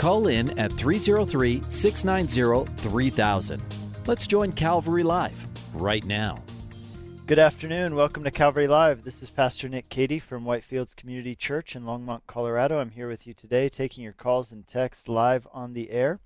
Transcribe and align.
Call 0.00 0.28
in 0.28 0.58
at 0.58 0.72
303 0.72 1.60
690 1.68 2.72
3000. 2.80 3.62
Let's 4.06 4.26
join 4.26 4.50
Calvary 4.50 5.02
Live 5.02 5.46
right 5.74 6.02
now. 6.06 6.42
Good 7.26 7.38
afternoon. 7.38 7.94
Welcome 7.94 8.24
to 8.24 8.30
Calvary 8.30 8.66
Live. 8.66 9.04
This 9.04 9.22
is 9.22 9.28
Pastor 9.28 9.68
Nick 9.68 9.90
Cady 9.90 10.18
from 10.18 10.46
Whitefields 10.46 10.96
Community 10.96 11.34
Church 11.34 11.76
in 11.76 11.82
Longmont, 11.82 12.22
Colorado. 12.26 12.78
I'm 12.78 12.92
here 12.92 13.08
with 13.08 13.26
you 13.26 13.34
today, 13.34 13.68
taking 13.68 14.02
your 14.02 14.14
calls 14.14 14.50
and 14.50 14.66
texts 14.66 15.06
live 15.06 15.46
on 15.52 15.74
the 15.74 15.90
air. 15.90 16.18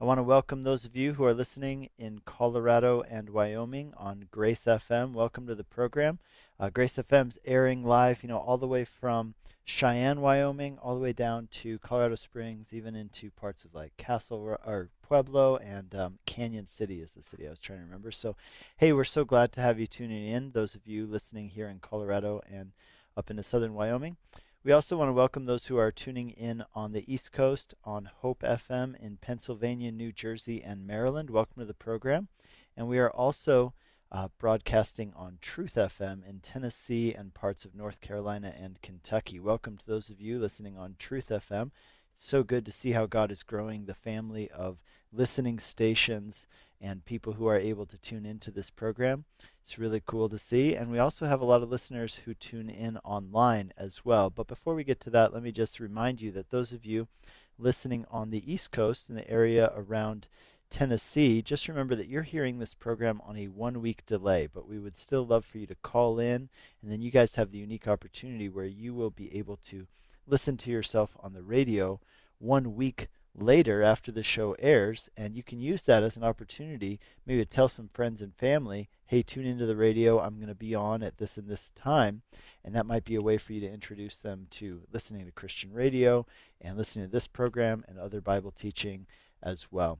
I 0.00 0.06
want 0.06 0.18
to 0.18 0.24
welcome 0.24 0.62
those 0.62 0.84
of 0.84 0.96
you 0.96 1.12
who 1.12 1.22
are 1.22 1.32
listening 1.32 1.88
in 1.96 2.22
Colorado 2.24 3.02
and 3.02 3.30
Wyoming 3.30 3.92
on 3.96 4.26
Grace 4.32 4.64
FM. 4.64 5.12
Welcome 5.12 5.46
to 5.46 5.54
the 5.54 5.62
program. 5.62 6.18
Uh, 6.58 6.68
Grace 6.68 6.96
FM's 6.96 7.38
airing 7.44 7.84
live, 7.84 8.24
you 8.24 8.28
know, 8.28 8.38
all 8.38 8.58
the 8.58 8.66
way 8.66 8.84
from 8.84 9.34
Cheyenne, 9.64 10.20
Wyoming, 10.20 10.78
all 10.78 10.94
the 10.94 11.00
way 11.00 11.12
down 11.12 11.48
to 11.62 11.78
Colorado 11.78 12.14
Springs, 12.14 12.68
even 12.72 12.94
into 12.94 13.30
parts 13.30 13.64
of 13.64 13.74
like 13.74 13.96
Castle 13.96 14.56
or 14.64 14.90
Pueblo 15.02 15.56
and 15.56 15.94
um, 15.94 16.18
Cañon 16.26 16.68
City 16.68 17.00
is 17.00 17.10
the 17.10 17.22
city 17.22 17.46
I 17.46 17.50
was 17.50 17.60
trying 17.60 17.78
to 17.78 17.84
remember. 17.84 18.10
So, 18.10 18.36
hey, 18.76 18.92
we're 18.92 19.04
so 19.04 19.24
glad 19.24 19.52
to 19.52 19.60
have 19.60 19.78
you 19.78 19.86
tuning 19.86 20.26
in. 20.26 20.52
Those 20.52 20.74
of 20.74 20.86
you 20.86 21.06
listening 21.06 21.50
here 21.50 21.68
in 21.68 21.78
Colorado 21.78 22.40
and 22.50 22.72
up 23.16 23.30
into 23.30 23.42
southern 23.42 23.74
Wyoming. 23.74 24.16
We 24.62 24.72
also 24.72 24.96
want 24.96 25.08
to 25.08 25.14
welcome 25.14 25.46
those 25.46 25.66
who 25.66 25.78
are 25.78 25.90
tuning 25.90 26.30
in 26.30 26.64
on 26.74 26.92
the 26.92 27.10
East 27.12 27.32
Coast 27.32 27.74
on 27.82 28.10
Hope 28.18 28.40
FM 28.42 28.94
in 29.00 29.16
Pennsylvania, 29.16 29.90
New 29.90 30.12
Jersey, 30.12 30.62
and 30.62 30.86
Maryland. 30.86 31.30
Welcome 31.30 31.60
to 31.60 31.64
the 31.64 31.72
program. 31.72 32.28
And 32.76 32.86
we 32.86 32.98
are 32.98 33.10
also 33.10 33.72
uh, 34.12 34.28
broadcasting 34.38 35.12
on 35.14 35.38
Truth 35.40 35.74
FM 35.76 36.28
in 36.28 36.40
Tennessee 36.40 37.14
and 37.14 37.32
parts 37.32 37.64
of 37.64 37.74
North 37.74 38.00
Carolina 38.00 38.52
and 38.60 38.82
Kentucky. 38.82 39.38
Welcome 39.38 39.76
to 39.76 39.86
those 39.86 40.10
of 40.10 40.20
you 40.20 40.38
listening 40.38 40.76
on 40.76 40.96
Truth 40.98 41.28
FM. 41.28 41.70
It's 42.14 42.26
so 42.26 42.42
good 42.42 42.66
to 42.66 42.72
see 42.72 42.92
how 42.92 43.06
God 43.06 43.30
is 43.30 43.44
growing 43.44 43.84
the 43.84 43.94
family 43.94 44.50
of 44.50 44.78
listening 45.12 45.60
stations 45.60 46.46
and 46.80 47.04
people 47.04 47.34
who 47.34 47.46
are 47.46 47.58
able 47.58 47.86
to 47.86 47.98
tune 47.98 48.26
into 48.26 48.50
this 48.50 48.70
program. 48.70 49.26
It's 49.62 49.78
really 49.78 50.02
cool 50.04 50.28
to 50.28 50.38
see. 50.38 50.74
And 50.74 50.90
we 50.90 50.98
also 50.98 51.26
have 51.26 51.40
a 51.40 51.44
lot 51.44 51.62
of 51.62 51.70
listeners 51.70 52.22
who 52.24 52.34
tune 52.34 52.68
in 52.68 52.96
online 52.98 53.72
as 53.76 54.04
well. 54.04 54.28
But 54.28 54.48
before 54.48 54.74
we 54.74 54.82
get 54.82 54.98
to 55.00 55.10
that, 55.10 55.32
let 55.32 55.42
me 55.42 55.52
just 55.52 55.78
remind 55.78 56.20
you 56.20 56.32
that 56.32 56.50
those 56.50 56.72
of 56.72 56.84
you 56.84 57.06
listening 57.58 58.06
on 58.10 58.30
the 58.30 58.52
East 58.52 58.72
Coast 58.72 59.08
in 59.08 59.14
the 59.14 59.30
area 59.30 59.70
around 59.76 60.26
Tennessee, 60.70 61.42
just 61.42 61.66
remember 61.66 61.96
that 61.96 62.08
you're 62.08 62.22
hearing 62.22 62.58
this 62.58 62.74
program 62.74 63.20
on 63.26 63.36
a 63.36 63.48
one 63.48 63.82
week 63.82 64.06
delay, 64.06 64.46
but 64.46 64.68
we 64.68 64.78
would 64.78 64.96
still 64.96 65.26
love 65.26 65.44
for 65.44 65.58
you 65.58 65.66
to 65.66 65.74
call 65.74 66.20
in, 66.20 66.48
and 66.80 66.90
then 66.90 67.02
you 67.02 67.10
guys 67.10 67.34
have 67.34 67.50
the 67.50 67.58
unique 67.58 67.88
opportunity 67.88 68.48
where 68.48 68.66
you 68.66 68.94
will 68.94 69.10
be 69.10 69.36
able 69.36 69.56
to 69.56 69.88
listen 70.26 70.56
to 70.56 70.70
yourself 70.70 71.16
on 71.20 71.32
the 71.32 71.42
radio 71.42 72.00
one 72.38 72.76
week 72.76 73.08
later 73.34 73.82
after 73.82 74.12
the 74.12 74.22
show 74.22 74.54
airs, 74.58 75.08
and 75.16 75.36
you 75.36 75.42
can 75.42 75.60
use 75.60 75.82
that 75.84 76.02
as 76.02 76.16
an 76.16 76.24
opportunity 76.24 77.00
maybe 77.26 77.44
to 77.44 77.48
tell 77.48 77.68
some 77.68 77.90
friends 77.92 78.22
and 78.22 78.34
family, 78.34 78.88
hey, 79.06 79.22
tune 79.22 79.46
into 79.46 79.66
the 79.66 79.76
radio, 79.76 80.20
I'm 80.20 80.36
going 80.36 80.48
to 80.48 80.54
be 80.54 80.74
on 80.74 81.02
at 81.02 81.18
this 81.18 81.36
and 81.36 81.48
this 81.48 81.72
time, 81.74 82.22
and 82.64 82.74
that 82.74 82.86
might 82.86 83.04
be 83.04 83.16
a 83.16 83.22
way 83.22 83.38
for 83.38 83.52
you 83.52 83.60
to 83.60 83.72
introduce 83.72 84.16
them 84.16 84.46
to 84.50 84.82
listening 84.92 85.26
to 85.26 85.32
Christian 85.32 85.72
radio 85.72 86.26
and 86.60 86.76
listening 86.76 87.06
to 87.06 87.10
this 87.10 87.26
program 87.26 87.84
and 87.88 87.98
other 87.98 88.20
Bible 88.20 88.52
teaching 88.52 89.06
as 89.42 89.68
well. 89.70 89.98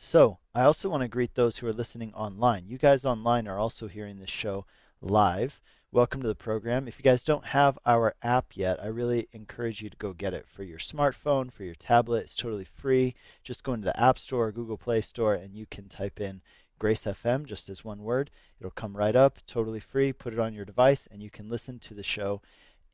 So, 0.00 0.38
I 0.54 0.62
also 0.62 0.88
want 0.88 1.02
to 1.02 1.08
greet 1.08 1.34
those 1.34 1.56
who 1.56 1.66
are 1.66 1.72
listening 1.72 2.14
online. 2.14 2.68
You 2.68 2.78
guys 2.78 3.04
online 3.04 3.48
are 3.48 3.58
also 3.58 3.88
hearing 3.88 4.20
this 4.20 4.30
show 4.30 4.64
live. 5.00 5.60
Welcome 5.90 6.22
to 6.22 6.28
the 6.28 6.36
program. 6.36 6.86
If 6.86 7.00
you 7.00 7.02
guys 7.02 7.24
don't 7.24 7.46
have 7.46 7.80
our 7.84 8.14
app 8.22 8.56
yet, 8.56 8.80
I 8.80 8.86
really 8.86 9.26
encourage 9.32 9.82
you 9.82 9.90
to 9.90 9.96
go 9.96 10.12
get 10.12 10.32
it 10.32 10.46
for 10.46 10.62
your 10.62 10.78
smartphone, 10.78 11.52
for 11.52 11.64
your 11.64 11.74
tablet. 11.74 12.26
It's 12.26 12.36
totally 12.36 12.64
free. 12.64 13.16
Just 13.42 13.64
go 13.64 13.72
into 13.72 13.86
the 13.86 14.00
App 14.00 14.20
Store, 14.20 14.52
Google 14.52 14.78
Play 14.78 15.00
Store, 15.00 15.34
and 15.34 15.56
you 15.56 15.66
can 15.66 15.88
type 15.88 16.20
in 16.20 16.42
Grace 16.78 17.02
FM 17.02 17.44
just 17.44 17.68
as 17.68 17.84
one 17.84 18.04
word. 18.04 18.30
It'll 18.60 18.70
come 18.70 18.96
right 18.96 19.16
up, 19.16 19.38
totally 19.48 19.80
free. 19.80 20.12
Put 20.12 20.32
it 20.32 20.38
on 20.38 20.54
your 20.54 20.64
device, 20.64 21.08
and 21.10 21.24
you 21.24 21.28
can 21.28 21.50
listen 21.50 21.80
to 21.80 21.94
the 21.94 22.04
show 22.04 22.40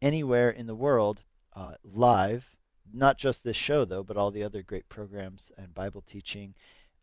anywhere 0.00 0.48
in 0.48 0.66
the 0.66 0.74
world 0.74 1.22
uh, 1.54 1.74
live. 1.84 2.56
Not 2.90 3.18
just 3.18 3.44
this 3.44 3.58
show, 3.58 3.84
though, 3.84 4.02
but 4.02 4.16
all 4.16 4.30
the 4.30 4.42
other 4.42 4.62
great 4.62 4.88
programs 4.88 5.52
and 5.58 5.74
Bible 5.74 6.00
teaching 6.00 6.54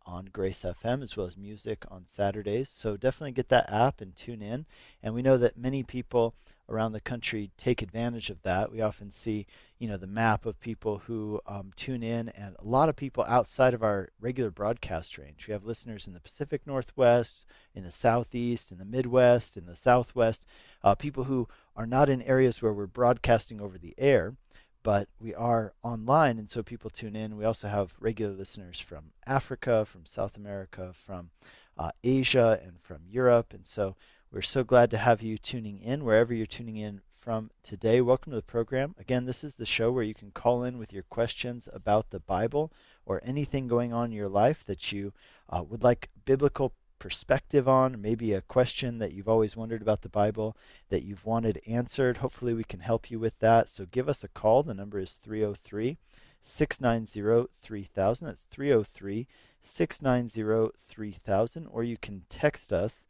on 0.06 0.29
Grace 0.31 0.63
FM 0.63 1.03
as 1.03 1.16
well 1.16 1.28
as 1.28 1.38
music 1.38 1.85
on 1.89 2.06
Saturdays. 2.07 2.69
So 2.73 2.97
definitely 2.97 3.31
get 3.31 3.50
that 3.50 3.72
app 3.72 4.01
and 4.01 4.16
tune 4.16 4.41
in. 4.41 4.66
And 5.01 5.13
we 5.13 5.22
know 5.22 5.38
that 5.38 5.57
many 5.57 5.84
people 5.84 6.35
around 6.72 6.94
the 6.94 7.01
country 7.01 7.51
take 7.57 7.81
advantage 7.81 8.29
of 8.29 8.41
that. 8.44 8.72
We 8.72 8.81
often 8.81 9.11
see, 9.11 9.45
you 9.78 9.88
know, 9.88 9.97
the 9.97 10.07
map 10.07 10.45
of 10.45 10.59
people 10.59 11.00
who 11.00 11.41
um, 11.45 11.72
tune 11.75 12.01
in, 12.01 12.29
and 12.29 12.56
a 12.57 12.66
lot 12.66 12.90
of 12.90 12.95
people 12.95 13.25
outside 13.28 13.73
of 13.73 13.84
our 13.84 14.09
regular 14.19 14.50
broadcast 14.50 15.17
range. 15.17 15.47
We 15.47 15.53
have 15.53 15.66
listeners 15.66 16.07
in 16.07 16.13
the 16.13 16.19
Pacific 16.19 16.66
Northwest, 16.66 17.45
in 17.75 17.84
the 17.84 17.91
Southeast, 17.91 18.72
in 18.72 18.78
the 18.78 18.85
Midwest, 18.85 19.57
in 19.57 19.66
the 19.66 19.75
Southwest, 19.75 20.45
uh, 20.84 20.95
people 20.95 21.25
who 21.25 21.47
are 21.75 21.85
not 21.85 22.09
in 22.09 22.22
areas 22.22 22.61
where 22.61 22.73
we're 22.73 22.88
broadcasting 22.88 23.59
over 23.59 23.78
the 23.78 23.95
air 23.97 24.35
but 24.83 25.07
we 25.19 25.33
are 25.33 25.73
online, 25.83 26.39
and 26.39 26.49
so 26.49 26.63
people 26.63 26.89
tune 26.89 27.15
in. 27.15 27.37
We 27.37 27.45
also 27.45 27.67
have 27.67 27.93
regular 27.99 28.33
listeners 28.33 28.79
from 28.79 29.11
Africa, 29.27 29.85
from 29.85 30.05
South 30.05 30.35
America, 30.35 30.93
from 30.93 31.29
uh, 31.77 31.91
Asia, 32.03 32.59
and 32.63 32.79
from 32.81 33.01
Europe. 33.07 33.53
And 33.53 33.65
so 33.65 33.95
we're 34.31 34.41
so 34.41 34.63
glad 34.63 34.89
to 34.91 34.97
have 34.97 35.21
you 35.21 35.37
tuning 35.37 35.79
in 35.79 36.03
wherever 36.03 36.33
you're 36.33 36.45
tuning 36.45 36.77
in 36.77 37.01
from 37.19 37.51
today. 37.61 38.01
Welcome 38.01 38.31
to 38.31 38.37
the 38.37 38.41
program. 38.41 38.95
Again, 38.97 39.25
this 39.25 39.43
is 39.43 39.55
the 39.55 39.65
show 39.65 39.91
where 39.91 40.03
you 40.03 40.15
can 40.15 40.31
call 40.31 40.63
in 40.63 40.79
with 40.79 40.91
your 40.91 41.03
questions 41.03 41.69
about 41.71 42.09
the 42.09 42.19
Bible 42.19 42.71
or 43.05 43.21
anything 43.23 43.67
going 43.67 43.93
on 43.93 44.05
in 44.05 44.11
your 44.17 44.29
life 44.29 44.63
that 44.65 44.91
you 44.91 45.13
uh, 45.49 45.61
would 45.61 45.83
like 45.83 46.09
biblical 46.25 46.73
perspective 47.01 47.67
on, 47.67 48.00
maybe 48.00 48.31
a 48.31 48.41
question 48.41 49.00
that 49.00 49.12
you've 49.12 49.28
always 49.28 49.57
wondered 49.57 49.81
about 49.81 50.03
the 50.03 50.07
Bible 50.07 50.56
that 50.89 51.01
you've 51.01 51.25
wanted 51.25 51.59
answered. 51.66 52.17
Hopefully, 52.17 52.53
we 52.53 52.63
can 52.63 52.81
help 52.81 53.09
you 53.09 53.17
with 53.17 53.39
that. 53.39 53.72
So 53.72 53.88
give 53.89 54.07
us 54.07 54.23
a 54.23 54.28
call. 54.28 54.62
The 54.62 54.75
number 54.75 55.00
is 55.00 55.13
303 55.13 55.97
690 56.44 57.50
3000. 57.63 58.28
That's 58.28 58.45
303 58.51 59.28
690 59.59 60.72
3000. 60.88 61.67
Or 61.72 61.84
you 61.84 61.97
can 61.97 62.22
text 62.29 62.72
us 62.72 63.07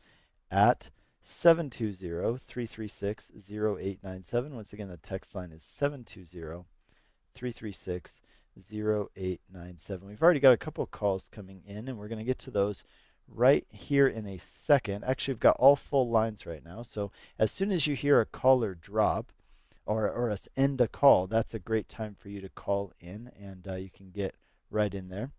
at 0.50 0.90
720 1.22 2.40
336 2.48 3.32
0897. 3.36 4.56
Once 4.56 4.72
again, 4.72 4.88
the 4.88 4.96
text 4.96 5.36
line 5.36 5.52
is 5.52 5.64
720 5.64 6.64
336 7.36 8.22
0897. 8.58 10.08
We've 10.08 10.24
already 10.24 10.40
got 10.40 10.54
a 10.54 10.58
couple 10.58 10.86
calls 10.86 11.28
coming 11.30 11.62
in, 11.66 11.90
and 11.90 11.98
we're 11.98 12.08
going 12.08 12.20
to 12.20 12.26
get 12.26 12.40
to 12.40 12.52
those 12.52 12.86
right 13.28 13.66
here 13.70 14.08
in 14.08 14.28
a 14.28 14.38
second. 14.38 15.04
Actually, 15.04 15.36
we've 15.36 15.40
got 15.40 15.58
all 15.58 15.76
full 15.76 16.10
lines 16.10 16.46
right 16.46 16.64
now. 16.64 16.84
So 16.84 17.12
as 17.40 17.52
soon 17.52 17.72
as 17.72 17.88
you 17.88 17.96
hear 17.96 18.20
a 18.20 18.26
caller 18.26 18.76
drop 18.76 19.32
or, 19.86 20.10
or 20.10 20.30
us 20.30 20.48
end 20.56 20.82
a 20.82 20.88
call, 20.88 21.28
that's 21.28 21.54
a 21.54 21.60
great 21.60 21.90
time 21.90 22.16
for 22.18 22.30
you 22.30 22.42
to 22.42 22.50
call 22.50 22.92
in 23.00 23.32
and 23.40 23.68
uh, 23.68 23.76
you 23.76 23.90
can 23.90 24.12
get 24.12 24.36
right 24.70 24.94
in 24.94 25.10
there. 25.10 25.32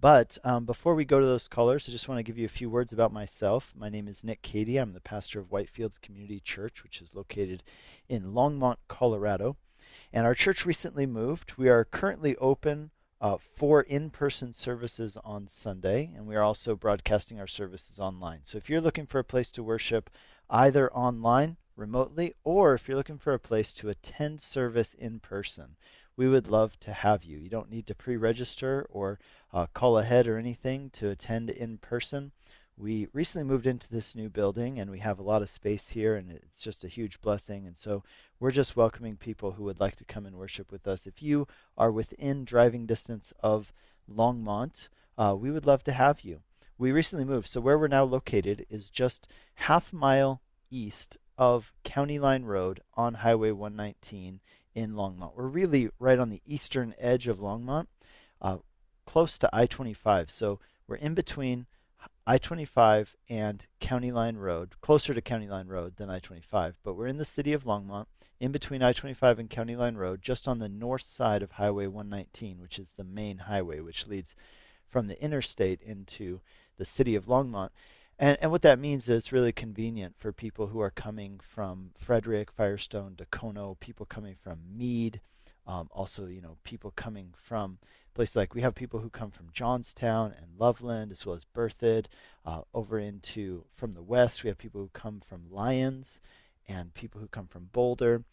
But 0.00 0.38
um, 0.44 0.64
before 0.64 0.94
we 0.94 1.04
go 1.04 1.18
to 1.18 1.26
those 1.26 1.48
callers, 1.48 1.88
I 1.88 1.92
just 1.92 2.08
want 2.08 2.20
to 2.20 2.22
give 2.22 2.38
you 2.38 2.46
a 2.46 2.48
few 2.48 2.70
words 2.70 2.92
about 2.92 3.12
myself. 3.12 3.72
My 3.76 3.88
name 3.88 4.06
is 4.06 4.22
Nick 4.22 4.42
Cady. 4.42 4.76
I'm 4.76 4.92
the 4.92 5.00
pastor 5.00 5.40
of 5.40 5.50
Whitefields 5.50 6.00
Community 6.00 6.38
Church, 6.38 6.84
which 6.84 7.02
is 7.02 7.16
located 7.16 7.64
in 8.08 8.32
Longmont, 8.32 8.76
Colorado. 8.86 9.56
And 10.12 10.24
our 10.24 10.34
church 10.34 10.64
recently 10.64 11.04
moved. 11.04 11.54
We 11.56 11.68
are 11.68 11.84
currently 11.84 12.36
open 12.36 12.90
uh, 13.20 13.36
for 13.56 13.82
in 13.82 14.10
person 14.10 14.52
services 14.52 15.16
on 15.24 15.48
Sunday, 15.48 16.10
and 16.14 16.26
we 16.26 16.36
are 16.36 16.42
also 16.42 16.76
broadcasting 16.76 17.40
our 17.40 17.46
services 17.46 17.98
online. 17.98 18.40
So 18.44 18.58
if 18.58 18.70
you're 18.70 18.80
looking 18.80 19.06
for 19.06 19.18
a 19.18 19.24
place 19.24 19.50
to 19.52 19.62
worship 19.62 20.10
either 20.48 20.92
online, 20.92 21.56
remotely, 21.78 22.34
or 22.44 22.74
if 22.74 22.88
you're 22.88 22.96
looking 22.96 23.18
for 23.18 23.32
a 23.32 23.38
place 23.38 23.72
to 23.74 23.88
attend 23.88 24.40
service 24.40 24.94
in 24.94 25.20
person, 25.20 25.76
we 26.16 26.28
would 26.28 26.50
love 26.50 26.78
to 26.80 26.92
have 26.92 27.24
you. 27.24 27.38
You 27.38 27.48
don't 27.48 27.70
need 27.70 27.86
to 27.86 27.94
pre 27.94 28.16
register 28.16 28.86
or 28.90 29.18
uh, 29.52 29.66
call 29.72 29.98
ahead 29.98 30.26
or 30.26 30.36
anything 30.36 30.90
to 30.94 31.08
attend 31.08 31.48
in 31.48 31.78
person. 31.78 32.32
We 32.78 33.08
recently 33.12 33.44
moved 33.44 33.66
into 33.66 33.88
this 33.90 34.14
new 34.14 34.28
building 34.28 34.78
and 34.78 34.90
we 34.90 35.00
have 35.00 35.18
a 35.18 35.22
lot 35.22 35.42
of 35.42 35.48
space 35.48 35.88
here 35.88 36.14
and 36.14 36.30
it's 36.30 36.62
just 36.62 36.84
a 36.84 36.88
huge 36.88 37.20
blessing. 37.20 37.66
And 37.66 37.76
so 37.76 38.04
we're 38.38 38.52
just 38.52 38.76
welcoming 38.76 39.16
people 39.16 39.52
who 39.52 39.64
would 39.64 39.80
like 39.80 39.96
to 39.96 40.04
come 40.04 40.24
and 40.24 40.36
worship 40.36 40.70
with 40.70 40.86
us. 40.86 41.06
If 41.06 41.20
you 41.20 41.48
are 41.76 41.90
within 41.90 42.44
driving 42.44 42.86
distance 42.86 43.32
of 43.40 43.72
longmont 44.10 44.88
uh, 45.18 45.34
we 45.36 45.50
would 45.50 45.66
love 45.66 45.82
to 45.82 45.92
have 45.92 46.20
you. 46.20 46.40
We 46.78 46.92
recently 46.92 47.24
moved 47.24 47.48
so 47.48 47.60
where 47.60 47.76
we're 47.76 47.88
now 47.88 48.04
located 48.04 48.64
is 48.70 48.88
just 48.88 49.26
half 49.56 49.92
mile 49.92 50.40
east 50.70 51.16
of 51.36 51.72
county 51.82 52.20
line 52.20 52.44
road 52.44 52.80
on 52.94 53.14
highway 53.14 53.50
119 53.50 54.40
in 54.76 54.92
longmont. 54.92 55.34
We're 55.34 55.48
really 55.48 55.90
right 55.98 56.20
on 56.20 56.30
the 56.30 56.42
eastern 56.46 56.94
edge 56.98 57.26
of 57.26 57.40
longmont 57.40 57.88
uh, 58.40 58.58
close 59.04 59.38
to 59.38 59.50
i-25 59.52 60.30
so 60.30 60.60
we're 60.86 60.96
in 60.96 61.14
between 61.14 61.66
I 62.30 62.36
25 62.36 63.16
and 63.30 63.64
County 63.80 64.12
Line 64.12 64.36
Road, 64.36 64.74
closer 64.82 65.14
to 65.14 65.22
County 65.22 65.48
Line 65.48 65.66
Road 65.66 65.96
than 65.96 66.10
I 66.10 66.18
25, 66.18 66.78
but 66.82 66.92
we're 66.92 67.06
in 67.06 67.16
the 67.16 67.24
city 67.24 67.54
of 67.54 67.64
Longmont, 67.64 68.04
in 68.38 68.52
between 68.52 68.82
I 68.82 68.92
25 68.92 69.38
and 69.38 69.48
County 69.48 69.74
Line 69.74 69.94
Road, 69.94 70.20
just 70.20 70.46
on 70.46 70.58
the 70.58 70.68
north 70.68 71.00
side 71.00 71.42
of 71.42 71.52
Highway 71.52 71.86
119, 71.86 72.60
which 72.60 72.78
is 72.78 72.92
the 72.94 73.02
main 73.02 73.38
highway 73.38 73.80
which 73.80 74.06
leads 74.06 74.34
from 74.86 75.06
the 75.06 75.18
interstate 75.24 75.80
into 75.80 76.42
the 76.76 76.84
city 76.84 77.14
of 77.14 77.24
Longmont. 77.24 77.70
And, 78.18 78.36
and 78.42 78.50
what 78.50 78.60
that 78.60 78.78
means 78.78 79.04
is 79.04 79.16
it's 79.16 79.32
really 79.32 79.50
convenient 79.50 80.16
for 80.18 80.30
people 80.30 80.66
who 80.66 80.80
are 80.80 80.90
coming 80.90 81.40
from 81.42 81.92
Frederick, 81.96 82.52
Firestone, 82.52 83.14
Dacono, 83.16 83.78
people 83.80 84.04
coming 84.04 84.36
from 84.38 84.58
Mead, 84.76 85.22
um, 85.66 85.88
also, 85.92 86.26
you 86.26 86.42
know, 86.42 86.58
people 86.64 86.92
coming 86.94 87.32
from 87.42 87.78
places 88.18 88.34
like 88.34 88.52
we 88.52 88.62
have 88.62 88.74
people 88.74 88.98
who 88.98 89.10
come 89.10 89.30
from 89.30 89.46
Johnstown 89.52 90.34
and 90.36 90.58
Loveland, 90.58 91.12
as 91.12 91.24
well 91.24 91.36
as 91.36 91.46
Berthoud. 91.54 92.06
Uh, 92.44 92.62
over 92.74 92.98
into 92.98 93.64
from 93.76 93.92
the 93.92 94.02
west, 94.02 94.42
we 94.42 94.48
have 94.48 94.58
people 94.58 94.80
who 94.80 94.90
come 94.92 95.22
from 95.24 95.44
Lyons 95.52 96.18
and 96.66 96.92
people 96.94 97.20
who 97.20 97.28
come 97.28 97.46
from 97.46 97.68
Boulder, 97.72 98.24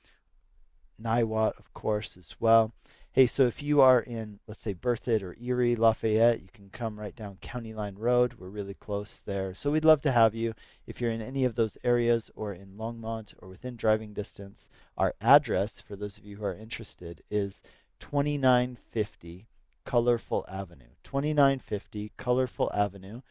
Niwot, 0.99 1.59
of 1.59 1.71
course, 1.75 2.17
as 2.17 2.33
well. 2.39 2.73
Hey, 3.11 3.27
so 3.27 3.45
if 3.45 3.61
you 3.61 3.79
are 3.79 3.99
in, 3.99 4.39
let's 4.47 4.63
say, 4.63 4.73
Berthoud 4.73 5.21
or 5.21 5.35
Erie, 5.39 5.75
Lafayette, 5.75 6.41
you 6.41 6.49
can 6.51 6.71
come 6.71 6.99
right 6.99 7.15
down 7.15 7.37
County 7.39 7.75
Line 7.75 7.95
Road. 7.95 8.37
We're 8.39 8.49
really 8.49 8.73
close 8.73 9.21
there. 9.23 9.53
So 9.53 9.69
we'd 9.69 9.85
love 9.85 10.01
to 10.01 10.11
have 10.11 10.33
you. 10.33 10.55
If 10.87 10.99
you're 10.99 11.11
in 11.11 11.21
any 11.21 11.45
of 11.45 11.53
those 11.53 11.77
areas 11.83 12.31
or 12.33 12.53
in 12.53 12.75
Longmont 12.75 13.35
or 13.37 13.47
within 13.49 13.75
driving 13.75 14.13
distance, 14.13 14.67
our 14.97 15.13
address, 15.21 15.79
for 15.79 15.95
those 15.95 16.17
of 16.17 16.25
you 16.25 16.37
who 16.37 16.45
are 16.45 16.55
interested, 16.55 17.21
is 17.29 17.61
2950 17.99 19.45
Colorful 19.85 20.45
Avenue. 20.49 20.95
2950 21.03 22.11
Colorful 22.17 22.71
Avenue 22.73 23.21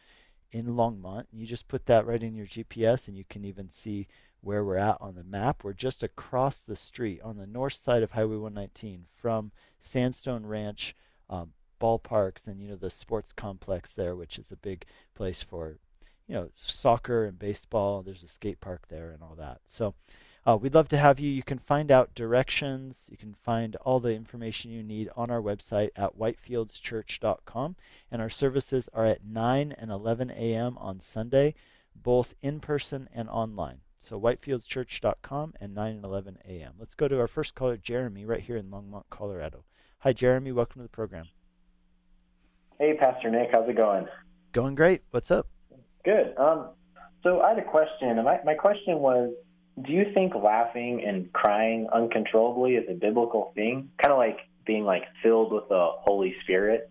in 0.51 0.67
Longmont. 0.67 1.25
You 1.31 1.45
just 1.45 1.67
put 1.67 1.85
that 1.85 2.05
right 2.05 2.23
in 2.23 2.35
your 2.35 2.47
GPS 2.47 3.07
and 3.07 3.17
you 3.17 3.25
can 3.29 3.43
even 3.43 3.69
see 3.69 4.07
where 4.41 4.63
we're 4.63 4.77
at 4.77 4.97
on 5.01 5.15
the 5.15 5.23
map. 5.23 5.63
We're 5.63 5.73
just 5.73 6.03
across 6.03 6.59
the 6.59 6.75
street 6.75 7.19
on 7.23 7.37
the 7.37 7.47
north 7.47 7.73
side 7.73 8.03
of 8.03 8.11
Highway 8.11 8.37
119 8.37 9.05
from 9.15 9.51
Sandstone 9.79 10.45
Ranch 10.45 10.95
um, 11.29 11.51
ballparks 11.81 12.47
and 12.47 12.61
you 12.61 12.69
know 12.69 12.75
the 12.75 12.89
sports 12.89 13.31
complex 13.31 13.91
there, 13.91 14.15
which 14.15 14.37
is 14.39 14.51
a 14.51 14.55
big 14.57 14.85
place 15.13 15.41
for 15.41 15.79
you 16.27 16.35
know 16.35 16.49
soccer 16.55 17.25
and 17.25 17.39
baseball. 17.39 18.01
There's 18.01 18.23
a 18.23 18.27
skate 18.27 18.61
park 18.61 18.87
there 18.89 19.11
and 19.11 19.21
all 19.21 19.35
that. 19.35 19.61
So 19.67 19.95
uh, 20.45 20.55
we'd 20.55 20.75
love 20.75 20.87
to 20.89 20.97
have 20.97 21.19
you. 21.19 21.29
You 21.29 21.41
can 21.41 21.57
find 21.57 21.91
out 21.91 22.13
directions. 22.13 23.05
You 23.09 23.17
can 23.17 23.33
find 23.33 23.75
all 23.77 23.99
the 23.99 24.13
information 24.13 24.71
you 24.71 24.83
need 24.83 25.09
on 25.15 25.31
our 25.31 25.41
website 25.41 25.89
at 25.95 26.17
whitefieldschurch.com. 26.17 27.75
And 28.11 28.21
our 28.21 28.29
services 28.29 28.87
are 28.93 29.05
at 29.05 29.25
9 29.25 29.71
and 29.71 29.89
11 29.89 30.31
a.m. 30.31 30.77
on 30.77 31.01
Sunday, 31.01 31.55
both 31.95 32.35
in 32.43 32.59
person 32.59 33.09
and 33.13 33.27
online. 33.27 33.79
So 33.97 34.21
whitefieldschurch.com 34.21 35.55
and 35.59 35.73
9 35.73 35.95
and 35.95 36.05
11 36.05 36.37
a.m. 36.47 36.73
Let's 36.77 36.93
go 36.93 37.07
to 37.07 37.19
our 37.19 37.27
first 37.27 37.55
caller, 37.55 37.77
Jeremy, 37.77 38.23
right 38.23 38.41
here 38.41 38.57
in 38.57 38.69
Longmont, 38.69 39.05
Colorado. 39.09 39.63
Hi, 39.99 40.13
Jeremy. 40.13 40.51
Welcome 40.51 40.81
to 40.81 40.83
the 40.83 40.89
program. 40.89 41.29
Hey, 42.77 42.95
Pastor 42.99 43.31
Nick. 43.31 43.49
How's 43.51 43.67
it 43.67 43.77
going? 43.77 44.05
Going 44.51 44.75
great. 44.75 45.01
What's 45.09 45.31
up? 45.31 45.47
Good. 46.03 46.35
Um, 46.37 46.69
so 47.23 47.41
I 47.41 47.49
had 47.49 47.57
a 47.57 47.63
question. 47.63 48.15
My, 48.23 48.37
my 48.45 48.53
question 48.53 48.99
was, 48.99 49.33
do 49.81 49.91
you 49.91 50.05
think 50.13 50.33
laughing 50.35 51.03
and 51.05 51.31
crying 51.33 51.87
uncontrollably 51.93 52.75
is 52.75 52.85
a 52.89 52.93
biblical 52.93 53.51
thing? 53.55 53.91
Kind 54.01 54.11
of 54.11 54.17
like 54.17 54.39
being 54.65 54.85
like 54.85 55.03
filled 55.21 55.51
with 55.51 55.67
the 55.69 55.89
Holy 55.99 56.35
Spirit? 56.43 56.89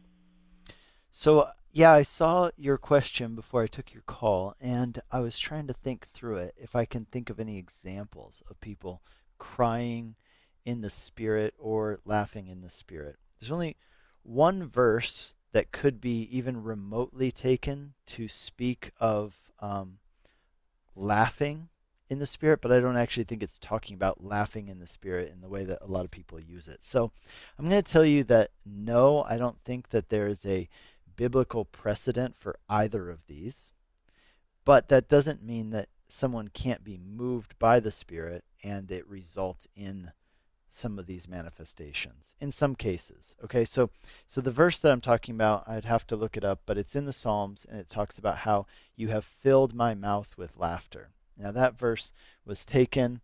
So 1.10 1.48
yeah, 1.72 1.92
I 1.92 2.02
saw 2.02 2.50
your 2.56 2.78
question 2.78 3.34
before 3.34 3.62
I 3.62 3.66
took 3.66 3.92
your 3.94 4.04
call, 4.06 4.54
and 4.60 5.00
I 5.10 5.20
was 5.20 5.38
trying 5.38 5.66
to 5.66 5.72
think 5.72 6.06
through 6.06 6.36
it 6.36 6.54
if 6.56 6.76
I 6.76 6.84
can 6.84 7.06
think 7.06 7.30
of 7.30 7.40
any 7.40 7.58
examples 7.58 8.42
of 8.48 8.60
people 8.60 9.02
crying 9.38 10.14
in 10.64 10.82
the 10.82 10.90
Spirit 10.90 11.54
or 11.58 11.98
laughing 12.04 12.46
in 12.46 12.60
the 12.60 12.70
Spirit. 12.70 13.16
There's 13.40 13.50
only 13.50 13.76
one 14.22 14.68
verse 14.68 15.34
that 15.52 15.72
could 15.72 16.00
be 16.00 16.28
even 16.30 16.62
remotely 16.62 17.32
taken 17.32 17.94
to 18.06 18.28
speak 18.28 18.92
of 19.00 19.34
um, 19.60 19.98
laughing 20.94 21.68
in 22.10 22.18
the 22.18 22.26
Spirit, 22.26 22.60
but 22.60 22.72
I 22.72 22.80
don't 22.80 22.96
actually 22.96 23.24
think 23.24 23.42
it's 23.42 23.58
talking 23.58 23.94
about 23.94 24.22
laughing 24.22 24.68
in 24.68 24.78
the 24.78 24.86
Spirit 24.86 25.32
in 25.32 25.40
the 25.40 25.48
way 25.48 25.64
that 25.64 25.78
a 25.80 25.86
lot 25.86 26.04
of 26.04 26.10
people 26.10 26.38
use 26.40 26.68
it. 26.68 26.84
So 26.84 27.12
I'm 27.58 27.68
going 27.68 27.82
to 27.82 27.92
tell 27.92 28.04
you 28.04 28.24
that 28.24 28.50
no, 28.64 29.24
I 29.24 29.36
don't 29.36 29.58
think 29.64 29.90
that 29.90 30.10
there 30.10 30.26
is 30.26 30.44
a 30.44 30.68
biblical 31.16 31.64
precedent 31.64 32.36
for 32.36 32.56
either 32.68 33.10
of 33.10 33.26
these. 33.26 33.70
But 34.64 34.88
that 34.88 35.08
doesn't 35.08 35.44
mean 35.44 35.70
that 35.70 35.88
someone 36.08 36.48
can't 36.48 36.84
be 36.84 36.98
moved 36.98 37.58
by 37.58 37.80
the 37.80 37.90
Spirit 37.90 38.44
and 38.62 38.90
it 38.90 39.06
result 39.08 39.66
in 39.74 40.12
some 40.68 40.98
of 40.98 41.06
these 41.06 41.28
manifestations 41.28 42.34
in 42.40 42.50
some 42.50 42.74
cases 42.74 43.36
okay 43.44 43.64
so 43.64 43.90
so 44.26 44.40
the 44.40 44.50
verse 44.50 44.76
that 44.80 44.90
i'm 44.90 45.00
talking 45.00 45.32
about 45.32 45.62
i'd 45.68 45.84
have 45.84 46.04
to 46.04 46.16
look 46.16 46.36
it 46.36 46.44
up 46.44 46.58
but 46.66 46.76
it's 46.76 46.96
in 46.96 47.04
the 47.04 47.12
psalms 47.12 47.64
and 47.68 47.78
it 47.78 47.88
talks 47.88 48.18
about 48.18 48.38
how 48.38 48.66
you 48.96 49.06
have 49.06 49.24
filled 49.24 49.72
my 49.72 49.94
mouth 49.94 50.34
with 50.36 50.58
laughter 50.58 51.10
now 51.36 51.50
that 51.50 51.78
verse 51.78 52.12
was 52.44 52.64
taken 52.64 53.20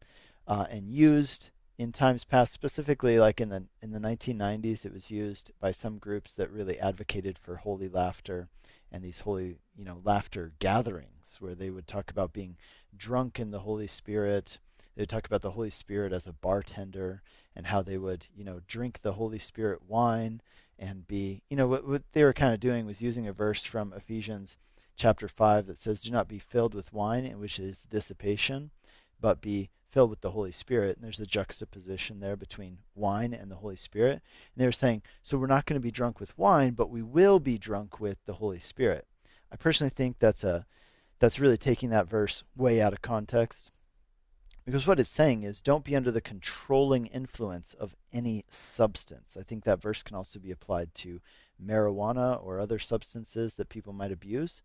uh, 0.46 0.66
and 0.70 0.90
used 0.90 1.50
in 1.78 1.92
times 1.92 2.24
past, 2.24 2.52
specifically 2.52 3.18
like 3.18 3.40
in 3.40 3.48
the 3.48 3.64
in 3.80 3.92
the 3.92 3.98
1990s, 3.98 4.84
it 4.84 4.92
was 4.92 5.10
used 5.10 5.50
by 5.60 5.72
some 5.72 5.96
groups 5.96 6.34
that 6.34 6.50
really 6.50 6.78
advocated 6.78 7.38
for 7.38 7.56
holy 7.56 7.88
laughter 7.88 8.48
and 8.92 9.02
these 9.02 9.20
holy, 9.20 9.56
you 9.74 9.84
know, 9.84 10.00
laughter 10.04 10.52
gatherings 10.58 11.36
where 11.38 11.54
they 11.54 11.70
would 11.70 11.86
talk 11.86 12.10
about 12.10 12.34
being 12.34 12.56
drunk 12.94 13.38
in 13.38 13.50
the 13.50 13.60
Holy 13.60 13.86
Spirit. 13.86 14.58
They 14.94 15.02
would 15.02 15.08
talk 15.08 15.26
about 15.26 15.42
the 15.42 15.52
Holy 15.52 15.70
Spirit 15.70 16.12
as 16.12 16.26
a 16.26 16.34
bartender 16.34 17.22
and 17.56 17.68
how 17.68 17.80
they 17.80 17.96
would, 17.96 18.26
you 18.36 18.44
know, 18.44 18.60
drink 18.66 19.00
the 19.00 19.14
Holy 19.14 19.38
Spirit 19.38 19.80
wine 19.88 20.42
and 20.78 21.06
be, 21.06 21.42
you 21.48 21.56
know, 21.56 21.66
what, 21.66 21.86
what 21.86 22.02
they 22.12 22.24
were 22.24 22.32
kind 22.32 22.52
of 22.52 22.60
doing 22.60 22.84
was 22.84 23.00
using 23.00 23.26
a 23.26 23.32
verse 23.32 23.64
from 23.64 23.94
Ephesians 23.94 24.58
chapter 25.00 25.28
5 25.28 25.66
that 25.66 25.80
says, 25.80 26.02
Do 26.02 26.10
not 26.10 26.28
be 26.28 26.38
filled 26.38 26.74
with 26.74 26.92
wine, 26.92 27.24
in 27.24 27.40
which 27.40 27.58
is 27.58 27.86
dissipation, 27.90 28.70
but 29.18 29.40
be 29.40 29.70
filled 29.88 30.10
with 30.10 30.20
the 30.20 30.32
Holy 30.32 30.52
Spirit. 30.52 30.96
And 30.96 31.04
there's 31.04 31.18
a 31.18 31.26
juxtaposition 31.26 32.20
there 32.20 32.36
between 32.36 32.80
wine 32.94 33.32
and 33.32 33.50
the 33.50 33.56
Holy 33.56 33.76
Spirit. 33.76 34.22
And 34.54 34.62
they 34.62 34.66
were 34.66 34.72
saying, 34.72 35.00
so 35.22 35.38
we're 35.38 35.46
not 35.46 35.64
going 35.64 35.80
to 35.80 35.80
be 35.80 35.90
drunk 35.90 36.20
with 36.20 36.36
wine, 36.36 36.72
but 36.74 36.90
we 36.90 37.00
will 37.00 37.40
be 37.40 37.56
drunk 37.56 37.98
with 37.98 38.18
the 38.26 38.34
Holy 38.34 38.60
Spirit. 38.60 39.06
I 39.50 39.56
personally 39.56 39.90
think 39.90 40.18
that's 40.18 40.44
a 40.44 40.66
that's 41.18 41.40
really 41.40 41.58
taking 41.58 41.90
that 41.90 42.08
verse 42.08 42.44
way 42.54 42.80
out 42.80 42.92
of 42.92 43.02
context. 43.02 43.70
Because 44.66 44.86
what 44.86 45.00
it's 45.00 45.10
saying 45.10 45.42
is 45.44 45.62
don't 45.62 45.84
be 45.84 45.96
under 45.96 46.10
the 46.10 46.20
controlling 46.20 47.06
influence 47.06 47.74
of 47.74 47.96
any 48.12 48.44
substance. 48.50 49.36
I 49.38 49.42
think 49.42 49.64
that 49.64 49.82
verse 49.82 50.02
can 50.02 50.16
also 50.16 50.38
be 50.38 50.50
applied 50.50 50.94
to 50.96 51.20
marijuana 51.62 52.42
or 52.42 52.60
other 52.60 52.78
substances 52.78 53.54
that 53.54 53.70
people 53.70 53.92
might 53.92 54.12
abuse. 54.12 54.62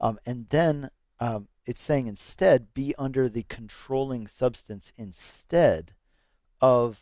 Um, 0.00 0.18
and 0.26 0.46
then 0.50 0.90
um, 1.20 1.48
it's 1.64 1.82
saying 1.82 2.06
instead 2.06 2.74
be 2.74 2.94
under 2.98 3.28
the 3.28 3.44
controlling 3.48 4.26
substance 4.26 4.92
instead 4.96 5.92
of 6.60 7.00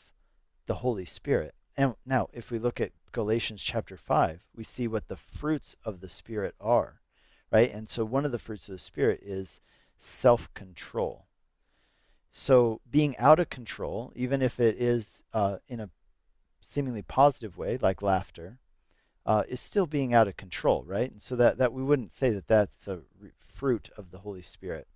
the 0.67 0.77
Holy 0.77 1.05
Spirit. 1.05 1.55
And 1.77 1.95
now, 2.07 2.29
if 2.33 2.51
we 2.51 2.59
look 2.59 2.81
at 2.81 2.93
Galatians 3.13 3.63
chapter 3.63 3.97
5, 3.97 4.45
we 4.55 4.65
see 4.65 4.87
what 4.89 5.09
the 5.09 5.17
fruits 5.17 5.77
of 5.85 6.01
the 6.01 6.09
Spirit 6.09 6.55
are, 6.61 7.01
right? 7.51 7.73
And 7.73 7.89
so 7.89 8.05
one 8.05 8.25
of 8.25 8.33
the 8.33 8.39
fruits 8.39 8.69
of 8.69 8.75
the 8.75 8.79
Spirit 8.79 9.21
is 9.23 9.61
self 9.99 10.53
control. 10.55 11.27
So 12.31 12.81
being 12.91 13.17
out 13.19 13.39
of 13.39 13.51
control, 13.51 14.13
even 14.17 14.43
if 14.43 14.59
it 14.59 14.77
is 14.81 15.23
uh, 15.33 15.59
in 15.69 15.81
a 15.81 15.91
seemingly 16.61 17.03
positive 17.03 17.57
way, 17.57 17.79
like 17.81 18.03
laughter, 18.03 18.59
uh, 19.27 19.45
is 19.49 19.61
still 19.61 19.87
being 19.87 20.13
out 20.13 20.29
of 20.29 20.37
control, 20.37 20.85
right? 20.87 21.11
And 21.11 21.21
so 21.21 21.37
that, 21.37 21.59
that 21.59 21.73
we 21.73 21.83
wouldn't 21.83 22.13
say 22.13 22.31
that 22.31 22.49
that's 22.49 22.87
a 22.87 23.01
fruit 23.39 23.89
of 23.97 24.11
the 24.11 24.19
Holy 24.19 24.43
Spirit. 24.43 24.87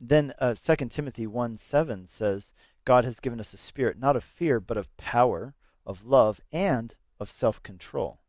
Then 0.00 0.32
uh, 0.38 0.54
2 0.54 0.76
Timothy 0.86 1.26
1 1.26 1.56
7 1.56 2.06
says, 2.06 2.52
God 2.84 3.04
has 3.04 3.20
given 3.20 3.40
us 3.40 3.52
a 3.52 3.58
spirit 3.58 3.98
not 3.98 4.16
of 4.16 4.24
fear, 4.24 4.60
but 4.60 4.76
of 4.76 4.96
power, 4.96 5.54
of 5.84 6.04
love, 6.04 6.40
and 6.52 6.94
of 7.20 7.30
self 7.30 7.62
control. 7.62 8.20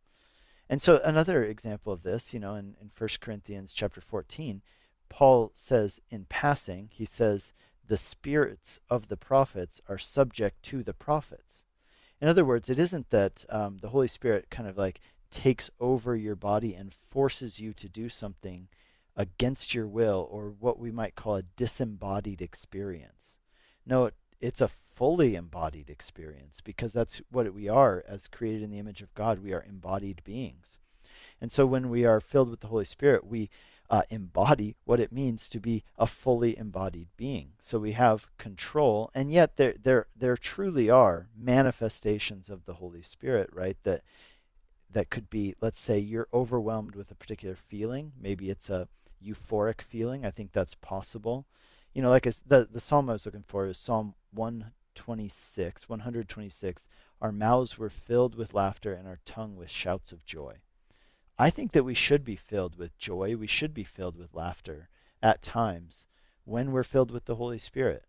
And 0.70 0.82
so 0.82 1.02
another 1.04 1.44
example 1.44 1.92
of 1.92 2.04
this, 2.04 2.34
you 2.34 2.40
know, 2.40 2.56
in, 2.56 2.76
in 2.80 2.92
1 2.96 3.10
Corinthians 3.20 3.74
chapter 3.74 4.02
14, 4.02 4.62
Paul 5.10 5.52
says 5.56 6.00
in 6.12 6.26
passing, 6.30 6.90
he 6.92 7.06
says, 7.06 7.54
the 7.88 7.98
spirits 7.98 8.80
of 8.88 9.08
the 9.08 9.18
prophets 9.18 9.82
are 9.90 9.98
subject 9.98 10.62
to 10.64 10.84
the 10.84 10.94
prophets. 10.94 11.66
In 12.22 12.28
other 12.28 12.46
words, 12.46 12.70
it 12.70 12.78
isn't 12.78 13.10
that 13.10 13.46
um, 13.50 13.80
the 13.82 13.90
Holy 13.90 14.08
Spirit 14.08 14.52
kind 14.52 14.70
of 14.70 14.78
like 14.78 15.00
takes 15.32 15.70
over 15.80 16.16
your 16.16 16.36
body 16.36 16.74
and 16.74 16.94
forces 16.94 17.60
you 17.60 17.74
to 17.74 17.90
do 17.90 18.10
something 18.10 18.68
against 19.16 19.74
your 19.74 19.88
will 19.88 20.28
or 20.32 20.54
what 20.60 20.80
we 20.80 20.92
might 20.92 21.16
call 21.16 21.36
a 21.36 21.44
disembodied 21.44 22.42
experience. 22.42 23.38
No, 23.86 24.12
it's 24.40 24.62
a 24.62 24.70
fully 24.70 25.36
embodied 25.36 25.90
experience 25.90 26.62
because 26.62 26.94
that's 26.94 27.22
what 27.32 27.54
we 27.54 27.68
are 27.68 28.04
as 28.08 28.28
created 28.28 28.64
in 28.64 28.70
the 28.70 28.80
image 28.80 29.02
of 29.02 29.14
God. 29.14 29.44
We 29.44 29.54
are 29.54 29.66
embodied 29.68 30.22
beings. 30.24 30.78
And 31.42 31.52
so 31.52 31.66
when 31.66 31.90
we 31.90 32.06
are 32.06 32.20
filled 32.20 32.50
with 32.50 32.62
the 32.62 32.68
Holy 32.68 32.86
Spirit, 32.86 33.26
we 33.26 33.50
uh, 33.90 34.04
embody 34.10 34.76
what 34.86 35.00
it 35.00 35.12
means 35.12 35.50
to 35.50 35.60
be 35.60 35.84
a 35.98 36.06
fully 36.06 36.58
embodied 36.58 37.08
being. 37.18 37.54
So 37.60 37.80
we 37.80 37.94
have 37.94 38.28
control, 38.38 39.10
and 39.16 39.32
yet 39.32 39.58
there 39.58 39.74
there 39.82 40.08
there 40.16 40.38
truly 40.38 40.90
are 40.90 41.28
manifestations 41.36 42.50
of 42.50 42.66
the 42.66 42.76
Holy 42.76 43.02
Spirit, 43.02 43.50
right? 43.52 43.78
That 43.84 44.04
that 44.92 45.10
could 45.10 45.30
be, 45.30 45.56
let's 45.62 45.80
say, 45.80 46.00
you're 46.00 46.28
overwhelmed 46.34 46.96
with 46.96 47.12
a 47.12 47.16
particular 47.16 47.56
feeling. 47.56 48.14
Maybe 48.20 48.50
it's 48.50 48.70
a 48.70 48.88
euphoric 49.24 49.82
feeling. 49.82 50.26
I 50.26 50.32
think 50.32 50.52
that's 50.52 50.76
possible. 50.76 51.46
You 51.94 52.02
know, 52.02 52.10
like 52.10 52.24
the 52.24 52.68
the 52.72 52.80
psalm 52.80 53.10
I 53.10 53.14
was 53.14 53.26
looking 53.26 53.44
for 53.48 53.66
is 53.66 53.78
Psalm 53.78 54.16
126, 54.32 55.90
126. 55.90 56.88
Our 57.22 57.32
mouths 57.32 57.78
were 57.78 57.90
filled 57.90 58.36
with 58.36 58.54
laughter 58.54 58.94
and 58.94 59.08
our 59.08 59.20
tongue 59.26 59.56
with 59.56 59.70
shouts 59.70 60.12
of 60.12 60.26
joy. 60.26 60.58
I 61.38 61.50
think 61.50 61.72
that 61.72 61.84
we 61.84 61.94
should 61.94 62.24
be 62.24 62.36
filled 62.36 62.78
with 62.78 62.98
joy. 62.98 63.36
We 63.36 63.48
should 63.48 63.74
be 63.74 63.84
filled 63.84 64.18
with 64.18 64.34
laughter 64.34 64.90
at 65.22 65.42
times 65.42 66.06
when 66.46 66.72
we're 66.72 66.84
filled 66.84 67.12
with 67.12 67.26
the 67.26 67.36
Holy 67.36 67.60
Spirit. 67.60 68.06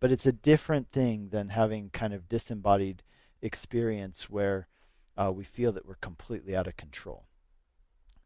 But 0.00 0.10
it's 0.10 0.26
a 0.26 0.32
different 0.32 0.90
thing 0.90 1.28
than 1.28 1.50
having 1.50 1.90
kind 1.90 2.12
of 2.12 2.28
disembodied 2.28 3.02
experience 3.40 4.28
where 4.28 4.66
uh, 5.16 5.32
we 5.34 5.44
feel 5.44 5.72
that 5.72 5.86
we're 5.86 5.94
completely 5.96 6.56
out 6.56 6.66
of 6.66 6.76
control. 6.76 7.24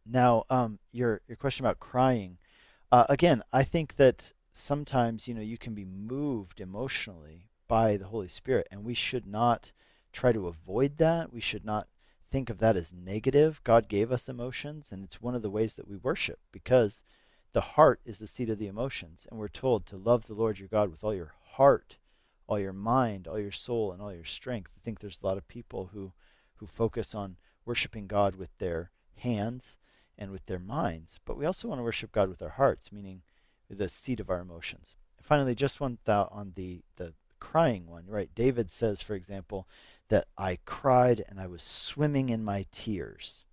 Now, 0.05 0.45
um, 0.51 0.79
your 0.93 1.21
your 1.27 1.37
question 1.37 1.67
about 1.67 1.81
crying, 1.81 2.39
uh, 2.93 3.07
again, 3.09 3.43
I 3.53 3.65
think 3.65 3.97
that 3.97 4.33
sometimes 4.53 5.27
you 5.27 5.35
know 5.35 5.41
you 5.41 5.59
can 5.59 5.75
be 5.75 5.85
moved 5.85 6.61
emotionally 6.61 7.49
by 7.69 7.97
the 7.97 8.07
Holy 8.07 8.29
Spirit, 8.29 8.69
and 8.71 8.85
we 8.85 8.95
should 8.95 9.27
not 9.27 9.73
try 10.13 10.33
to 10.33 10.47
avoid 10.47 10.99
that. 10.99 11.33
We 11.33 11.41
should 11.41 11.65
not 11.65 11.89
think 12.31 12.51
of 12.51 12.59
that 12.59 12.77
as 12.77 12.93
negative. 12.93 13.61
God 13.65 13.89
gave 13.89 14.13
us 14.13 14.29
emotions, 14.29 14.89
and 14.91 15.05
it's 15.05 15.21
one 15.21 15.35
of 15.35 15.43
the 15.43 15.51
ways 15.51 15.75
that 15.75 15.89
we 15.89 15.97
worship 15.97 16.39
because 16.53 17.03
the 17.53 17.61
heart 17.61 18.01
is 18.05 18.19
the 18.19 18.27
seat 18.27 18.51
of 18.51 18.59
the 18.59 18.67
emotions. 18.67 19.27
And 19.31 19.39
we're 19.39 19.49
told 19.49 19.87
to 19.87 19.97
love 19.97 20.27
the 20.27 20.35
Lord 20.35 20.59
your 20.59 20.69
God 20.69 20.91
with 20.91 21.03
all 21.03 21.15
your 21.15 21.33
heart, 21.53 21.97
all 22.47 22.59
your 22.59 22.73
mind, 22.73 23.27
all 23.27 23.39
your 23.39 23.53
soul, 23.53 23.93
and 23.93 24.03
all 24.03 24.13
your 24.13 24.25
strength. 24.25 24.73
I 24.77 24.81
think 24.85 25.01
there's 25.01 25.19
a 25.23 25.27
lot 25.27 25.39
of 25.39 25.49
people 25.49 25.91
who, 25.93 26.13
who 26.57 26.67
focus 26.67 27.15
on 27.15 27.37
worshiping 27.65 28.07
God 28.07 28.37
with 28.37 28.57
their 28.59 28.91
hands 29.17 29.77
and 30.19 30.31
with 30.31 30.47
their 30.47 30.59
minds, 30.59 31.21
but 31.25 31.37
we 31.37 31.45
also 31.45 31.69
want 31.69 31.79
to 31.79 31.85
worship 31.85 32.13
God 32.13 32.29
with 32.29 32.41
our 32.43 32.51
hearts, 32.51 32.91
meaning 32.91 33.23
the 33.69 33.89
seat 33.89 34.21
of 34.21 34.31
our 34.31 34.41
emotions. 34.41 34.97
finally, 35.21 35.55
just 35.55 35.81
one 35.81 35.99
thought 36.05 36.29
on 36.31 36.53
the, 36.55 36.83
the 36.97 37.13
crying 37.41 37.87
one, 37.87 38.05
right? 38.07 38.31
David 38.35 38.71
says, 38.71 39.03
for 39.03 39.15
example, 39.15 39.67
that 40.09 40.29
I 40.39 40.59
cried 40.65 41.25
and 41.29 41.41
I 41.41 41.47
was 41.47 41.63
swimming 41.63 42.29
in 42.29 42.45
my 42.45 42.67
tears. 42.71 43.45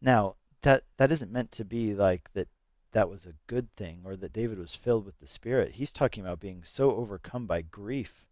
Now, 0.00 0.34
that 0.62 0.84
that 0.96 1.12
isn't 1.12 1.30
meant 1.30 1.52
to 1.52 1.64
be 1.64 1.94
like 1.94 2.32
that 2.32 2.48
that 2.92 3.08
was 3.08 3.26
a 3.26 3.34
good 3.46 3.74
thing 3.76 4.00
or 4.04 4.16
that 4.16 4.32
David 4.32 4.58
was 4.58 4.74
filled 4.74 5.04
with 5.04 5.20
the 5.20 5.26
Spirit. 5.26 5.72
He's 5.72 5.92
talking 5.92 6.24
about 6.24 6.40
being 6.40 6.62
so 6.64 6.96
overcome 6.96 7.46
by 7.46 7.62
grief. 7.62 8.24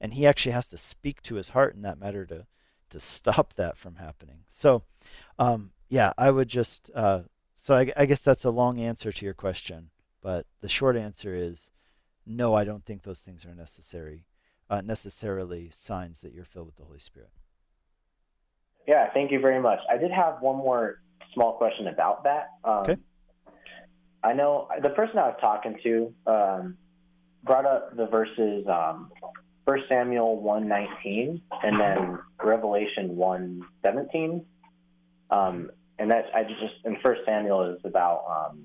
And 0.00 0.14
he 0.14 0.26
actually 0.26 0.52
has 0.52 0.68
to 0.68 0.78
speak 0.78 1.22
to 1.22 1.36
his 1.36 1.50
heart 1.50 1.74
in 1.74 1.82
that 1.82 1.98
matter 1.98 2.24
to 2.26 2.46
to 2.92 3.00
stop 3.00 3.54
that 3.56 3.76
from 3.76 3.96
happening. 3.96 4.44
So, 4.48 4.84
um, 5.38 5.72
yeah, 5.88 6.12
I 6.16 6.30
would 6.30 6.48
just 6.48 6.90
uh, 6.94 7.22
so 7.56 7.74
I, 7.74 7.92
I 7.96 8.06
guess 8.06 8.22
that's 8.22 8.44
a 8.44 8.50
long 8.50 8.80
answer 8.80 9.12
to 9.12 9.24
your 9.24 9.34
question, 9.34 9.90
but 10.20 10.46
the 10.60 10.68
short 10.68 10.96
answer 10.96 11.34
is 11.34 11.70
no. 12.26 12.54
I 12.54 12.64
don't 12.64 12.84
think 12.84 13.02
those 13.02 13.20
things 13.20 13.44
are 13.44 13.54
necessary 13.54 14.24
uh, 14.72 14.80
necessarily 14.80 15.70
signs 15.70 16.20
that 16.20 16.32
you're 16.32 16.46
filled 16.46 16.66
with 16.66 16.76
the 16.76 16.84
Holy 16.84 16.98
Spirit. 16.98 17.28
Yeah, 18.88 19.12
thank 19.12 19.30
you 19.30 19.38
very 19.38 19.60
much. 19.60 19.78
I 19.90 19.98
did 19.98 20.10
have 20.10 20.40
one 20.40 20.56
more 20.56 21.02
small 21.34 21.58
question 21.58 21.88
about 21.88 22.24
that. 22.24 22.48
Um, 22.64 22.78
okay. 22.78 22.96
I 24.24 24.32
know 24.32 24.68
the 24.82 24.88
person 24.88 25.18
I 25.18 25.28
was 25.28 25.36
talking 25.40 25.78
to 25.82 26.14
um, 26.26 26.78
brought 27.44 27.66
up 27.66 27.96
the 27.96 28.06
verses 28.06 28.66
um, 28.66 29.12
1 29.64 29.78
Samuel 29.88 30.40
119 30.40 31.40
and 31.62 31.80
then 31.80 32.18
Revelation 32.42 33.16
117. 33.16 34.44
Um, 35.30 35.70
and 35.98 36.10
that's 36.10 36.28
I 36.34 36.42
just 36.42 36.74
in 36.84 36.96
First 37.02 37.22
Samuel 37.24 37.74
is 37.74 37.80
about 37.84 38.50
um, 38.52 38.64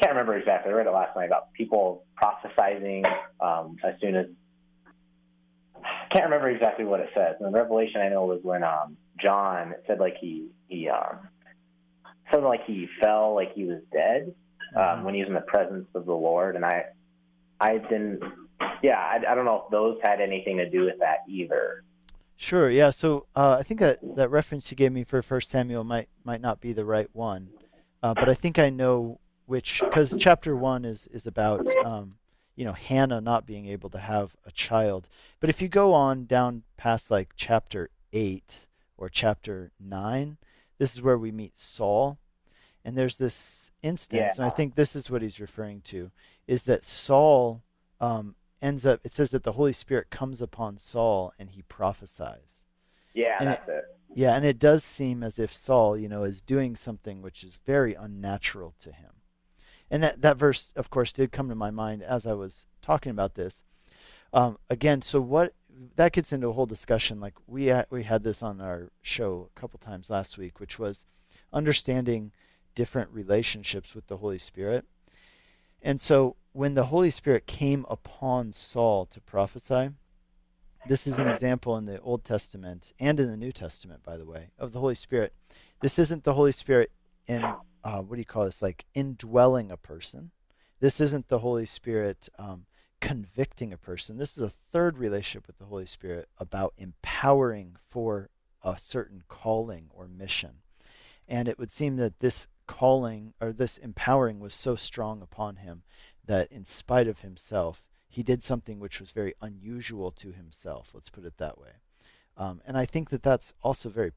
can't 0.00 0.12
remember 0.12 0.36
exactly. 0.36 0.72
I 0.72 0.74
read 0.74 0.86
it 0.86 0.92
last 0.92 1.16
night 1.16 1.26
about 1.26 1.52
people 1.52 2.04
prophesizing 2.20 3.04
um, 3.40 3.76
as 3.84 3.94
soon 4.00 4.16
as 4.16 4.26
can't 6.12 6.24
remember 6.24 6.50
exactly 6.50 6.84
what 6.84 7.00
it 7.00 7.10
says. 7.14 7.36
And 7.40 7.52
Revelation 7.52 8.00
I 8.00 8.08
know 8.08 8.26
was 8.26 8.40
when 8.42 8.62
um, 8.62 8.96
John 9.20 9.72
it 9.72 9.84
said 9.86 9.98
like 9.98 10.16
he 10.20 10.48
he 10.68 10.88
um, 10.88 11.28
something 12.30 12.48
like 12.48 12.64
he 12.66 12.88
fell 13.00 13.34
like 13.34 13.54
he 13.54 13.64
was 13.64 13.80
dead 13.92 14.34
um, 14.76 14.82
mm-hmm. 14.82 15.04
when 15.04 15.14
he 15.14 15.20
was 15.20 15.28
in 15.28 15.34
the 15.34 15.40
presence 15.40 15.86
of 15.94 16.06
the 16.06 16.14
Lord, 16.14 16.54
and 16.56 16.64
I 16.64 16.84
I 17.60 17.78
didn't 17.78 18.22
yeah 18.82 18.98
I, 18.98 19.32
I 19.32 19.34
don't 19.34 19.44
know 19.44 19.64
if 19.64 19.70
those 19.70 19.98
had 20.02 20.20
anything 20.20 20.56
to 20.58 20.68
do 20.68 20.84
with 20.84 20.98
that 21.00 21.18
either. 21.28 21.84
Sure. 22.36 22.68
Yeah. 22.68 22.90
So 22.90 23.26
uh, 23.36 23.56
I 23.58 23.62
think 23.62 23.80
that 23.80 23.98
that 24.16 24.30
reference 24.30 24.70
you 24.70 24.76
gave 24.76 24.92
me 24.92 25.04
for 25.04 25.22
First 25.22 25.50
Samuel 25.50 25.84
might 25.84 26.08
might 26.24 26.40
not 26.40 26.60
be 26.60 26.72
the 26.72 26.84
right 26.84 27.08
one, 27.12 27.50
uh, 28.02 28.14
but 28.14 28.28
I 28.28 28.34
think 28.34 28.58
I 28.58 28.70
know 28.70 29.20
which 29.46 29.80
because 29.84 30.14
chapter 30.18 30.56
one 30.56 30.84
is 30.84 31.06
is 31.08 31.26
about 31.26 31.66
um, 31.84 32.16
you 32.56 32.64
know 32.64 32.72
Hannah 32.72 33.20
not 33.20 33.46
being 33.46 33.66
able 33.66 33.88
to 33.90 33.98
have 33.98 34.34
a 34.44 34.50
child. 34.50 35.06
But 35.40 35.48
if 35.48 35.62
you 35.62 35.68
go 35.68 35.94
on 35.94 36.26
down 36.26 36.64
past 36.76 37.10
like 37.10 37.34
chapter 37.36 37.90
8 38.12 38.66
or 38.96 39.08
chapter 39.08 39.70
9, 39.78 40.38
this 40.78 40.94
is 40.94 41.02
where 41.02 41.18
we 41.18 41.30
meet 41.30 41.56
Saul. 41.56 42.18
And 42.84 42.96
there's 42.96 43.16
this 43.16 43.70
instance, 43.82 44.20
yeah. 44.20 44.32
and 44.36 44.44
I 44.44 44.50
think 44.50 44.74
this 44.74 44.94
is 44.94 45.10
what 45.10 45.22
he's 45.22 45.40
referring 45.40 45.80
to, 45.82 46.10
is 46.46 46.64
that 46.64 46.84
Saul 46.84 47.62
um, 48.00 48.34
ends 48.64 48.86
up, 48.86 49.00
it 49.04 49.14
says 49.14 49.30
that 49.30 49.42
the 49.42 49.52
Holy 49.52 49.72
Spirit 49.72 50.10
comes 50.10 50.40
upon 50.40 50.78
Saul 50.78 51.32
and 51.38 51.50
he 51.50 51.62
prophesies. 51.62 52.64
Yeah, 53.12 53.36
and 53.38 53.48
that's 53.48 53.68
it, 53.68 53.72
it. 53.72 53.84
Yeah, 54.14 54.34
and 54.34 54.44
it 54.44 54.58
does 54.58 54.82
seem 54.82 55.22
as 55.22 55.38
if 55.38 55.54
Saul, 55.54 55.96
you 55.96 56.08
know, 56.08 56.24
is 56.24 56.40
doing 56.40 56.74
something 56.74 57.20
which 57.20 57.44
is 57.44 57.58
very 57.66 57.94
unnatural 57.94 58.74
to 58.80 58.92
him. 58.92 59.10
And 59.90 60.02
that, 60.02 60.22
that 60.22 60.36
verse, 60.36 60.72
of 60.74 60.90
course, 60.90 61.12
did 61.12 61.30
come 61.30 61.48
to 61.48 61.54
my 61.54 61.70
mind 61.70 62.02
as 62.02 62.26
I 62.26 62.32
was 62.32 62.66
talking 62.80 63.10
about 63.10 63.34
this. 63.34 63.62
Um, 64.32 64.58
again, 64.70 65.02
so 65.02 65.20
what 65.20 65.52
that 65.96 66.12
gets 66.12 66.32
into 66.32 66.48
a 66.48 66.52
whole 66.52 66.66
discussion. 66.66 67.20
Like 67.20 67.34
we 67.46 67.68
ha- 67.68 67.84
we 67.90 68.04
had 68.04 68.22
this 68.22 68.42
on 68.42 68.60
our 68.60 68.90
show 69.02 69.50
a 69.54 69.60
couple 69.60 69.78
times 69.78 70.10
last 70.10 70.38
week, 70.38 70.60
which 70.60 70.78
was 70.78 71.04
understanding 71.52 72.32
different 72.74 73.10
relationships 73.10 73.94
with 73.94 74.06
the 74.06 74.18
Holy 74.18 74.38
Spirit. 74.38 74.86
And 75.84 76.00
so 76.00 76.36
when 76.52 76.74
the 76.74 76.86
Holy 76.86 77.10
Spirit 77.10 77.46
came 77.46 77.84
upon 77.90 78.52
Saul 78.52 79.04
to 79.06 79.20
prophesy, 79.20 79.90
this 80.88 81.06
is 81.06 81.18
an 81.18 81.28
example 81.28 81.76
in 81.76 81.84
the 81.84 82.00
Old 82.00 82.24
Testament 82.24 82.92
and 82.98 83.20
in 83.20 83.30
the 83.30 83.36
New 83.36 83.52
Testament, 83.52 84.02
by 84.02 84.16
the 84.16 84.24
way, 84.24 84.48
of 84.58 84.72
the 84.72 84.80
Holy 84.80 84.94
Spirit. 84.94 85.34
This 85.82 85.98
isn't 85.98 86.24
the 86.24 86.34
Holy 86.34 86.52
Spirit 86.52 86.90
in 87.26 87.44
uh, 87.84 88.00
what 88.00 88.16
do 88.16 88.20
you 88.20 88.24
call 88.24 88.46
this? 88.46 88.62
Like 88.62 88.86
indwelling 88.94 89.70
a 89.70 89.76
person. 89.76 90.30
This 90.80 91.00
isn't 91.00 91.28
the 91.28 91.40
Holy 91.40 91.66
Spirit 91.66 92.30
um, 92.38 92.64
convicting 93.00 93.72
a 93.72 93.78
person. 93.78 94.16
This 94.16 94.38
is 94.38 94.42
a 94.42 94.52
third 94.72 94.96
relationship 94.96 95.46
with 95.46 95.58
the 95.58 95.66
Holy 95.66 95.84
Spirit 95.84 96.28
about 96.38 96.72
empowering 96.78 97.76
for 97.86 98.30
a 98.62 98.78
certain 98.78 99.22
calling 99.28 99.88
or 99.90 100.08
mission. 100.08 100.62
And 101.28 101.46
it 101.46 101.58
would 101.58 101.70
seem 101.70 101.96
that 101.96 102.20
this 102.20 102.46
calling 102.66 103.34
or 103.40 103.52
this 103.52 103.78
empowering 103.78 104.40
was 104.40 104.54
so 104.54 104.76
strong 104.76 105.22
upon 105.22 105.56
him 105.56 105.82
that 106.26 106.50
in 106.50 106.64
spite 106.64 107.06
of 107.06 107.20
himself, 107.20 107.82
he 108.08 108.22
did 108.22 108.42
something 108.42 108.78
which 108.78 109.00
was 109.00 109.10
very 109.10 109.34
unusual 109.42 110.10
to 110.12 110.32
himself. 110.32 110.90
Let's 110.94 111.10
put 111.10 111.24
it 111.24 111.38
that 111.38 111.58
way. 111.58 111.80
Um, 112.36 112.60
and 112.66 112.76
I 112.76 112.84
think 112.84 113.10
that 113.10 113.22
that's 113.22 113.52
also 113.62 113.88
very 113.88 114.12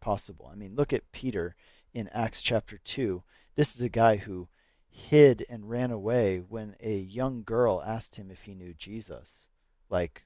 possible. 0.00 0.50
I 0.50 0.54
mean, 0.54 0.74
look 0.74 0.92
at 0.92 1.10
Peter 1.12 1.54
in 1.94 2.08
Acts 2.08 2.42
chapter 2.42 2.78
2. 2.78 3.22
This 3.54 3.74
is 3.74 3.82
a 3.82 3.88
guy 3.88 4.16
who 4.16 4.48
hid 4.88 5.44
and 5.48 5.70
ran 5.70 5.90
away 5.90 6.38
when 6.38 6.76
a 6.80 6.96
young 6.96 7.42
girl 7.42 7.82
asked 7.84 8.16
him 8.16 8.30
if 8.30 8.42
he 8.42 8.54
knew 8.54 8.74
Jesus, 8.74 9.48
like, 9.88 10.24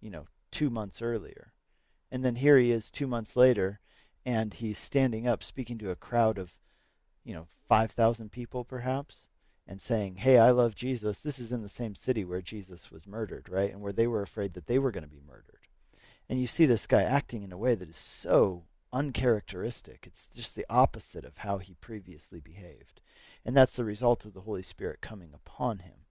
you 0.00 0.10
know, 0.10 0.26
two 0.50 0.70
months 0.70 1.00
earlier. 1.00 1.52
And 2.10 2.24
then 2.24 2.36
here 2.36 2.58
he 2.58 2.72
is 2.72 2.90
two 2.90 3.06
months 3.06 3.36
later, 3.36 3.80
and 4.24 4.54
he's 4.54 4.78
standing 4.78 5.26
up 5.26 5.44
speaking 5.44 5.78
to 5.78 5.90
a 5.90 5.96
crowd 5.96 6.38
of, 6.38 6.54
you 7.28 7.34
know, 7.34 7.46
5,000 7.68 8.32
people 8.32 8.64
perhaps. 8.64 9.28
and 9.66 9.82
saying, 9.82 10.16
Hey, 10.16 10.38
I 10.38 10.50
love 10.50 10.74
Jesus. 10.74 11.18
This 11.18 11.38
is 11.38 11.52
in 11.52 11.60
the 11.62 11.68
same 11.68 11.94
city 11.94 12.24
where 12.24 12.40
Jesus 12.40 12.90
was 12.90 13.06
murdered, 13.06 13.50
right? 13.50 13.70
And 13.70 13.82
where 13.82 13.92
they 13.92 14.06
were 14.06 14.22
afraid 14.22 14.54
that 14.54 14.66
they 14.66 14.78
were 14.78 14.90
going 14.90 15.04
to 15.04 15.10
be 15.10 15.20
murdered. 15.28 15.68
And 16.26 16.40
you 16.40 16.46
see 16.46 16.64
this 16.64 16.86
guy 16.86 17.02
acting 17.02 17.42
in 17.42 17.52
a 17.52 17.58
way 17.58 17.74
that 17.74 17.90
is 17.90 17.98
so 17.98 18.64
uncharacteristic. 18.94 20.04
It's 20.06 20.30
just 20.34 20.54
the 20.54 20.64
opposite 20.70 21.26
of 21.26 21.38
how 21.38 21.58
he 21.58 21.74
previously 21.74 22.40
behaved. 22.40 23.02
And 23.44 23.54
that's 23.54 23.76
the 23.76 23.84
result 23.84 24.24
of 24.24 24.32
the 24.32 24.40
Holy 24.40 24.62
Spirit 24.62 25.02
coming 25.02 25.32
upon 25.34 25.80
him. 25.80 26.06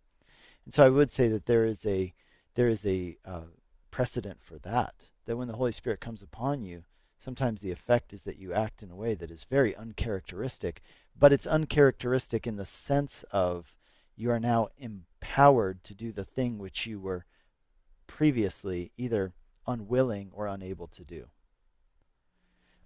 And 0.65 0.73
so 0.73 0.85
I 0.85 0.89
would 0.89 1.11
say 1.11 1.27
that 1.29 1.47
there 1.47 1.65
is 1.65 1.83
a 1.83 2.13
there 2.53 2.67
is 2.67 2.85
a 2.85 3.17
uh, 3.25 3.49
precedent 3.89 4.37
for 4.43 4.59
that. 4.59 4.93
That 5.25 5.37
when 5.37 5.47
the 5.47 5.55
Holy 5.55 5.71
Spirit 5.71 5.99
comes 5.99 6.21
upon 6.21 6.61
you, 6.61 6.83
sometimes 7.19 7.61
the 7.61 7.71
effect 7.71 8.13
is 8.13 8.23
that 8.23 8.39
you 8.39 8.53
act 8.53 8.83
in 8.83 8.91
a 8.91 8.95
way 8.95 9.15
that 9.15 9.31
is 9.31 9.45
very 9.49 9.75
uncharacteristic, 9.75 10.81
but 11.19 11.33
it's 11.33 11.47
uncharacteristic 11.47 12.45
in 12.45 12.57
the 12.57 12.65
sense 12.65 13.23
of 13.31 13.75
you 14.15 14.31
are 14.31 14.39
now 14.39 14.69
empowered 14.77 15.83
to 15.83 15.93
do 15.93 16.11
the 16.11 16.25
thing 16.25 16.57
which 16.57 16.85
you 16.85 16.99
were 16.99 17.25
previously 18.07 18.91
either 18.97 19.33
unwilling 19.67 20.31
or 20.33 20.47
unable 20.47 20.87
to 20.87 21.03
do. 21.03 21.27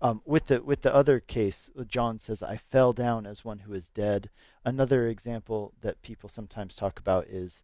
Um, 0.02 0.22
with 0.26 0.48
the 0.48 0.64
with 0.64 0.82
the 0.82 0.94
other 0.94 1.20
case, 1.20 1.70
John 1.88 2.18
says, 2.18 2.42
"I 2.42 2.58
fell 2.58 2.92
down 2.92 3.28
as 3.28 3.46
one 3.46 3.60
who 3.60 3.74
is 3.74 3.90
dead." 3.90 4.32
Another 4.66 5.08
example 5.08 5.74
that 5.82 6.02
people 6.02 6.28
sometimes 6.28 6.76
talk 6.76 6.98
about 7.00 7.28
is, 7.28 7.64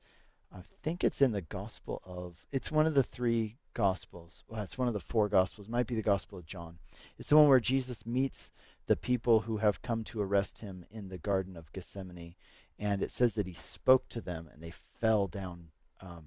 I 0.54 0.62
think 0.84 1.04
it's 1.04 1.22
in 1.22 1.32
the 1.32 1.42
Gospel 1.42 2.00
of. 2.06 2.46
It's 2.52 2.72
one 2.72 2.86
of 2.86 2.94
the 2.94 3.02
three 3.02 3.58
Gospels. 3.74 4.44
Well, 4.48 4.62
it's 4.62 4.78
one 4.78 4.88
of 4.88 4.94
the 4.94 5.00
four 5.00 5.30
Gospels. 5.30 5.68
It 5.68 5.72
might 5.72 5.88
be 5.88 5.96
the 5.96 6.04
Gospel 6.04 6.38
of 6.38 6.46
John. 6.46 6.78
It's 7.18 7.30
the 7.30 7.38
one 7.38 7.48
where 7.48 7.60
Jesus 7.60 8.06
meets 8.06 8.52
the 8.88 8.96
people 8.96 9.41
who 9.41 9.58
have 9.58 9.82
come 9.82 10.03
to 10.06 10.22
arrest 10.22 10.60
him 10.60 10.86
in 10.89 11.10
the 11.10 11.17
Garden 11.17 11.56
of 11.56 11.72
Gethsemane, 11.74 12.36
and 12.79 13.01
it 13.01 13.12
says 13.12 13.34
that 13.34 13.48
he 13.48 13.53
spoke 13.53 14.10
to 14.10 14.22
them, 14.22 14.50
and 14.51 14.62
they 14.62 14.74
fell 15.00 15.27
down. 15.27 15.70
Um, 16.01 16.25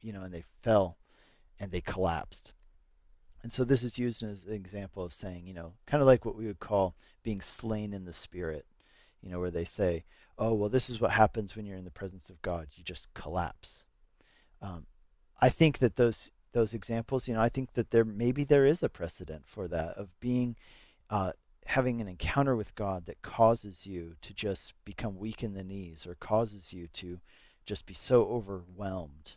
you 0.00 0.12
know, 0.12 0.22
and 0.22 0.32
they 0.32 0.44
fell, 0.62 0.98
and 1.58 1.72
they 1.72 1.80
collapsed. 1.80 2.52
And 3.42 3.52
so 3.52 3.64
this 3.64 3.82
is 3.82 3.98
used 3.98 4.22
as 4.22 4.44
an 4.44 4.52
example 4.52 5.04
of 5.04 5.12
saying, 5.12 5.46
you 5.46 5.54
know, 5.54 5.74
kind 5.86 6.00
of 6.00 6.06
like 6.06 6.24
what 6.24 6.36
we 6.36 6.46
would 6.46 6.60
call 6.60 6.94
being 7.22 7.40
slain 7.40 7.92
in 7.92 8.04
the 8.04 8.12
spirit, 8.12 8.64
you 9.22 9.30
know, 9.30 9.38
where 9.38 9.50
they 9.50 9.64
say, 9.64 10.04
oh, 10.38 10.54
well, 10.54 10.68
this 10.68 10.88
is 10.88 11.00
what 11.00 11.10
happens 11.10 11.54
when 11.54 11.66
you're 11.66 11.76
in 11.76 11.84
the 11.84 11.90
presence 11.90 12.30
of 12.30 12.40
God. 12.42 12.68
You 12.74 12.84
just 12.84 13.12
collapse. 13.14 13.84
Um, 14.62 14.86
I 15.40 15.48
think 15.48 15.78
that 15.78 15.96
those 15.96 16.30
those 16.52 16.72
examples, 16.72 17.26
you 17.26 17.34
know, 17.34 17.42
I 17.42 17.48
think 17.48 17.74
that 17.74 17.90
there 17.90 18.04
maybe 18.04 18.44
there 18.44 18.64
is 18.64 18.82
a 18.82 18.88
precedent 18.88 19.42
for 19.46 19.68
that 19.68 19.96
of 19.98 20.08
being 20.20 20.56
uh, 21.10 21.32
having 21.66 22.00
an 22.00 22.08
encounter 22.08 22.54
with 22.54 22.74
God 22.74 23.06
that 23.06 23.22
causes 23.22 23.86
you 23.86 24.14
to 24.22 24.34
just 24.34 24.74
become 24.84 25.16
weak 25.16 25.42
in 25.42 25.54
the 25.54 25.64
knees 25.64 26.06
or 26.06 26.14
causes 26.14 26.72
you 26.72 26.88
to 26.88 27.20
just 27.64 27.86
be 27.86 27.94
so 27.94 28.24
overwhelmed. 28.24 29.36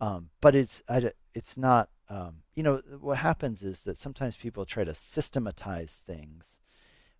Um, 0.00 0.30
but 0.40 0.54
it's 0.54 0.82
I, 0.88 1.12
it's 1.34 1.56
not 1.56 1.90
um, 2.10 2.36
you 2.54 2.62
know, 2.62 2.80
what 3.00 3.18
happens 3.18 3.62
is 3.62 3.80
that 3.80 3.98
sometimes 3.98 4.36
people 4.36 4.64
try 4.64 4.84
to 4.84 4.94
systematize 4.94 6.00
things 6.06 6.60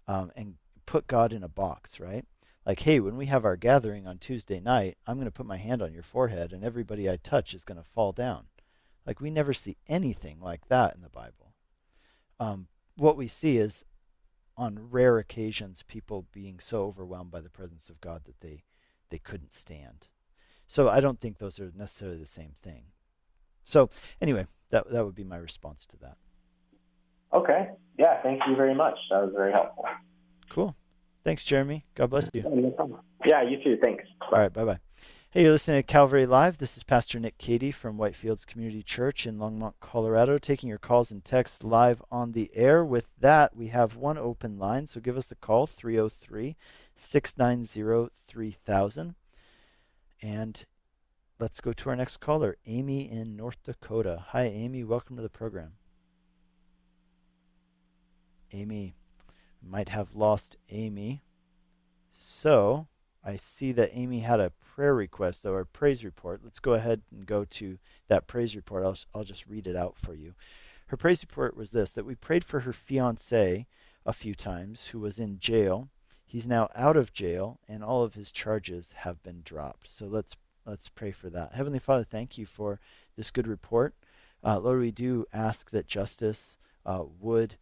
um, 0.06 0.32
and 0.34 0.54
put 0.86 1.06
God 1.06 1.32
in 1.32 1.42
a 1.42 1.48
box, 1.48 2.00
right? 2.00 2.24
Like, 2.64 2.80
hey, 2.80 3.00
when 3.00 3.16
we 3.16 3.26
have 3.26 3.44
our 3.44 3.56
gathering 3.56 4.06
on 4.06 4.18
Tuesday 4.18 4.60
night, 4.60 4.96
I'm 5.06 5.16
going 5.16 5.26
to 5.26 5.30
put 5.32 5.46
my 5.46 5.56
hand 5.56 5.82
on 5.82 5.92
your 5.92 6.02
forehead 6.02 6.52
and 6.52 6.64
everybody 6.64 7.08
I 7.08 7.16
touch 7.16 7.54
is 7.54 7.64
going 7.64 7.78
to 7.78 7.84
fall 7.84 8.12
down. 8.12 8.44
Like, 9.06 9.20
we 9.20 9.30
never 9.30 9.52
see 9.52 9.76
anything 9.88 10.40
like 10.40 10.68
that 10.68 10.94
in 10.94 11.02
the 11.02 11.08
Bible. 11.08 11.52
Um, 12.40 12.68
what 12.96 13.16
we 13.16 13.28
see 13.28 13.58
is 13.58 13.84
on 14.58 14.90
rare 14.90 15.18
occasions 15.18 15.84
people 15.86 16.26
being 16.32 16.58
so 16.58 16.84
overwhelmed 16.84 17.30
by 17.30 17.40
the 17.40 17.48
presence 17.48 17.88
of 17.88 18.00
God 18.00 18.24
that 18.24 18.40
they, 18.40 18.64
they 19.08 19.18
couldn't 19.18 19.54
stand. 19.54 20.08
So 20.66 20.88
I 20.88 21.00
don't 21.00 21.20
think 21.20 21.38
those 21.38 21.58
are 21.60 21.72
necessarily 21.74 22.18
the 22.18 22.26
same 22.26 22.52
thing. 22.62 22.86
So, 23.62 23.88
anyway, 24.20 24.46
that 24.70 24.90
that 24.90 25.04
would 25.04 25.14
be 25.14 25.24
my 25.24 25.36
response 25.36 25.86
to 25.86 25.96
that. 25.98 26.16
Okay. 27.32 27.68
Yeah. 27.98 28.20
Thank 28.22 28.42
you 28.48 28.56
very 28.56 28.74
much. 28.74 28.98
That 29.10 29.22
was 29.22 29.32
very 29.34 29.52
helpful. 29.52 29.84
Cool. 30.50 30.76
Thanks, 31.24 31.44
Jeremy. 31.44 31.84
God 31.94 32.10
bless 32.10 32.28
you. 32.32 32.42
Yeah. 33.26 33.42
You 33.42 33.62
too. 33.62 33.76
Thanks. 33.80 34.04
All 34.21 34.38
right. 34.38 34.52
Bye 34.52 34.64
bye. 34.64 34.78
Hey, 35.30 35.43
you're 35.43 35.52
listening 35.52 35.80
to 35.80 35.82
Calvary 35.82 36.25
Live. 36.25 36.56
This 36.56 36.78
is 36.78 36.84
Pastor 36.84 37.21
Nick 37.21 37.36
Cady 37.36 37.71
from 37.71 37.99
Whitefields 37.99 38.47
Community 38.47 38.82
Church 38.82 39.26
in 39.26 39.36
Longmont, 39.36 39.75
Colorado, 39.78 40.38
taking 40.38 40.71
your 40.71 40.78
calls 40.78 41.10
and 41.10 41.23
texts 41.23 41.62
live 41.62 42.02
on 42.10 42.32
the 42.32 42.50
air. 42.54 42.82
With 42.82 43.08
that, 43.21 43.54
we 43.54 43.67
have 43.67 43.95
one 43.95 44.17
open 44.17 44.58
line, 44.58 44.86
so 44.86 45.00
give 45.00 45.19
us 45.19 45.30
a 45.30 45.34
call 45.34 45.67
303 45.67 46.56
690 46.97 48.10
3000. 48.26 49.14
And 50.23 50.64
let's 51.38 51.60
go 51.60 51.75
to 51.75 51.91
our 51.91 51.97
next 51.97 52.21
caller, 52.21 52.56
Amy 52.64 53.02
in 53.02 53.36
North 53.36 53.62
Dakota. 53.62 54.25
Hi, 54.28 54.45
Amy. 54.45 54.82
Welcome 54.82 55.17
to 55.17 55.23
the 55.23 55.28
program. 55.28 55.73
Amy, 58.52 58.95
might 59.62 59.91
have 59.91 60.14
lost 60.14 60.56
Amy. 60.71 61.21
So 62.14 62.86
I 63.25 63.37
see 63.37 63.73
that 63.73 63.91
Amy 63.93 64.21
had 64.21 64.41
a 64.41 64.52
prayer 64.75 64.95
request, 64.95 65.43
though, 65.43 65.54
or 65.54 65.61
a 65.61 65.67
praise 65.67 66.04
report. 66.04 66.41
Let's 66.43 66.61
go 66.61 66.75
ahead 66.75 67.02
and 67.11 67.26
go 67.26 67.45
to 67.45 67.78
that 68.09 68.26
praise 68.26 68.54
report. 68.54 68.85
I'll, 68.85 68.97
I'll 69.15 69.25
just 69.25 69.47
read 69.47 69.67
it 69.67 69.76
out 69.76 69.97
for 69.97 70.15
you. 70.15 70.35
Her 70.87 70.97
praise 70.97 71.23
report 71.23 71.57
was 71.57 71.71
this 71.71 71.91
that 71.91 72.07
we 72.07 72.15
prayed 72.15 72.45
for 72.45 72.61
her 72.61 72.73
fiance 72.73 73.67
a 74.07 74.13
few 74.13 74.35
times 74.35 74.89
who 74.89 75.00
was 75.00 75.19
in 75.19 75.39
jail. 75.39 75.89
He's 76.25 76.49
now 76.49 76.69
out 76.75 76.97
of 76.97 77.13
jail, 77.13 77.59
and 77.69 77.83
all 77.83 78.02
of 78.02 78.15
his 78.15 78.33
charges 78.33 78.93
have 78.97 79.23
been 79.23 79.43
dropped. 79.45 79.89
So 79.91 80.07
let's 80.07 80.37
Let's 80.69 80.91
pray 80.91 81.13
for 81.13 81.31
that. 81.31 81.54
Heavenly 81.54 81.78
Father, 81.78 82.04
thank 82.04 82.37
you 82.37 82.45
for 82.45 82.78
this 83.17 83.31
good 83.31 83.47
report. 83.47 83.95
Uh, 84.45 84.59
Lord, 84.59 84.81
we 84.81 84.91
do 84.91 85.25
ask 85.33 85.71
that 85.71 85.87
justice 85.87 86.59
uh, 86.85 87.04
would 87.21 87.57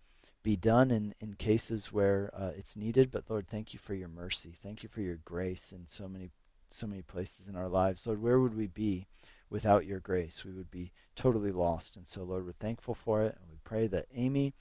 be 0.46 0.54
done 0.54 0.92
in, 0.92 1.12
in 1.20 1.34
cases 1.34 1.92
where 1.92 2.30
uh, 2.32 2.52
it's 2.56 2.76
needed. 2.76 3.10
But 3.10 3.24
Lord, 3.28 3.48
thank 3.48 3.72
you 3.72 3.80
for 3.80 3.94
your 3.94 4.06
mercy. 4.06 4.54
Thank 4.62 4.84
you 4.84 4.88
for 4.88 5.00
your 5.00 5.18
grace 5.24 5.72
in 5.72 5.88
so 5.88 6.06
many 6.06 6.30
so 6.70 6.86
many 6.86 7.02
places 7.02 7.48
in 7.48 7.56
our 7.56 7.68
lives. 7.68 8.06
Lord, 8.06 8.22
where 8.22 8.38
would 8.38 8.56
we 8.56 8.68
be 8.68 9.08
without 9.50 9.86
your 9.86 9.98
grace? 9.98 10.44
We 10.44 10.52
would 10.52 10.70
be 10.70 10.92
totally 11.16 11.50
lost. 11.50 11.96
And 11.96 12.06
so, 12.06 12.22
Lord, 12.22 12.46
we're 12.46 12.52
thankful 12.52 12.94
for 12.94 13.22
it. 13.22 13.36
And 13.40 13.50
we 13.50 13.56
pray 13.64 13.88
that 13.88 14.06
Amy 14.14 14.52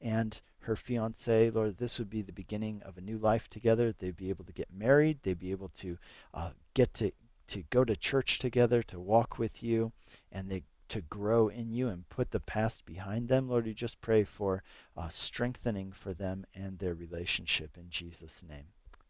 and 0.00 0.40
her 0.60 0.76
fiance, 0.76 1.50
Lord, 1.50 1.78
this 1.78 1.98
would 1.98 2.10
be 2.10 2.22
the 2.22 2.32
beginning 2.32 2.80
of 2.84 2.96
a 2.96 3.00
new 3.00 3.18
life 3.18 3.48
together. 3.48 3.92
They'd 3.92 4.16
be 4.16 4.30
able 4.30 4.44
to 4.44 4.52
get 4.52 4.72
married. 4.72 5.18
They'd 5.24 5.40
be 5.40 5.50
able 5.50 5.70
to 5.78 5.98
uh, 6.32 6.50
get 6.74 6.94
to 6.94 7.10
to 7.48 7.64
go 7.70 7.84
to 7.84 7.96
church 7.96 8.38
together, 8.38 8.80
to 8.84 9.00
walk 9.00 9.40
with 9.40 9.60
you, 9.60 9.90
and 10.30 10.48
they 10.48 10.62
to 10.92 11.00
grow 11.00 11.48
in 11.48 11.72
you 11.72 11.88
and 11.88 12.06
put 12.10 12.32
the 12.32 12.38
past 12.38 12.84
behind 12.84 13.28
them. 13.28 13.48
Lord, 13.48 13.64
we 13.64 13.72
just 13.72 14.02
pray 14.02 14.24
for 14.24 14.62
uh, 14.94 15.08
strengthening 15.08 15.90
for 15.90 16.12
them 16.12 16.44
and 16.54 16.78
their 16.78 16.92
relationship 16.92 17.78
in 17.78 17.88
Jesus' 17.88 18.42
name. 18.46 18.66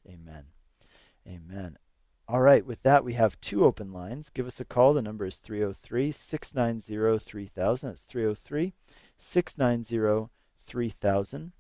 Amen. 0.07 0.45
Amen. 1.27 1.79
All 2.29 2.41
right, 2.41 2.65
with 2.65 2.85
that, 2.85 3.05
we 3.05 3.15
have 3.15 3.41
two 3.41 3.65
open 3.65 3.93
lines. 3.93 4.31
Give 4.31 4.47
us 4.47 4.61
a 4.61 4.65
call. 4.65 4.95
The 4.95 5.03
number 5.03 5.27
is 5.27 5.37
303 5.39 6.13
690 6.13 7.19
3000. 7.19 7.89
That's 7.89 8.03
303 8.03 8.75
690 9.19 10.31
3000. 10.65 11.53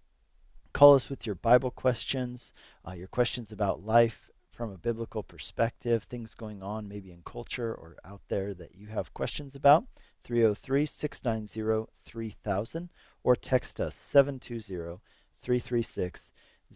Call 0.72 0.94
us 0.94 1.10
with 1.10 1.26
your 1.26 1.34
Bible 1.34 1.72
questions, 1.72 2.52
uh, 2.86 2.92
your 2.92 3.08
questions 3.08 3.50
about 3.50 3.84
life, 3.84 4.30
from 4.52 4.70
a 4.70 4.78
biblical 4.78 5.22
perspective, 5.22 6.04
things 6.04 6.34
going 6.34 6.62
on 6.62 6.86
maybe 6.86 7.10
in 7.10 7.22
culture 7.24 7.74
or 7.74 7.96
out 8.04 8.20
there 8.28 8.54
that 8.54 8.74
you 8.76 8.88
have 8.88 9.14
questions 9.14 9.54
about, 9.54 9.84
303 10.24 10.86
690 10.86 11.90
3000, 12.04 12.88
or 13.22 13.36
text 13.36 13.80
us 13.80 13.94
720 13.94 15.00
336 15.40 16.30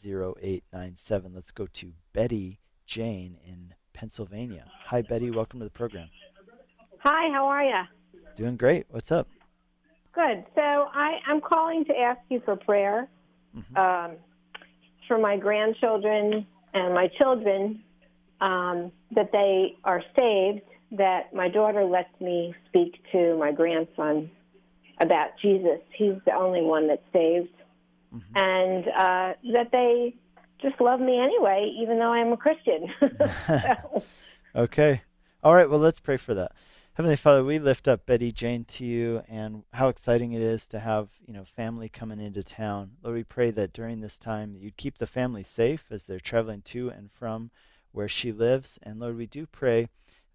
0897. 0.04 1.32
Let's 1.34 1.50
go 1.50 1.66
to 1.66 1.92
Betty 2.12 2.60
Jane 2.86 3.38
in 3.46 3.74
Pennsylvania. 3.92 4.70
Hi, 4.86 5.02
Betty. 5.02 5.30
Welcome 5.30 5.60
to 5.60 5.64
the 5.64 5.70
program. 5.70 6.08
Hi, 6.98 7.30
how 7.32 7.46
are 7.46 7.64
you? 7.64 7.82
Doing 8.36 8.56
great. 8.56 8.86
What's 8.90 9.10
up? 9.10 9.28
Good. 10.12 10.44
So 10.54 10.60
I, 10.60 11.18
I'm 11.26 11.40
calling 11.40 11.84
to 11.86 11.96
ask 11.96 12.20
you 12.28 12.42
for 12.44 12.56
prayer 12.56 13.08
mm-hmm. 13.56 13.76
um, 13.76 14.16
for 15.08 15.18
my 15.18 15.36
grandchildren 15.36 16.46
and 16.74 16.94
my 16.94 17.08
children 17.20 17.82
um, 18.40 18.92
that 19.14 19.30
they 19.32 19.76
are 19.84 20.02
saved, 20.18 20.62
that 20.92 21.34
my 21.34 21.48
daughter 21.48 21.84
lets 21.84 22.20
me 22.20 22.54
speak 22.68 23.02
to 23.12 23.36
my 23.38 23.52
grandson 23.52 24.30
about 25.00 25.30
Jesus. 25.40 25.80
He's 25.96 26.14
the 26.24 26.34
only 26.34 26.62
one 26.62 26.88
that's 26.88 27.02
saved. 27.12 27.50
Mm-hmm. 28.14 28.36
And 28.36 28.88
uh, 28.88 29.52
that 29.52 29.72
they 29.72 30.14
just 30.60 30.80
love 30.80 31.00
me 31.00 31.18
anyway, 31.18 31.74
even 31.80 31.98
though 31.98 32.12
I'm 32.12 32.32
a 32.32 32.36
Christian. 32.36 32.88
so. 33.46 34.02
okay. 34.56 35.02
All 35.42 35.54
right. 35.54 35.68
Well, 35.68 35.80
let's 35.80 36.00
pray 36.00 36.16
for 36.16 36.34
that. 36.34 36.52
Heavenly 36.94 37.16
Father, 37.16 37.44
we 37.44 37.58
lift 37.58 37.86
up 37.88 38.06
Betty 38.06 38.32
Jane 38.32 38.64
to 38.64 38.84
you 38.86 39.22
and 39.28 39.64
how 39.74 39.88
exciting 39.88 40.32
it 40.32 40.40
is 40.40 40.66
to 40.68 40.80
have, 40.80 41.10
you 41.26 41.34
know, 41.34 41.44
family 41.44 41.90
coming 41.90 42.20
into 42.20 42.42
town. 42.42 42.92
Lord, 43.02 43.16
we 43.16 43.22
pray 43.22 43.50
that 43.50 43.74
during 43.74 44.00
this 44.00 44.16
time 44.16 44.56
you'd 44.58 44.78
keep 44.78 44.96
the 44.96 45.06
family 45.06 45.42
safe 45.42 45.84
as 45.90 46.04
they're 46.04 46.18
traveling 46.18 46.62
to 46.62 46.88
and 46.88 47.12
from 47.12 47.50
where 47.92 48.08
she 48.08 48.32
lives. 48.32 48.78
And 48.82 48.98
Lord, 48.98 49.18
we 49.18 49.26
do 49.26 49.44
pray 49.46 49.90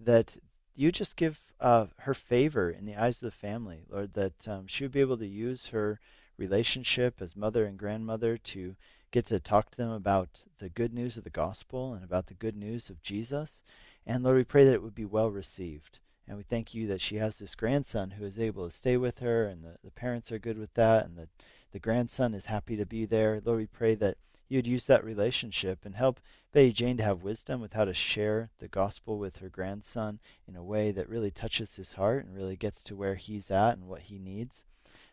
that 0.05 0.35
you 0.75 0.91
just 0.91 1.15
give 1.15 1.39
uh, 1.59 1.87
her 1.99 2.13
favor 2.13 2.69
in 2.69 2.85
the 2.85 2.95
eyes 2.95 3.17
of 3.17 3.31
the 3.31 3.31
family, 3.31 3.83
Lord, 3.89 4.13
that 4.13 4.47
um, 4.47 4.67
she 4.67 4.83
would 4.83 4.91
be 4.91 5.01
able 5.01 5.17
to 5.17 5.27
use 5.27 5.67
her 5.67 5.99
relationship 6.37 7.21
as 7.21 7.35
mother 7.35 7.65
and 7.65 7.77
grandmother 7.77 8.37
to 8.37 8.75
get 9.11 9.25
to 9.27 9.39
talk 9.39 9.69
to 9.69 9.77
them 9.77 9.91
about 9.91 10.41
the 10.59 10.69
good 10.69 10.93
news 10.93 11.17
of 11.17 11.23
the 11.23 11.29
gospel 11.29 11.93
and 11.93 12.03
about 12.03 12.27
the 12.27 12.33
good 12.33 12.55
news 12.55 12.89
of 12.89 13.03
Jesus. 13.03 13.61
And 14.05 14.23
Lord, 14.23 14.37
we 14.37 14.43
pray 14.43 14.63
that 14.65 14.73
it 14.73 14.81
would 14.81 14.95
be 14.95 15.05
well 15.05 15.29
received. 15.29 15.99
And 16.27 16.37
we 16.37 16.43
thank 16.43 16.73
you 16.73 16.87
that 16.87 17.01
she 17.01 17.17
has 17.17 17.37
this 17.37 17.55
grandson 17.55 18.11
who 18.11 18.25
is 18.25 18.39
able 18.39 18.67
to 18.67 18.75
stay 18.75 18.95
with 18.95 19.19
her, 19.19 19.45
and 19.45 19.63
the, 19.63 19.75
the 19.83 19.91
parents 19.91 20.31
are 20.31 20.39
good 20.39 20.57
with 20.57 20.73
that, 20.75 21.05
and 21.05 21.17
the, 21.17 21.27
the 21.73 21.79
grandson 21.79 22.33
is 22.33 22.45
happy 22.45 22.77
to 22.77 22.85
be 22.85 23.05
there. 23.05 23.41
Lord, 23.43 23.59
we 23.59 23.65
pray 23.65 23.95
that 23.95 24.17
you 24.51 24.57
would 24.57 24.67
use 24.67 24.85
that 24.85 25.05
relationship 25.05 25.85
and 25.85 25.95
help 25.95 26.19
Betty 26.51 26.73
Jane 26.73 26.97
to 26.97 27.03
have 27.03 27.23
wisdom 27.23 27.61
with 27.61 27.71
how 27.71 27.85
to 27.85 27.93
share 27.93 28.49
the 28.59 28.67
gospel 28.67 29.17
with 29.17 29.37
her 29.37 29.47
grandson 29.47 30.19
in 30.45 30.57
a 30.57 30.63
way 30.63 30.91
that 30.91 31.07
really 31.07 31.31
touches 31.31 31.75
his 31.75 31.93
heart 31.93 32.25
and 32.25 32.35
really 32.35 32.57
gets 32.57 32.83
to 32.83 32.95
where 32.97 33.15
he's 33.15 33.49
at 33.49 33.77
and 33.77 33.87
what 33.87 34.01
he 34.01 34.19
needs. 34.19 34.65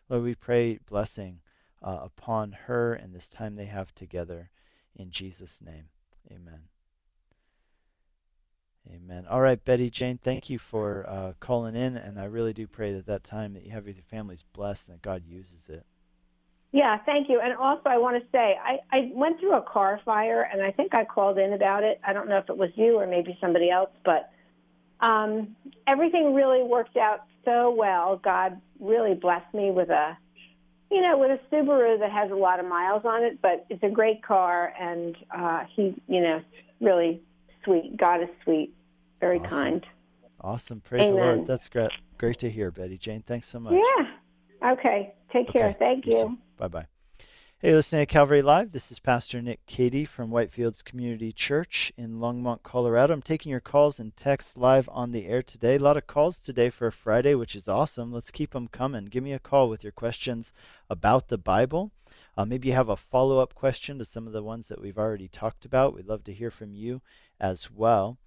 Lord, 0.09 0.23
we 0.23 0.35
pray 0.35 0.79
blessing 0.85 1.39
uh, 1.81 1.99
upon 2.01 2.51
her 2.65 2.93
and 2.93 3.15
this 3.15 3.29
time 3.29 3.55
they 3.55 3.67
have 3.67 3.95
together 3.95 4.49
in 4.93 5.09
Jesus' 5.09 5.59
name. 5.65 5.85
Amen. 6.29 6.63
Amen. 8.93 9.25
All 9.29 9.39
right, 9.39 9.63
Betty 9.63 9.89
Jane, 9.89 10.19
thank 10.21 10.49
you 10.49 10.59
for 10.59 11.05
uh, 11.07 11.33
calling 11.39 11.77
in, 11.77 11.95
and 11.95 12.19
I 12.19 12.25
really 12.25 12.51
do 12.51 12.67
pray 12.67 12.91
that 12.91 13.05
that 13.05 13.23
time 13.23 13.53
that 13.53 13.63
you 13.63 13.71
have 13.71 13.85
with 13.85 13.95
your 13.95 14.03
family 14.03 14.33
is 14.33 14.43
blessed 14.51 14.89
and 14.89 14.95
that 14.95 15.01
God 15.01 15.23
uses 15.25 15.69
it. 15.69 15.85
Yeah, 16.71 16.99
thank 17.05 17.29
you. 17.29 17.39
And 17.41 17.55
also, 17.55 17.83
I 17.85 17.97
want 17.97 18.21
to 18.21 18.29
say, 18.31 18.55
I, 18.63 18.77
I 18.91 19.11
went 19.13 19.39
through 19.39 19.55
a 19.55 19.61
car 19.61 19.99
fire, 20.05 20.47
and 20.51 20.61
I 20.61 20.71
think 20.71 20.93
I 20.93 21.03
called 21.03 21.39
in 21.39 21.53
about 21.53 21.83
it. 21.83 21.99
I 22.05 22.13
don't 22.13 22.29
know 22.29 22.37
if 22.37 22.49
it 22.49 22.57
was 22.57 22.69
you 22.75 22.99
or 22.99 23.07
maybe 23.07 23.37
somebody 23.41 23.71
else, 23.71 23.89
but 24.05 24.29
um, 24.99 25.55
everything 25.87 26.35
really 26.35 26.61
worked 26.61 26.95
out 26.95 27.21
so 27.43 27.73
well. 27.75 28.17
God 28.17 28.61
really 28.79 29.15
blessed 29.15 29.51
me 29.53 29.71
with 29.71 29.89
a, 29.89 30.15
you 30.91 31.01
know, 31.01 31.17
with 31.17 31.31
a 31.31 31.55
Subaru 31.55 31.99
that 31.99 32.11
has 32.11 32.29
a 32.29 32.35
lot 32.35 32.59
of 32.59 32.67
miles 32.67 33.03
on 33.03 33.23
it, 33.23 33.41
but 33.41 33.65
it's 33.69 33.83
a 33.83 33.89
great 33.89 34.21
car, 34.21 34.71
and 34.79 35.17
uh, 35.35 35.63
he, 35.75 35.99
you 36.07 36.21
know, 36.21 36.41
really 36.81 37.19
sweet. 37.63 37.97
God 37.97 38.21
is 38.21 38.29
sweet, 38.43 38.75
very 39.19 39.39
awesome. 39.39 39.49
kind. 39.49 39.85
Awesome. 40.41 40.81
Praise 40.81 41.01
Amen. 41.03 41.15
the 41.15 41.21
Lord. 41.21 41.47
That's 41.47 41.67
great. 41.67 41.91
Great 42.19 42.37
to 42.39 42.49
hear, 42.49 42.69
Betty 42.69 42.97
Jane. 42.97 43.23
Thanks 43.25 43.47
so 43.47 43.59
much. 43.59 43.73
Yeah. 43.73 44.71
Okay. 44.73 45.13
Take 45.33 45.51
care. 45.51 45.75
Thank 45.79 46.05
you. 46.05 46.37
Bye 46.59 46.67
bye. 46.67 46.87
Hey, 47.59 47.73
listening 47.73 48.01
to 48.01 48.05
Calvary 48.05 48.41
Live. 48.41 48.73
This 48.73 48.91
is 48.91 48.99
Pastor 48.99 49.41
Nick 49.41 49.65
Cady 49.65 50.03
from 50.03 50.29
Whitefields 50.29 50.83
Community 50.83 51.31
Church 51.31 51.93
in 51.97 52.19
Longmont, 52.19 52.63
Colorado. 52.63 53.13
I'm 53.13 53.21
taking 53.21 53.49
your 53.49 53.61
calls 53.61 53.97
and 53.97 54.13
texts 54.13 54.57
live 54.57 54.89
on 54.91 55.13
the 55.13 55.25
air 55.25 55.41
today. 55.41 55.75
A 55.75 55.79
lot 55.79 55.95
of 55.95 56.05
calls 56.05 56.37
today 56.37 56.69
for 56.69 56.87
a 56.87 56.91
Friday, 56.91 57.33
which 57.33 57.55
is 57.55 57.69
awesome. 57.69 58.11
Let's 58.11 58.29
keep 58.29 58.51
them 58.51 58.67
coming. 58.67 59.05
Give 59.05 59.23
me 59.23 59.31
a 59.31 59.39
call 59.39 59.69
with 59.69 59.83
your 59.83 59.93
questions 59.93 60.51
about 60.89 61.29
the 61.29 61.37
Bible. 61.37 61.91
Uh, 62.35 62.43
maybe 62.43 62.67
you 62.67 62.73
have 62.73 62.89
a 62.89 62.97
follow 62.97 63.39
up 63.39 63.55
question 63.55 63.97
to 63.99 64.05
some 64.05 64.27
of 64.27 64.33
the 64.33 64.43
ones 64.43 64.67
that 64.67 64.81
we've 64.81 64.99
already 64.99 65.29
talked 65.29 65.63
about. 65.63 65.95
We'd 65.95 66.07
love 66.07 66.25
to 66.25 66.33
hear 66.33 66.51
from 66.51 66.75
you 66.75 67.01
as 67.39 67.71
well. 67.71 68.17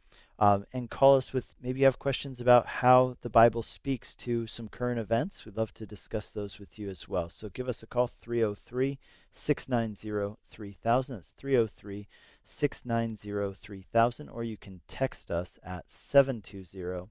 Um, 0.42 0.66
and 0.72 0.90
call 0.90 1.16
us 1.16 1.32
with 1.32 1.54
maybe 1.62 1.78
you 1.78 1.84
have 1.84 2.00
questions 2.00 2.40
about 2.40 2.66
how 2.66 3.16
the 3.22 3.30
Bible 3.30 3.62
speaks 3.62 4.12
to 4.16 4.48
some 4.48 4.66
current 4.66 4.98
events. 4.98 5.44
We'd 5.44 5.56
love 5.56 5.72
to 5.74 5.86
discuss 5.86 6.30
those 6.30 6.58
with 6.58 6.80
you 6.80 6.88
as 6.88 7.08
well. 7.08 7.30
So 7.30 7.48
give 7.48 7.68
us 7.68 7.80
a 7.84 7.86
call 7.86 8.08
303 8.08 8.98
690 9.30 10.36
3000. 10.50 11.16
It's 11.16 11.28
303 11.28 12.08
690 12.42 13.54
3000. 13.54 14.28
Or 14.28 14.42
you 14.42 14.56
can 14.56 14.80
text 14.88 15.30
us 15.30 15.60
at 15.62 15.88
720 15.88 17.08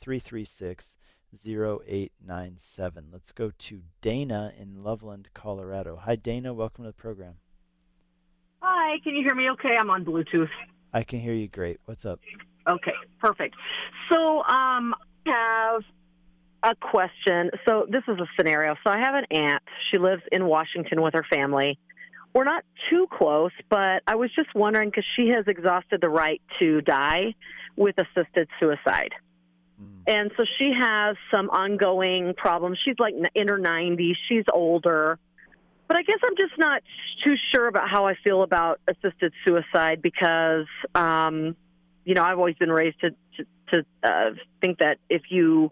336 0.00 0.94
0897. 1.46 3.04
Let's 3.12 3.32
go 3.32 3.52
to 3.58 3.82
Dana 4.00 4.54
in 4.58 4.82
Loveland, 4.82 5.28
Colorado. 5.34 5.96
Hi, 5.96 6.16
Dana. 6.16 6.54
Welcome 6.54 6.84
to 6.84 6.88
the 6.88 6.94
program. 6.94 7.34
Hi, 8.62 8.96
can 9.04 9.14
you 9.14 9.22
hear 9.22 9.34
me 9.34 9.50
okay? 9.50 9.76
I'm 9.78 9.90
on 9.90 10.02
Bluetooth. 10.02 10.48
I 10.94 11.02
can 11.02 11.20
hear 11.20 11.34
you 11.34 11.46
great. 11.46 11.78
What's 11.84 12.06
up? 12.06 12.20
Okay, 12.68 12.92
perfect. 13.20 13.56
So, 14.10 14.38
um, 14.42 14.94
I 15.26 15.80
have 15.82 15.82
a 16.62 16.76
question. 16.76 17.50
So, 17.66 17.86
this 17.88 18.02
is 18.08 18.18
a 18.18 18.26
scenario. 18.36 18.74
So, 18.84 18.90
I 18.90 18.98
have 18.98 19.14
an 19.14 19.24
aunt. 19.30 19.62
She 19.90 19.98
lives 19.98 20.22
in 20.30 20.46
Washington 20.46 21.00
with 21.02 21.14
her 21.14 21.24
family. 21.32 21.78
We're 22.32 22.44
not 22.44 22.64
too 22.88 23.06
close, 23.10 23.50
but 23.68 24.02
I 24.06 24.14
was 24.14 24.30
just 24.34 24.54
wondering 24.54 24.90
because 24.90 25.04
she 25.16 25.28
has 25.28 25.46
exhausted 25.48 26.00
the 26.00 26.08
right 26.08 26.40
to 26.60 26.80
die 26.80 27.34
with 27.76 27.96
assisted 27.98 28.48
suicide. 28.60 29.12
Mm. 29.82 30.02
And 30.06 30.30
so 30.36 30.44
she 30.58 30.72
has 30.78 31.16
some 31.32 31.50
ongoing 31.50 32.34
problems. 32.34 32.78
She's 32.84 32.96
like 32.98 33.14
in 33.34 33.48
her 33.48 33.58
90s, 33.58 34.14
she's 34.28 34.44
older. 34.52 35.18
But 35.88 35.96
I 35.96 36.02
guess 36.02 36.18
I'm 36.22 36.36
just 36.36 36.56
not 36.56 36.82
too 37.24 37.34
sure 37.52 37.66
about 37.66 37.88
how 37.90 38.06
I 38.06 38.14
feel 38.22 38.42
about 38.42 38.80
assisted 38.86 39.32
suicide 39.44 40.00
because, 40.00 40.66
um, 40.94 41.56
you 42.10 42.16
know, 42.16 42.24
I've 42.24 42.38
always 42.38 42.56
been 42.56 42.72
raised 42.72 42.98
to 43.02 43.10
to, 43.36 43.44
to 43.72 43.84
uh, 44.02 44.30
think 44.60 44.80
that 44.80 44.98
if 45.08 45.22
you 45.30 45.70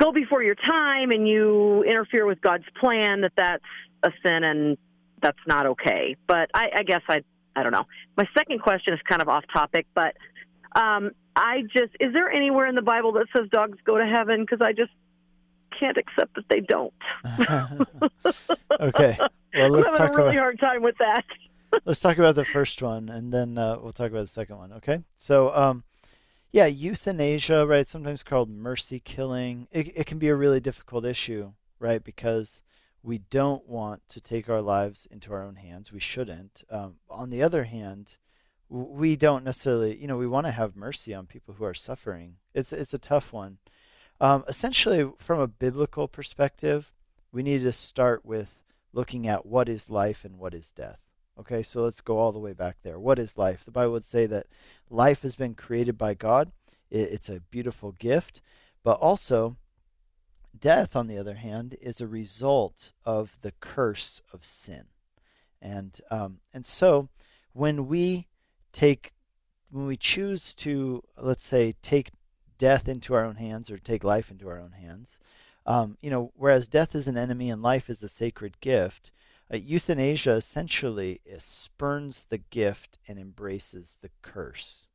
go 0.00 0.12
before 0.12 0.40
your 0.40 0.54
time 0.54 1.10
and 1.10 1.26
you 1.26 1.82
interfere 1.82 2.24
with 2.24 2.40
God's 2.40 2.62
plan, 2.78 3.22
that 3.22 3.32
that's 3.36 3.64
a 4.04 4.12
sin 4.24 4.44
and 4.44 4.78
that's 5.20 5.44
not 5.44 5.66
okay. 5.66 6.14
But 6.28 6.52
I, 6.54 6.68
I 6.72 6.82
guess 6.84 7.02
I 7.08 7.22
I 7.56 7.64
don't 7.64 7.72
know. 7.72 7.82
My 8.16 8.28
second 8.38 8.62
question 8.62 8.94
is 8.94 9.00
kind 9.08 9.20
of 9.20 9.28
off 9.28 9.42
topic, 9.52 9.88
but 9.92 10.14
um, 10.76 11.10
I 11.34 11.62
just 11.62 11.96
is 11.98 12.12
there 12.12 12.30
anywhere 12.30 12.68
in 12.68 12.76
the 12.76 12.82
Bible 12.82 13.10
that 13.14 13.26
says 13.36 13.48
dogs 13.50 13.78
go 13.84 13.98
to 13.98 14.06
heaven? 14.06 14.42
Because 14.42 14.64
I 14.64 14.72
just 14.72 14.92
can't 15.80 15.98
accept 15.98 16.32
that 16.36 16.44
they 16.48 16.60
don't. 16.60 16.94
okay. 18.80 19.18
Well, 19.52 19.70
let's 19.70 19.88
I'm 19.88 19.96
having 19.96 19.96
talk 19.96 20.12
a 20.12 20.16
really 20.16 20.36
about 20.36 20.38
hard 20.38 20.60
time 20.60 20.82
with 20.84 20.98
that. 20.98 21.24
Let's 21.84 22.00
talk 22.00 22.18
about 22.18 22.34
the 22.34 22.44
first 22.44 22.82
one, 22.82 23.08
and 23.08 23.32
then 23.32 23.58
uh, 23.58 23.78
we'll 23.80 23.92
talk 23.92 24.10
about 24.10 24.26
the 24.26 24.32
second 24.32 24.58
one. 24.58 24.72
Okay. 24.72 25.02
So, 25.16 25.54
um, 25.54 25.84
yeah, 26.52 26.66
euthanasia, 26.66 27.66
right? 27.66 27.86
Sometimes 27.86 28.22
called 28.22 28.48
mercy 28.48 29.00
killing. 29.00 29.68
It 29.70 29.92
it 29.96 30.06
can 30.06 30.18
be 30.18 30.28
a 30.28 30.36
really 30.36 30.60
difficult 30.60 31.04
issue, 31.04 31.52
right? 31.78 32.02
Because 32.02 32.62
we 33.02 33.18
don't 33.18 33.68
want 33.68 34.02
to 34.08 34.20
take 34.20 34.48
our 34.48 34.60
lives 34.60 35.06
into 35.10 35.32
our 35.32 35.42
own 35.42 35.56
hands. 35.56 35.92
We 35.92 36.00
shouldn't. 36.00 36.64
Um, 36.70 36.96
on 37.08 37.30
the 37.30 37.42
other 37.42 37.64
hand, 37.64 38.16
we 38.68 39.14
don't 39.14 39.44
necessarily, 39.44 39.96
you 39.96 40.08
know, 40.08 40.16
we 40.16 40.26
want 40.26 40.46
to 40.46 40.52
have 40.52 40.74
mercy 40.74 41.14
on 41.14 41.26
people 41.26 41.54
who 41.54 41.64
are 41.64 41.74
suffering. 41.74 42.36
It's 42.54 42.72
it's 42.72 42.94
a 42.94 42.98
tough 42.98 43.32
one. 43.32 43.58
Um, 44.20 44.44
essentially, 44.48 45.10
from 45.18 45.40
a 45.40 45.46
biblical 45.46 46.08
perspective, 46.08 46.90
we 47.32 47.42
need 47.42 47.60
to 47.60 47.72
start 47.72 48.24
with 48.24 48.48
looking 48.92 49.28
at 49.28 49.44
what 49.44 49.68
is 49.68 49.90
life 49.90 50.24
and 50.24 50.38
what 50.38 50.54
is 50.54 50.70
death. 50.70 50.98
Okay, 51.38 51.62
so 51.62 51.82
let's 51.82 52.00
go 52.00 52.18
all 52.18 52.32
the 52.32 52.38
way 52.38 52.52
back 52.52 52.78
there. 52.82 52.98
What 52.98 53.18
is 53.18 53.36
life? 53.36 53.64
The 53.64 53.70
Bible 53.70 53.92
would 53.92 54.04
say 54.04 54.26
that 54.26 54.46
life 54.88 55.22
has 55.22 55.36
been 55.36 55.54
created 55.54 55.98
by 55.98 56.14
God. 56.14 56.52
It, 56.90 57.12
it's 57.12 57.28
a 57.28 57.40
beautiful 57.50 57.92
gift, 57.92 58.40
but 58.82 58.98
also 58.98 59.56
death, 60.58 60.96
on 60.96 61.08
the 61.08 61.18
other 61.18 61.34
hand, 61.34 61.76
is 61.80 62.00
a 62.00 62.06
result 62.06 62.92
of 63.04 63.36
the 63.42 63.52
curse 63.60 64.22
of 64.32 64.46
sin. 64.46 64.84
And 65.60 66.00
um, 66.10 66.38
and 66.54 66.64
so 66.64 67.08
when 67.52 67.86
we 67.86 68.28
take 68.72 69.12
when 69.70 69.86
we 69.86 69.96
choose 69.96 70.54
to 70.54 71.02
let's 71.18 71.46
say 71.46 71.74
take 71.82 72.10
death 72.58 72.88
into 72.88 73.14
our 73.14 73.24
own 73.24 73.36
hands 73.36 73.70
or 73.70 73.78
take 73.78 74.04
life 74.04 74.30
into 74.30 74.48
our 74.48 74.58
own 74.58 74.72
hands, 74.72 75.18
um, 75.66 75.98
you 76.00 76.10
know, 76.10 76.32
whereas 76.36 76.68
death 76.68 76.94
is 76.94 77.08
an 77.08 77.18
enemy 77.18 77.50
and 77.50 77.62
life 77.62 77.90
is 77.90 78.02
a 78.02 78.08
sacred 78.08 78.60
gift, 78.60 79.10
uh, 79.52 79.56
euthanasia 79.56 80.32
essentially 80.32 81.20
spurns 81.38 82.24
the 82.28 82.38
gift 82.38 82.98
and 83.06 83.18
embraces 83.18 83.96
the 84.00 84.10
curse. 84.22 84.86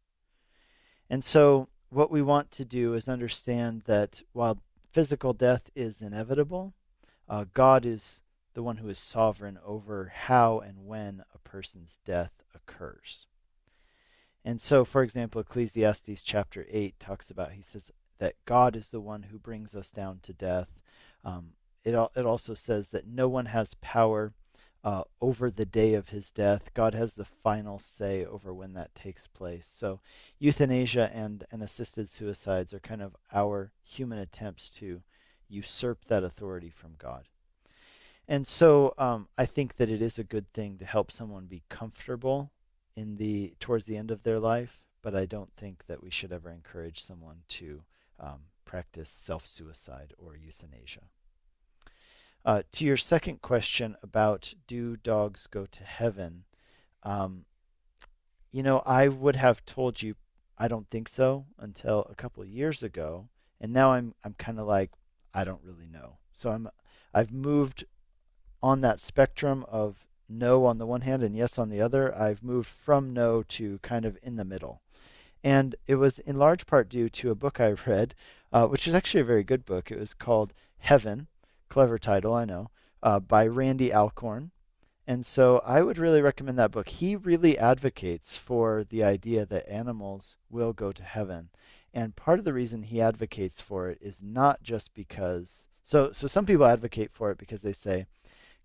And 1.09 1.23
so, 1.23 1.69
what 1.89 2.11
we 2.11 2.21
want 2.21 2.51
to 2.51 2.65
do 2.65 2.93
is 2.93 3.09
understand 3.09 3.83
that 3.85 4.21
while 4.33 4.61
physical 4.91 5.33
death 5.33 5.69
is 5.75 6.01
inevitable, 6.01 6.73
uh, 7.27 7.45
God 7.53 7.85
is 7.85 8.21
the 8.53 8.63
one 8.63 8.77
who 8.77 8.89
is 8.89 8.97
sovereign 8.97 9.57
over 9.65 10.11
how 10.13 10.59
and 10.59 10.85
when 10.85 11.23
a 11.33 11.39
person's 11.39 11.99
death 12.05 12.31
occurs. 12.53 13.27
And 14.43 14.59
so, 14.59 14.83
for 14.83 15.03
example, 15.03 15.41
Ecclesiastes 15.41 16.23
chapter 16.23 16.65
8 16.69 16.99
talks 16.99 17.29
about, 17.29 17.53
he 17.53 17.61
says 17.61 17.91
that 18.19 18.35
God 18.45 18.75
is 18.75 18.89
the 18.89 19.01
one 19.01 19.23
who 19.23 19.37
brings 19.37 19.75
us 19.75 19.91
down 19.91 20.19
to 20.23 20.33
death. 20.33 20.79
Um, 21.23 21.51
it, 21.83 21.93
it 22.15 22.25
also 22.25 22.53
says 22.53 22.89
that 22.89 23.07
no 23.07 23.27
one 23.27 23.47
has 23.47 23.75
power 23.81 24.33
uh, 24.84 25.04
over 25.22 25.52
the 25.52 25.65
day 25.65 25.94
of 25.94 26.10
his 26.10 26.32
death. 26.32 26.74
God 26.74 26.94
has 26.94 27.13
the 27.13 27.26
final 27.26 27.80
say 27.80 28.26
over 28.26 28.54
when 28.54 28.74
that 28.74 28.96
takes 28.96 29.28
place. 29.28 29.67
So, 29.72 30.00
euthanasia 30.39 31.12
and, 31.13 31.46
and 31.52 31.62
assisted 31.62 32.10
suicides 32.10 32.74
are 32.74 32.80
kind 32.80 33.02
of 33.02 33.15
our 33.34 33.72
human 33.84 34.20
attempts 34.20 34.70
to 34.72 35.02
usurp 35.48 36.06
that 36.08 36.24
authority 36.24 36.70
from 36.70 36.96
God. 36.98 37.26
And 38.28 38.48
so, 38.48 38.94
um, 38.98 39.28
I 39.38 39.46
think 39.46 39.78
that 39.78 39.89
it 39.89 40.02
is 40.02 40.17
a 40.17 40.24
good 40.24 40.52
thing 40.54 40.78
to 40.78 40.86
help 40.86 41.12
someone 41.12 41.46
be 41.46 41.63
comfortable 41.70 42.52
in 42.96 43.17
the 43.17 43.54
towards 43.60 43.86
the 43.86 43.98
end 43.98 44.12
of 44.12 44.24
their 44.24 44.39
life 44.39 44.82
but 45.02 45.15
I 45.15 45.26
don't 45.26 45.52
think 45.58 45.86
that 45.88 46.04
we 46.04 46.10
should 46.10 46.32
ever 46.32 46.52
encourage 46.52 47.02
someone 47.02 47.44
to 47.50 47.84
um, 48.20 48.41
practice 48.65 49.10
self 49.10 49.46
suicide 49.46 50.13
or 50.17 50.38
euthanasia. 50.38 51.02
Uh, 52.43 52.63
to 52.71 52.86
your 52.86 52.97
second 52.97 53.41
question 53.41 53.95
about 54.01 54.54
do 54.67 54.97
dogs 54.97 55.47
go 55.47 55.65
to 55.65 55.84
heaven, 55.84 56.43
um, 57.04 57.45
you 58.51 58.63
know, 58.63 58.82
I 58.86 59.08
would 59.08 59.36
have 59.36 59.65
told 59.65 60.01
you 60.01 60.15
I 60.58 60.67
don't 60.67 60.89
think 60.89 61.08
so 61.08 61.45
until 61.58 62.06
a 62.10 62.15
couple 62.15 62.43
years 62.45 62.84
ago, 62.84 63.30
and 63.60 63.71
now 63.71 63.93
I'm 63.93 64.15
I'm 64.23 64.36
kind 64.38 64.60
of 64.60 64.67
like 64.67 64.91
I 65.34 65.43
don't 65.43 65.63
really 65.63 65.88
know. 65.88 66.17
So 66.34 66.51
I'm 66.51 66.69
I've 67.13 67.32
moved 67.32 67.86
on 68.62 68.82
that 68.82 68.99
spectrum 68.99 69.65
of 69.67 70.06
no 70.30 70.65
on 70.65 70.77
the 70.77 70.86
one 70.86 71.01
hand 71.01 71.23
and 71.23 71.36
yes 71.36 71.58
on 71.58 71.69
the 71.69 71.82
other. 71.82 72.15
I've 72.15 72.43
moved 72.43 72.69
from 72.69 73.13
no 73.13 73.43
to 73.43 73.80
kind 73.80 74.06
of 74.06 74.17
in 74.21 74.36
the 74.36 74.45
middle. 74.45 74.82
And 75.43 75.75
it 75.88 75.95
was 75.95 76.19
in 76.19 76.38
large 76.38 76.65
part 76.67 76.88
due 76.88 77.10
to 77.10 77.32
a 77.32 77.36
book 77.36 77.60
I 77.60 77.71
read, 77.71 78.13
uh, 78.54 78.67
which 78.67 78.88
is 78.88 78.93
actually 78.93 79.21
a 79.21 79.25
very 79.25 79.43
good 79.43 79.65
book. 79.65 79.89
It 79.89 79.99
was 79.99 80.13
called 80.13 80.54
Heaven, 80.77 81.27
clever 81.71 81.97
title, 81.97 82.34
I 82.34 82.43
know, 82.43 82.69
uh, 83.01 83.21
by 83.21 83.47
Randy 83.47 83.93
Alcorn. 83.93 84.51
And 85.07 85.25
so 85.25 85.62
I 85.65 85.81
would 85.81 85.97
really 85.97 86.21
recommend 86.21 86.60
that 86.60 86.71
book. 86.71 86.89
He 86.89 87.15
really 87.15 87.57
advocates 87.57 88.36
for 88.36 88.84
the 88.84 89.03
idea 89.05 89.45
that 89.45 89.69
animals 89.69 90.36
will 90.49 90.73
go 90.73 90.91
to 90.91 91.01
heaven. 91.01 91.49
And 91.93 92.15
part 92.15 92.39
of 92.39 92.45
the 92.45 92.53
reason 92.53 92.84
he 92.84 93.01
advocates 93.01 93.62
for 93.62 93.89
it 93.89 93.99
is 94.01 94.21
not 94.21 94.62
just 94.62 94.93
because 94.93 95.67
so 95.84 96.12
so 96.12 96.27
some 96.27 96.45
people 96.45 96.65
advocate 96.65 97.12
for 97.12 97.31
it 97.31 97.38
because 97.38 97.62
they 97.62 97.73
say 97.73 98.05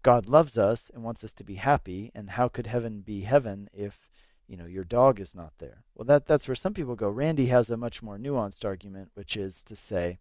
God 0.02 0.28
loves 0.28 0.58
us 0.58 0.90
and 0.92 1.02
wants 1.02 1.24
us 1.24 1.32
to 1.34 1.44
be 1.44 1.54
happy 1.54 2.10
and 2.14 2.30
how 2.30 2.48
could 2.48 2.66
heaven 2.66 3.00
be 3.00 3.22
heaven 3.22 3.68
if 3.72 4.10
you 4.46 4.56
know 4.56 4.66
your 4.66 4.84
dog 4.84 5.18
is 5.18 5.34
not 5.34 5.54
there. 5.58 5.84
Well 5.94 6.04
that 6.06 6.26
that's 6.26 6.46
where 6.46 6.54
some 6.54 6.74
people 6.74 6.94
go. 6.94 7.08
Randy 7.08 7.46
has 7.46 7.70
a 7.70 7.76
much 7.76 8.02
more 8.02 8.18
nuanced 8.18 8.64
argument 8.64 9.10
which 9.14 9.36
is 9.36 9.62
to 9.64 9.74
say 9.74 10.18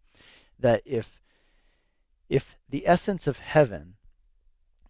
that 0.58 0.82
if 0.86 1.19
if 2.30 2.58
the 2.70 2.88
essence 2.88 3.28
of 3.28 3.40
heaven 3.40 3.96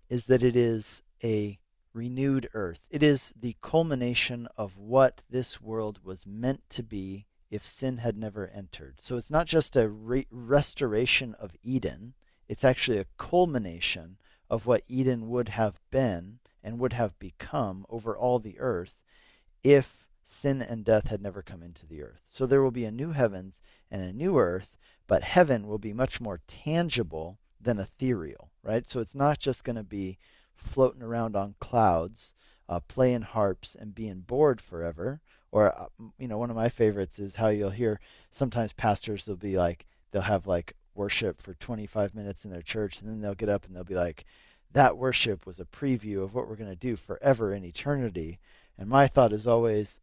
is 0.09 0.25
that 0.25 0.43
it 0.43 0.55
is 0.55 1.01
a 1.23 1.59
renewed 1.93 2.49
earth. 2.53 2.81
It 2.89 3.01
is 3.01 3.33
the 3.39 3.55
culmination 3.61 4.47
of 4.57 4.77
what 4.77 5.21
this 5.29 5.61
world 5.61 5.99
was 6.03 6.27
meant 6.27 6.61
to 6.71 6.83
be 6.83 7.25
if 7.49 7.65
sin 7.65 7.97
had 7.97 8.17
never 8.17 8.47
entered. 8.49 8.95
So 8.99 9.15
it's 9.15 9.31
not 9.31 9.47
just 9.47 9.75
a 9.75 9.87
re- 9.87 10.27
restoration 10.29 11.35
of 11.39 11.55
Eden, 11.63 12.13
it's 12.47 12.65
actually 12.65 12.99
a 12.99 13.07
culmination 13.17 14.17
of 14.49 14.65
what 14.65 14.83
Eden 14.87 15.29
would 15.29 15.49
have 15.49 15.79
been 15.89 16.39
and 16.63 16.79
would 16.79 16.93
have 16.93 17.17
become 17.17 17.85
over 17.89 18.15
all 18.15 18.39
the 18.39 18.59
earth 18.59 18.95
if 19.63 20.05
sin 20.23 20.61
and 20.61 20.83
death 20.83 21.07
had 21.07 21.21
never 21.21 21.41
come 21.41 21.63
into 21.63 21.85
the 21.85 22.03
earth. 22.03 22.25
So 22.27 22.45
there 22.45 22.61
will 22.61 22.71
be 22.71 22.85
a 22.85 22.91
new 22.91 23.11
heavens 23.11 23.61
and 23.89 24.03
a 24.03 24.13
new 24.13 24.37
earth, 24.37 24.77
but 25.07 25.23
heaven 25.23 25.67
will 25.67 25.77
be 25.77 25.93
much 25.93 26.19
more 26.19 26.39
tangible 26.47 27.39
than 27.59 27.79
ethereal, 27.79 28.51
right? 28.63 28.89
So 28.89 28.99
it's 28.99 29.15
not 29.15 29.39
just 29.39 29.63
going 29.63 29.75
to 29.75 29.83
be 29.83 30.17
floating 30.55 31.03
around 31.03 31.35
on 31.35 31.55
clouds, 31.59 32.33
uh, 32.67 32.79
playing 32.79 33.21
harps 33.23 33.75
and 33.75 33.93
being 33.93 34.21
bored 34.21 34.61
forever. 34.61 35.21
Or, 35.51 35.77
uh, 35.77 35.87
you 36.17 36.27
know, 36.27 36.37
one 36.37 36.49
of 36.49 36.55
my 36.55 36.69
favorites 36.69 37.19
is 37.19 37.35
how 37.35 37.49
you'll 37.49 37.69
hear 37.69 37.99
sometimes 38.31 38.73
pastors 38.73 39.27
will 39.27 39.35
be 39.35 39.57
like, 39.57 39.85
they'll 40.11 40.23
have 40.23 40.47
like 40.47 40.73
worship 40.93 41.41
for 41.41 41.53
25 41.53 42.15
minutes 42.15 42.45
in 42.45 42.51
their 42.51 42.61
church, 42.61 42.99
and 42.99 43.09
then 43.09 43.21
they'll 43.21 43.35
get 43.35 43.49
up 43.49 43.65
and 43.65 43.75
they'll 43.75 43.83
be 43.83 43.95
like, 43.95 44.25
that 44.71 44.97
worship 44.97 45.45
was 45.45 45.59
a 45.59 45.65
preview 45.65 46.21
of 46.23 46.33
what 46.33 46.49
we're 46.49 46.55
going 46.55 46.69
to 46.69 46.75
do 46.75 46.95
forever 46.95 47.53
in 47.53 47.63
eternity. 47.63 48.39
And 48.77 48.89
my 48.89 49.07
thought 49.07 49.31
is 49.31 49.47
always, 49.47 49.99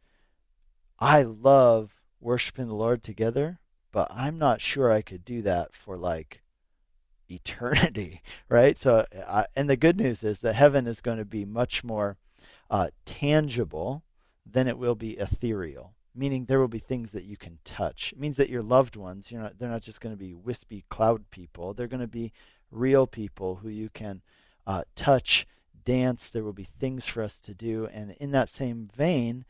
I 0.98 1.22
love 1.22 2.00
worshiping 2.20 2.68
the 2.68 2.74
Lord 2.74 3.02
together, 3.02 3.58
but 3.92 4.08
I'm 4.10 4.38
not 4.38 4.60
sure 4.60 4.90
I 4.90 5.02
could 5.02 5.24
do 5.24 5.42
that 5.42 5.74
for 5.74 5.96
like 5.96 6.42
eternity, 7.30 8.22
right? 8.48 8.78
So, 8.78 9.06
uh, 9.26 9.44
and 9.54 9.68
the 9.68 9.76
good 9.76 9.98
news 9.98 10.24
is 10.24 10.40
that 10.40 10.54
heaven 10.54 10.86
is 10.86 11.00
going 11.00 11.18
to 11.18 11.24
be 11.24 11.44
much 11.44 11.84
more 11.84 12.16
uh, 12.70 12.88
tangible 13.04 14.02
than 14.50 14.66
it 14.66 14.78
will 14.78 14.94
be 14.94 15.12
ethereal. 15.18 15.94
Meaning, 16.14 16.44
there 16.44 16.60
will 16.60 16.68
be 16.68 16.78
things 16.78 17.12
that 17.12 17.24
you 17.24 17.38
can 17.38 17.58
touch. 17.64 18.12
It 18.12 18.20
means 18.20 18.36
that 18.36 18.50
your 18.50 18.60
loved 18.60 18.96
ones, 18.96 19.30
you're 19.30 19.40
not, 19.40 19.58
they're 19.58 19.70
not 19.70 19.80
just 19.80 20.00
going 20.00 20.14
to 20.14 20.18
be 20.18 20.34
wispy 20.34 20.84
cloud 20.90 21.30
people. 21.30 21.72
They're 21.72 21.86
going 21.86 22.00
to 22.00 22.06
be 22.06 22.32
real 22.70 23.06
people 23.06 23.56
who 23.56 23.70
you 23.70 23.88
can 23.88 24.20
uh, 24.66 24.82
touch, 24.94 25.46
dance. 25.84 26.28
There 26.28 26.44
will 26.44 26.52
be 26.52 26.68
things 26.78 27.06
for 27.06 27.22
us 27.22 27.38
to 27.40 27.54
do. 27.54 27.88
And 27.90 28.14
in 28.20 28.30
that 28.32 28.50
same 28.50 28.90
vein, 28.94 29.46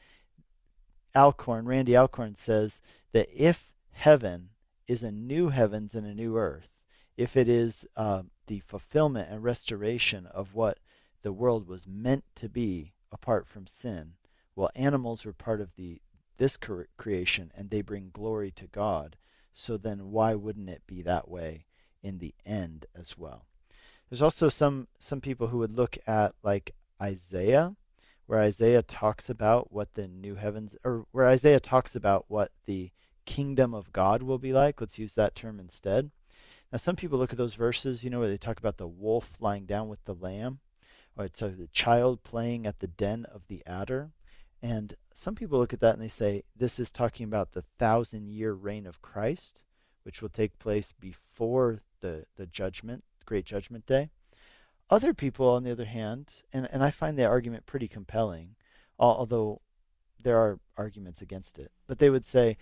Alcorn, 1.17 1.67
Randy 1.67 1.97
Alcorn 1.97 2.37
says 2.37 2.81
that 3.13 3.29
if 3.35 3.72
heaven 3.93 4.51
is 4.89 5.03
a 5.03 5.13
new 5.13 5.49
heavens 5.49 5.95
and 5.95 6.07
a 6.07 6.15
new 6.15 6.37
earth, 6.37 6.69
if 7.17 7.37
it 7.37 7.49
is 7.49 7.85
uh, 7.97 8.23
the 8.47 8.61
fulfillment 8.61 9.29
and 9.31 9.43
restoration 9.43 10.27
of 10.27 10.55
what 10.55 10.79
the 11.23 11.33
world 11.33 11.69
was 11.69 11.87
meant 11.87 12.25
to 12.35 12.49
be 12.49 12.93
apart 13.13 13.47
from 13.47 13.67
sin, 13.67 14.15
well, 14.57 14.71
animals 14.75 15.25
were 15.25 15.33
part 15.33 15.61
of 15.61 15.75
the 15.77 16.01
this 16.39 16.57
cre- 16.57 16.83
creation 16.97 17.53
and 17.55 17.71
they 17.71 17.83
bring 17.83 18.11
glory 18.13 18.51
to 18.51 18.67
God. 18.67 19.17
So 19.55 19.77
then, 19.77 20.11
why 20.11 20.35
wouldn't 20.35 20.71
it 20.71 20.83
be 20.87 21.03
that 21.03 21.29
way 21.29 21.67
in 22.03 22.19
the 22.19 22.35
end 22.45 22.87
as 22.95 23.17
well? 23.19 23.47
There's 24.09 24.23
also 24.23 24.49
some 24.49 24.89
some 24.99 25.21
people 25.21 25.49
who 25.49 25.59
would 25.59 25.77
look 25.77 25.97
at 26.07 26.35
like 26.43 26.75
Isaiah, 27.01 27.77
where 28.27 28.41
Isaiah 28.41 28.83
talks 28.83 29.29
about 29.31 29.73
what 29.73 29.95
the 29.95 30.09
new 30.09 30.35
heavens, 30.35 30.75
or 30.85 31.07
where 31.13 31.29
Isaiah 31.29 31.61
talks 31.61 31.95
about 31.95 32.25
what 32.29 32.51
the 32.67 32.91
kingdom 33.25 33.75
of 33.75 33.93
God 33.93 34.23
will 34.23 34.39
be 34.39 34.53
like. 34.53 34.81
Let's 34.81 34.99
use 34.99 35.15
that 35.15 35.35
term 35.35 35.61
instead. 35.61 36.11
Now, 36.73 36.79
some 36.79 36.97
people 36.97 37.19
look 37.19 37.33
at 37.33 37.39
those 37.39 37.55
verses, 37.55 38.03
you 38.03 38.11
know, 38.11 38.21
where 38.21 38.29
they 38.29 38.39
talk 38.39 38.59
about 38.59 38.79
the 38.79 38.89
wolf 38.89 39.37
lying 39.41 39.67
down 39.67 39.89
with 39.89 40.05
the 40.05 40.15
lamb, 40.15 40.61
or 41.17 41.27
it's 41.27 41.43
uh, 41.43 41.53
the 41.57 41.69
child 41.69 42.23
playing 42.23 42.67
at 42.67 42.79
the 42.79 42.87
den 42.87 43.27
of 43.27 43.43
the 43.49 43.63
adder. 43.67 44.13
And 44.63 44.95
some 45.13 45.35
people 45.35 45.59
look 45.59 45.73
at 45.73 45.81
that 45.81 45.95
and 45.95 46.03
they 46.03 46.09
say 46.09 46.45
this 46.57 46.79
is 46.79 46.91
talking 46.91 47.25
about 47.25 47.53
the 47.53 47.65
thousand 47.79 48.29
year 48.29 48.53
reign 48.53 48.87
of 48.87 49.03
Christ, 49.03 49.63
which 50.05 50.23
will 50.23 50.31
take 50.31 50.59
place 50.59 50.95
before 50.99 51.83
the, 52.01 52.25
the 52.37 52.47
judgment, 52.47 53.05
great 53.27 53.45
judgment 53.45 53.87
day. 53.87 54.09
Other 54.89 55.15
people, 55.15 55.49
on 55.49 55.65
the 55.65 55.73
other 55.73 55.87
hand, 55.87 56.29
and, 56.53 56.69
and 56.71 56.83
I 56.83 56.91
find 56.91 57.19
the 57.19 57.25
argument 57.25 57.67
pretty 57.67 57.89
compelling, 57.89 58.57
although 58.99 59.61
there 60.23 60.39
are 60.39 60.61
arguments 60.77 61.21
against 61.21 61.59
it, 61.59 61.73
but 61.87 61.99
they 61.99 62.11
would 62.11 62.27
say 62.27 62.57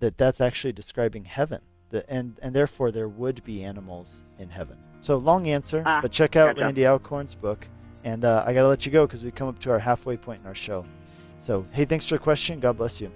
that 0.00 0.18
that's 0.18 0.40
actually 0.40 0.72
describing 0.72 1.24
heaven 1.24 1.60
the, 1.90 2.08
and 2.10 2.36
and 2.42 2.54
therefore 2.54 2.90
there 2.90 3.08
would 3.08 3.42
be 3.44 3.64
animals 3.64 4.22
in 4.38 4.48
heaven. 4.48 4.76
So 5.00 5.16
long 5.16 5.48
answer, 5.48 5.82
ah, 5.86 6.00
but 6.02 6.12
check 6.12 6.36
out 6.36 6.56
gotcha. 6.56 6.64
Randy 6.64 6.86
Alcorn's 6.86 7.34
book. 7.34 7.66
And 8.04 8.24
uh, 8.24 8.44
I 8.46 8.54
gotta 8.54 8.68
let 8.68 8.86
you 8.86 8.92
go 8.92 9.06
because 9.06 9.24
we 9.24 9.30
come 9.30 9.48
up 9.48 9.58
to 9.60 9.70
our 9.70 9.78
halfway 9.78 10.16
point 10.16 10.40
in 10.40 10.46
our 10.46 10.54
show. 10.54 10.84
So 11.40 11.64
hey, 11.72 11.84
thanks 11.84 12.06
for 12.06 12.14
the 12.14 12.18
question. 12.20 12.60
God 12.60 12.76
bless 12.76 13.00
you. 13.00 13.10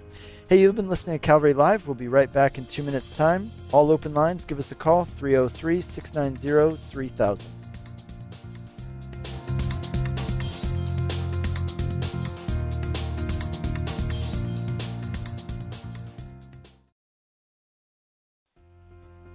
Hey, 0.49 0.59
you've 0.59 0.75
been 0.75 0.89
listening 0.89 1.17
to 1.17 1.25
Calvary 1.25 1.53
Live. 1.53 1.87
We'll 1.87 1.95
be 1.95 2.09
right 2.09 2.31
back 2.31 2.57
in 2.57 2.65
two 2.65 2.83
minutes' 2.83 3.15
time. 3.15 3.49
All 3.71 3.89
open 3.89 4.13
lines. 4.13 4.43
Give 4.43 4.59
us 4.59 4.71
a 4.71 4.75
call 4.75 5.05
303 5.05 5.79
690 5.79 6.75
3000. 6.89 7.60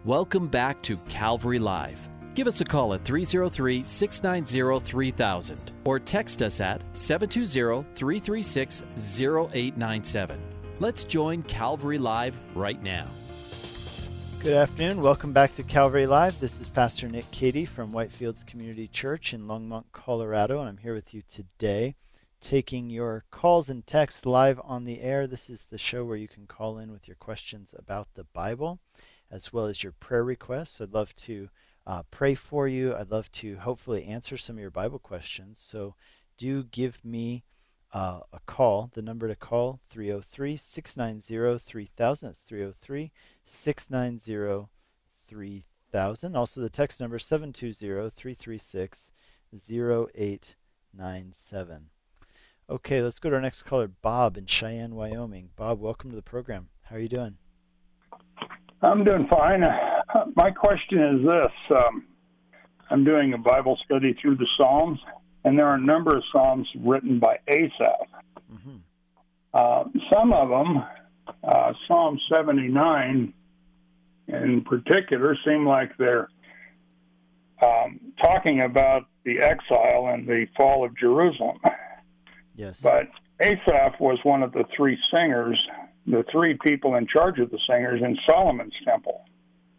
Welcome 0.07 0.47
back 0.47 0.81
to 0.83 0.97
Calvary 1.09 1.59
Live. 1.59 2.09
Give 2.37 2.47
us 2.47 2.61
a 2.61 2.65
call 2.65 2.95
at 2.95 3.05
303 3.05 3.83
690 3.83 4.85
3000 4.87 5.73
or 5.85 5.99
text 5.99 6.43
us 6.43 6.61
at 6.61 6.81
720 6.97 7.83
336 7.93 8.85
0897. 9.21 10.41
Let's 10.79 11.03
join 11.03 11.43
Calvary 11.43 11.99
Live 11.99 12.39
right 12.55 12.81
now. 12.81 13.09
Good 14.45 14.55
afternoon. 14.55 15.01
Welcome 15.01 15.33
back 15.33 15.53
to 15.55 15.65
Calvary 15.65 16.07
Live. 16.07 16.39
This 16.39 16.61
is 16.61 16.69
Pastor 16.69 17.09
Nick 17.09 17.29
Cady 17.33 17.65
from 17.65 17.91
Whitefields 17.91 18.47
Community 18.47 18.87
Church 18.87 19.35
in 19.35 19.49
Longmont, 19.49 19.87
Colorado, 19.91 20.61
and 20.61 20.69
I'm 20.69 20.79
here 20.79 20.95
with 20.95 21.15
you 21.15 21.23
today 21.29 21.97
taking 22.41 22.91
your 22.91 23.25
calls 23.33 23.69
and 23.69 23.85
texts 23.85 24.25
live 24.25 24.61
on 24.63 24.85
the 24.85 25.01
air. 25.01 25.27
This 25.27 25.51
is 25.51 25.65
the 25.65 25.79
show 25.79 26.05
where 26.05 26.17
you 26.17 26.29
can 26.29 26.47
call 26.47 26.79
in 26.79 26.93
with 26.93 27.09
your 27.09 27.17
questions 27.17 27.75
about 27.77 28.07
the 28.15 28.23
Bible 28.23 28.79
as 29.31 29.53
well 29.53 29.67
as 29.67 29.83
your 29.83 29.93
prayer 29.93 30.25
requests. 30.25 30.81
I'd 30.81 30.95
love 30.95 31.15
to 31.17 31.49
uh, 31.87 32.03
pray 32.11 32.35
for 32.35 32.67
you. 32.67 32.95
I'd 32.95 33.11
love 33.11 33.31
to 33.33 33.57
hopefully 33.57 34.05
answer 34.05 34.37
some 34.37 34.57
of 34.57 34.61
your 34.61 34.71
Bible 34.71 34.99
questions. 34.99 35.59
So 35.63 35.95
do 36.37 36.65
give 36.65 37.05
me 37.05 37.45
uh, 37.93 38.21
a 38.33 38.41
call. 38.47 38.91
The 38.93 39.03
number 39.03 39.29
to 39.29 39.37
call 39.37 39.81
303 39.91 40.57
690 40.57 41.59
3000. 41.59 42.29
That's 42.29 42.41
303 42.41 43.13
690 43.45 44.69
3000. 45.29 46.37
Also, 46.37 46.61
the 46.61 46.69
text 46.69 47.01
number 47.01 47.19
720 47.19 48.11
336 48.11 49.11
0897. 49.53 51.91
Okay, 52.69 53.01
let's 53.01 53.21
go 53.21 53.31
to 53.31 53.37
our 53.37 53.43
next 53.43 53.63
caller, 53.63 53.87
Bob 53.87 54.37
in 54.37 54.47
Cheyenne, 54.47 54.97
Wyoming. 54.97 55.51
Bob, 55.55 55.81
welcome 55.81 56.11
to 56.11 56.17
the 56.17 56.23
program. 56.23 56.71
How 56.85 56.97
are 56.97 57.01
you 57.01 57.09
doing? 57.09 57.37
I'm 58.83 59.05
doing 59.05 59.27
fine. 59.29 59.63
My 60.37 60.51
question 60.51 61.03
is 61.03 61.27
this 61.27 61.77
um, 61.77 62.05
I'm 62.91 63.05
doing 63.05 63.33
a 63.33 63.39
Bible 63.39 63.79
study 63.85 64.15
through 64.21 64.37
the 64.37 64.47
Psalms, 64.57 65.01
and 65.45 65.59
there 65.59 65.67
are 65.67 65.75
a 65.75 65.81
number 65.81 66.17
of 66.17 66.23
Psalms 66.33 66.69
written 66.79 67.19
by 67.19 67.39
Asaph. 67.49 68.07
Mm-hmm. 68.53 68.77
Uh, 69.55 69.85
some 70.13 70.33
of 70.33 70.49
them, 70.49 70.85
uh, 71.43 71.73
Psalm 71.89 72.19
79 72.33 73.33
in 74.29 74.65
particular, 74.65 75.37
seem 75.45 75.67
like 75.67 75.97
they're 75.99 76.29
um, 77.63 78.01
talking 78.21 78.61
about 78.61 79.07
the 79.25 79.41
exile 79.41 80.09
and 80.13 80.27
the 80.27 80.47
fall 80.57 80.85
of 80.85 80.97
Jerusalem. 80.97 81.59
Yes. 82.55 82.79
But 82.81 83.09
Asaph 83.41 83.99
was 84.01 84.19
one 84.23 84.43
of 84.43 84.53
the 84.53 84.65
three 84.77 84.99
singers, 85.11 85.61
the 86.07 86.25
three 86.31 86.57
people 86.65 86.95
in 86.95 87.07
charge 87.07 87.39
of 87.39 87.51
the 87.51 87.59
singers 87.69 88.01
in 88.03 88.17
Solomon's 88.29 88.75
temple. 88.85 89.25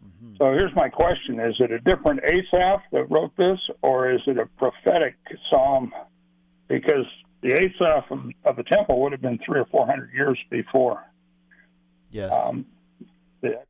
Mm-hmm. 0.04 0.36
So 0.36 0.52
here's 0.52 0.74
my 0.74 0.88
question 0.88 1.40
Is 1.40 1.56
it 1.58 1.70
a 1.70 1.80
different 1.80 2.20
Asaph 2.24 2.82
that 2.92 3.10
wrote 3.10 3.36
this, 3.36 3.58
or 3.82 4.10
is 4.10 4.20
it 4.26 4.38
a 4.38 4.46
prophetic 4.58 5.16
psalm? 5.50 5.92
Because 6.68 7.06
the 7.40 7.54
Asaph 7.54 8.10
of, 8.10 8.20
of 8.44 8.56
the 8.56 8.64
temple 8.64 9.00
would 9.02 9.12
have 9.12 9.22
been 9.22 9.38
three 9.44 9.60
or 9.60 9.66
four 9.66 9.86
hundred 9.86 10.12
years 10.12 10.38
before. 10.50 11.02
Yes. 12.10 12.32
Um, 12.32 12.66
the, 13.40 13.62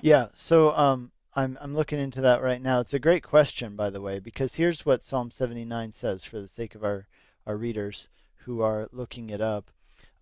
yeah. 0.00 0.28
So 0.34 0.74
um, 0.76 1.12
I'm 1.34 1.58
I'm 1.60 1.74
looking 1.74 1.98
into 1.98 2.20
that 2.20 2.42
right 2.42 2.62
now. 2.62 2.80
It's 2.80 2.94
a 2.94 2.98
great 2.98 3.22
question, 3.22 3.76
by 3.76 3.90
the 3.90 4.00
way, 4.00 4.18
because 4.18 4.56
here's 4.56 4.86
what 4.86 5.02
Psalm 5.02 5.30
79 5.30 5.92
says, 5.92 6.24
for 6.24 6.40
the 6.40 6.48
sake 6.48 6.74
of 6.74 6.84
our 6.84 7.06
our 7.46 7.56
readers 7.56 8.08
who 8.44 8.62
are 8.62 8.88
looking 8.92 9.30
it 9.30 9.40
up. 9.40 9.70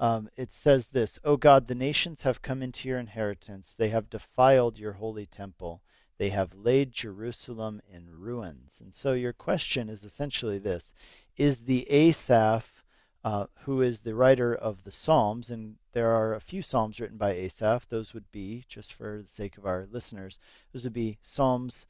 Um, 0.03 0.31
it 0.37 0.53
says 0.53 0.89
this 0.89 1.21
O 1.23 1.37
God, 1.37 1.69
the 1.69 1.77
nations 1.77 2.23
have 2.23 2.43
come 2.43 2.61
into 2.61 2.89
your 2.89 2.99
inheritance. 2.99 3.73
They 3.79 3.91
have 3.91 4.11
defiled 4.11 4.77
your 4.77 4.95
holy 4.95 5.27
temple. 5.27 5.81
They 6.19 6.31
have 6.31 6.55
laid 6.55 6.91
Jerusalem 6.91 7.81
in 7.89 8.09
ruins. 8.11 8.81
And 8.81 8.93
so 8.93 9.13
your 9.13 9.33
question 9.33 9.89
is 9.89 10.03
essentially 10.03 10.59
this 10.59 10.93
Is 11.37 11.67
the 11.67 11.89
Asaph, 11.89 12.83
uh, 13.23 13.47
who 13.61 13.81
is 13.81 14.01
the 14.01 14.17
writer 14.17 14.53
of 14.53 14.83
the 14.83 14.91
Psalms, 14.91 15.51
and 15.51 15.77
there 15.93 16.11
are 16.11 16.35
a 16.35 16.41
few 16.41 16.63
Psalms 16.63 16.99
written 16.99 17.17
by 17.17 17.35
Asaph, 17.35 17.89
those 17.89 18.13
would 18.13 18.33
be, 18.33 18.65
just 18.69 18.93
for 18.93 19.23
the 19.23 19.29
sake 19.29 19.57
of 19.57 19.65
our 19.65 19.87
listeners, 19.89 20.41
those 20.73 20.83
would 20.83 20.93
be 20.93 21.19
Psalms 21.23 21.87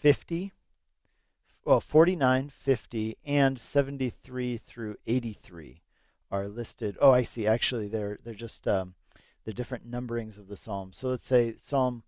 50, 0.00 0.50
well, 1.64 1.80
49, 1.80 2.50
50, 2.50 3.16
and 3.24 3.60
73 3.60 4.58
through 4.58 4.96
83 5.06 5.83
are 6.34 6.48
listed. 6.48 6.96
Oh, 7.00 7.12
I 7.12 7.22
see. 7.22 7.46
Actually, 7.46 7.86
they're 7.86 8.18
they're 8.24 8.34
just 8.34 8.66
um, 8.66 8.94
the 9.44 9.52
different 9.52 9.88
numberings 9.88 10.36
of 10.36 10.48
the 10.48 10.56
psalms. 10.56 10.96
So 10.96 11.08
let's 11.08 11.26
say 11.26 11.54
Psalm, 11.56 12.02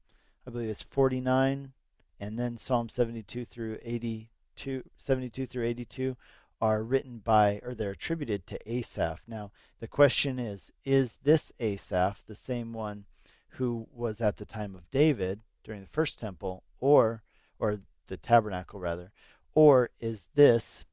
I 0.47 0.51
believe 0.51 0.69
it's 0.69 0.83
49, 0.83 1.73
and 2.19 2.39
then 2.39 2.57
Psalm 2.57 2.89
72 2.89 3.45
through 3.45 3.79
82, 3.83 4.83
72 4.97 5.47
through 5.47 5.65
82 5.65 6.17
are 6.61 6.83
written 6.83 7.19
by 7.19 7.61
or 7.63 7.75
they're 7.75 7.91
attributed 7.91 8.47
to 8.47 8.71
Asaph. 8.71 9.21
Now, 9.29 9.53
the 9.79 9.87
question 9.87 10.39
is, 10.39 10.73
is 10.85 11.19
this 11.23 11.53
Asaph 11.61 12.23
the 12.27 12.35
same 12.35 12.73
one 12.73 13.05
who 13.51 13.87
was 13.93 14.21
at 14.21 14.39
the 14.39 14.47
time 14.47 14.75
of 14.75 14.91
David 14.91 15.41
during 15.63 15.83
the 15.83 15.87
first 15.87 16.19
temple, 16.19 16.65
or 16.81 17.23
or 17.59 17.79
the 18.09 18.17
tabernacle 18.17 18.81
rather, 18.81 19.13
or 19.55 19.91
is 20.01 20.27
this 20.35 20.85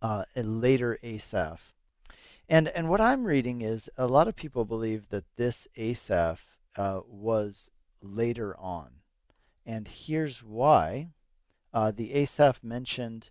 uh, 0.00 0.24
a 0.36 0.42
later 0.42 0.98
Asaph? 1.02 1.72
And 2.50 2.68
and 2.68 2.88
what 2.88 3.00
I'm 3.00 3.26
reading 3.26 3.60
is 3.60 3.90
a 3.98 4.06
lot 4.06 4.26
of 4.26 4.34
people 4.34 4.64
believe 4.64 5.10
that 5.10 5.36
this 5.36 5.68
Asaph 5.76 6.40
uh, 6.76 7.00
was 7.06 7.70
later 8.00 8.56
on, 8.58 9.02
and 9.66 9.86
here's 9.86 10.42
why: 10.42 11.10
uh, 11.74 11.90
the 11.90 12.14
Asaph 12.14 12.64
mentioned 12.64 13.28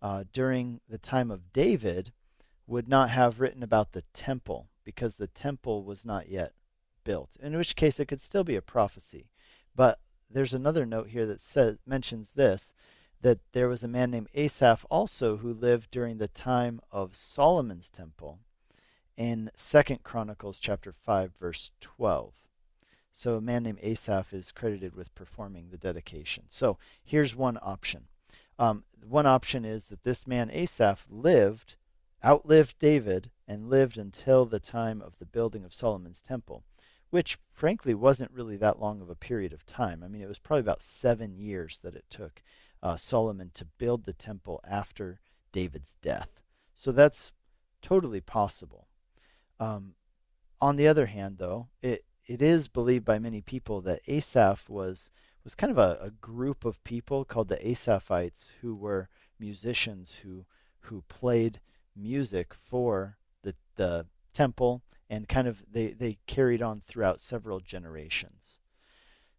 uh, 0.00 0.24
during 0.32 0.80
the 0.88 0.96
time 0.96 1.30
of 1.30 1.52
David 1.52 2.12
would 2.66 2.88
not 2.88 3.10
have 3.10 3.38
written 3.38 3.62
about 3.62 3.92
the 3.92 4.04
temple 4.14 4.70
because 4.82 5.16
the 5.16 5.26
temple 5.26 5.84
was 5.84 6.06
not 6.06 6.30
yet 6.30 6.52
built. 7.04 7.36
In 7.42 7.54
which 7.54 7.76
case, 7.76 8.00
it 8.00 8.06
could 8.08 8.22
still 8.22 8.44
be 8.44 8.56
a 8.56 8.62
prophecy. 8.62 9.26
But 9.76 9.98
there's 10.30 10.54
another 10.54 10.86
note 10.86 11.08
here 11.08 11.26
that 11.26 11.42
says 11.42 11.76
mentions 11.86 12.30
this 12.34 12.72
that 13.20 13.40
there 13.52 13.68
was 13.68 13.82
a 13.82 13.88
man 13.88 14.10
named 14.10 14.28
Asaph 14.34 14.86
also 14.90 15.38
who 15.38 15.52
lived 15.52 15.90
during 15.90 16.16
the 16.16 16.28
time 16.28 16.80
of 16.90 17.14
Solomon's 17.14 17.90
temple 17.90 18.38
in 19.16 19.50
Second 19.54 20.02
Chronicles 20.02 20.58
chapter 20.58 20.92
5 20.92 21.32
verse 21.38 21.70
12. 21.80 22.32
So 23.12 23.36
a 23.36 23.40
man 23.40 23.62
named 23.62 23.78
Asaph 23.80 24.32
is 24.32 24.50
credited 24.50 24.96
with 24.96 25.14
performing 25.14 25.68
the 25.70 25.78
dedication. 25.78 26.44
So 26.48 26.78
here's 27.04 27.36
one 27.36 27.58
option. 27.62 28.06
Um, 28.58 28.84
one 29.06 29.26
option 29.26 29.64
is 29.64 29.86
that 29.86 30.02
this 30.02 30.26
man 30.26 30.50
Asaph 30.50 31.06
lived, 31.08 31.76
outlived 32.24 32.78
David, 32.78 33.30
and 33.46 33.70
lived 33.70 33.98
until 33.98 34.46
the 34.46 34.60
time 34.60 35.00
of 35.00 35.18
the 35.18 35.26
building 35.26 35.64
of 35.64 35.74
Solomon's 35.74 36.20
temple, 36.20 36.64
which 37.10 37.38
frankly 37.52 37.94
wasn't 37.94 38.32
really 38.32 38.56
that 38.56 38.80
long 38.80 39.00
of 39.00 39.10
a 39.10 39.14
period 39.14 39.52
of 39.52 39.64
time. 39.64 40.02
I 40.02 40.08
mean, 40.08 40.22
it 40.22 40.28
was 40.28 40.38
probably 40.38 40.62
about 40.62 40.82
seven 40.82 41.36
years 41.36 41.78
that 41.82 41.94
it 41.94 42.04
took 42.10 42.42
uh, 42.82 42.96
Solomon 42.96 43.50
to 43.54 43.64
build 43.64 44.04
the 44.04 44.12
temple 44.12 44.60
after 44.68 45.20
David's 45.52 45.96
death. 46.02 46.40
So 46.74 46.90
that's 46.90 47.30
totally 47.80 48.20
possible. 48.20 48.83
Um, 49.60 49.94
on 50.60 50.76
the 50.76 50.88
other 50.88 51.06
hand, 51.06 51.38
though, 51.38 51.68
it, 51.82 52.04
it 52.26 52.40
is 52.40 52.68
believed 52.68 53.04
by 53.04 53.18
many 53.18 53.40
people 53.40 53.80
that 53.82 54.00
Asaph 54.08 54.68
was 54.68 55.10
was 55.42 55.54
kind 55.54 55.70
of 55.70 55.76
a, 55.76 55.98
a 56.00 56.10
group 56.10 56.64
of 56.64 56.82
people 56.84 57.24
called 57.24 57.48
the 57.48 57.58
Asaphites 57.58 58.52
who 58.62 58.74
were 58.74 59.08
musicians 59.38 60.20
who 60.22 60.46
who 60.80 61.02
played 61.08 61.60
music 61.94 62.54
for 62.54 63.18
the 63.42 63.54
the 63.76 64.06
temple 64.32 64.82
and 65.10 65.28
kind 65.28 65.46
of 65.46 65.62
they, 65.70 65.88
they 65.88 66.18
carried 66.26 66.62
on 66.62 66.82
throughout 66.86 67.20
several 67.20 67.60
generations. 67.60 68.58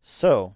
So 0.02 0.56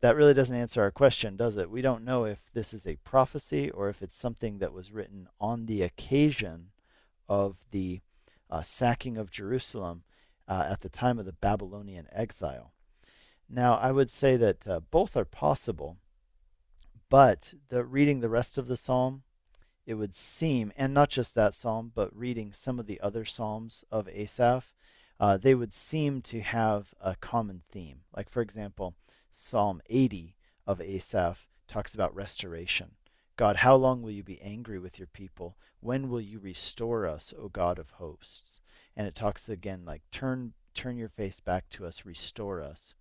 that 0.00 0.16
really 0.16 0.34
doesn't 0.34 0.54
answer 0.54 0.82
our 0.82 0.90
question, 0.90 1.36
does 1.36 1.56
it? 1.56 1.70
We 1.70 1.82
don't 1.82 2.04
know 2.04 2.24
if 2.24 2.38
this 2.52 2.72
is 2.72 2.86
a 2.86 2.96
prophecy 2.96 3.70
or 3.70 3.88
if 3.88 4.02
it's 4.02 4.16
something 4.16 4.58
that 4.58 4.72
was 4.72 4.92
written 4.92 5.28
on 5.40 5.66
the 5.66 5.82
occasion 5.82 6.68
of 7.28 7.56
the 7.72 8.00
uh, 8.50 8.62
sacking 8.62 9.16
of 9.16 9.30
Jerusalem 9.30 10.02
uh, 10.46 10.66
at 10.68 10.80
the 10.80 10.88
time 10.88 11.18
of 11.18 11.26
the 11.26 11.32
Babylonian 11.32 12.06
exile. 12.12 12.72
Now, 13.48 13.76
I 13.76 13.92
would 13.92 14.10
say 14.10 14.36
that 14.36 14.66
uh, 14.66 14.80
both 14.80 15.16
are 15.16 15.24
possible, 15.24 15.96
but 17.08 17.54
the, 17.68 17.84
reading 17.84 18.20
the 18.20 18.28
rest 18.28 18.58
of 18.58 18.66
the 18.66 18.76
psalm, 18.76 19.22
it 19.86 19.94
would 19.94 20.14
seem, 20.14 20.72
and 20.76 20.92
not 20.92 21.08
just 21.08 21.34
that 21.34 21.54
psalm, 21.54 21.92
but 21.94 22.14
reading 22.14 22.52
some 22.52 22.78
of 22.78 22.86
the 22.86 23.00
other 23.00 23.24
psalms 23.24 23.84
of 23.90 24.08
Asaph, 24.08 24.74
uh, 25.18 25.36
they 25.36 25.54
would 25.54 25.72
seem 25.72 26.20
to 26.22 26.40
have 26.40 26.94
a 27.00 27.16
common 27.16 27.62
theme. 27.70 28.00
Like, 28.14 28.28
for 28.28 28.42
example, 28.42 28.94
Psalm 29.32 29.80
80 29.88 30.36
of 30.66 30.80
Asaph 30.80 31.48
talks 31.66 31.94
about 31.94 32.14
restoration. 32.14 32.92
God, 33.38 33.58
how 33.58 33.76
long 33.76 34.02
will 34.02 34.10
you 34.10 34.24
be 34.24 34.42
angry 34.42 34.80
with 34.80 34.98
your 34.98 35.06
people? 35.06 35.56
When 35.78 36.08
will 36.08 36.20
you 36.20 36.40
restore 36.40 37.06
us, 37.06 37.32
O 37.38 37.48
God 37.48 37.78
of 37.78 37.92
hosts? 37.92 38.60
And 38.96 39.06
it 39.06 39.14
talks 39.14 39.48
again 39.48 39.84
like 39.86 40.02
turn 40.10 40.54
turn 40.74 40.96
your 40.96 41.08
face 41.08 41.38
back 41.38 41.68
to 41.70 41.86
us, 41.86 42.04
restore 42.04 42.60
us, 42.60 42.94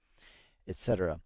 etc. 0.67 1.21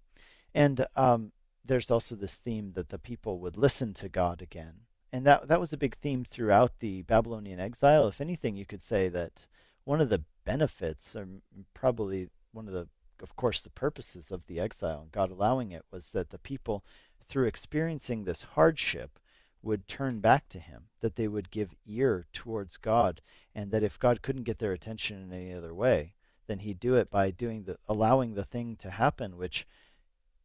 And 0.56 0.86
um, 0.96 1.34
there's 1.64 1.92
also 1.92 2.16
this 2.16 2.36
theme 2.36 2.72
that 2.76 2.88
the 2.88 2.98
people 2.98 3.40
would 3.40 3.58
listen 3.58 3.94
to 3.96 4.08
God 4.08 4.42
again. 4.42 4.86
And 5.12 5.26
that 5.26 5.50
that 5.50 5.60
was 5.60 5.74
a 5.74 5.78
big 5.78 5.98
theme 5.98 6.24
throughout 6.24 6.80
the 6.80 7.02
Babylonian 7.02 7.60
exile. 7.60 8.08
If 8.08 8.22
anything, 8.22 8.56
you 8.56 8.66
could 8.66 8.82
say 8.82 9.10
that 9.10 9.46
one 9.84 10.00
of 10.00 10.08
the 10.08 10.24
benefits, 10.46 11.18
or 11.18 11.28
probably 11.74 12.30
one 12.54 12.66
of 12.70 12.74
the 12.74 12.88
of 13.22 13.36
course, 13.36 13.62
the 13.62 13.70
purposes 13.70 14.32
of 14.32 14.48
the 14.48 14.60
exile 14.60 15.02
and 15.02 15.12
God 15.12 15.32
allowing 15.32 15.72
it 15.72 15.86
was 15.92 16.10
that 16.10 16.32
the 16.32 16.40
people, 16.40 16.84
through 17.32 17.48
experiencing 17.48 18.26
this 18.26 18.44
hardship, 18.44 19.18
would 19.64 19.88
turn 19.88 20.20
back 20.20 20.50
to 20.50 20.60
Him, 20.60 20.84
that 21.00 21.16
they 21.16 21.28
would 21.28 21.50
give 21.50 21.76
ear 21.88 22.26
towards 22.34 22.78
God, 22.78 23.22
and 23.56 23.72
that 23.72 23.84
if 23.84 23.98
God 23.98 24.22
couldn't 24.22 24.44
get 24.44 24.60
their 24.60 24.74
attention 24.74 25.22
in 25.22 25.32
any 25.32 25.54
other 25.54 25.74
way, 25.74 26.14
then 26.48 26.60
He'd 26.60 26.80
do 26.80 26.96
it 26.96 27.10
by 27.10 27.32
doing 27.32 27.64
the 27.64 27.78
allowing 27.88 28.34
the 28.34 28.44
thing 28.44 28.76
to 28.82 28.90
happen, 28.90 29.38
which 29.38 29.66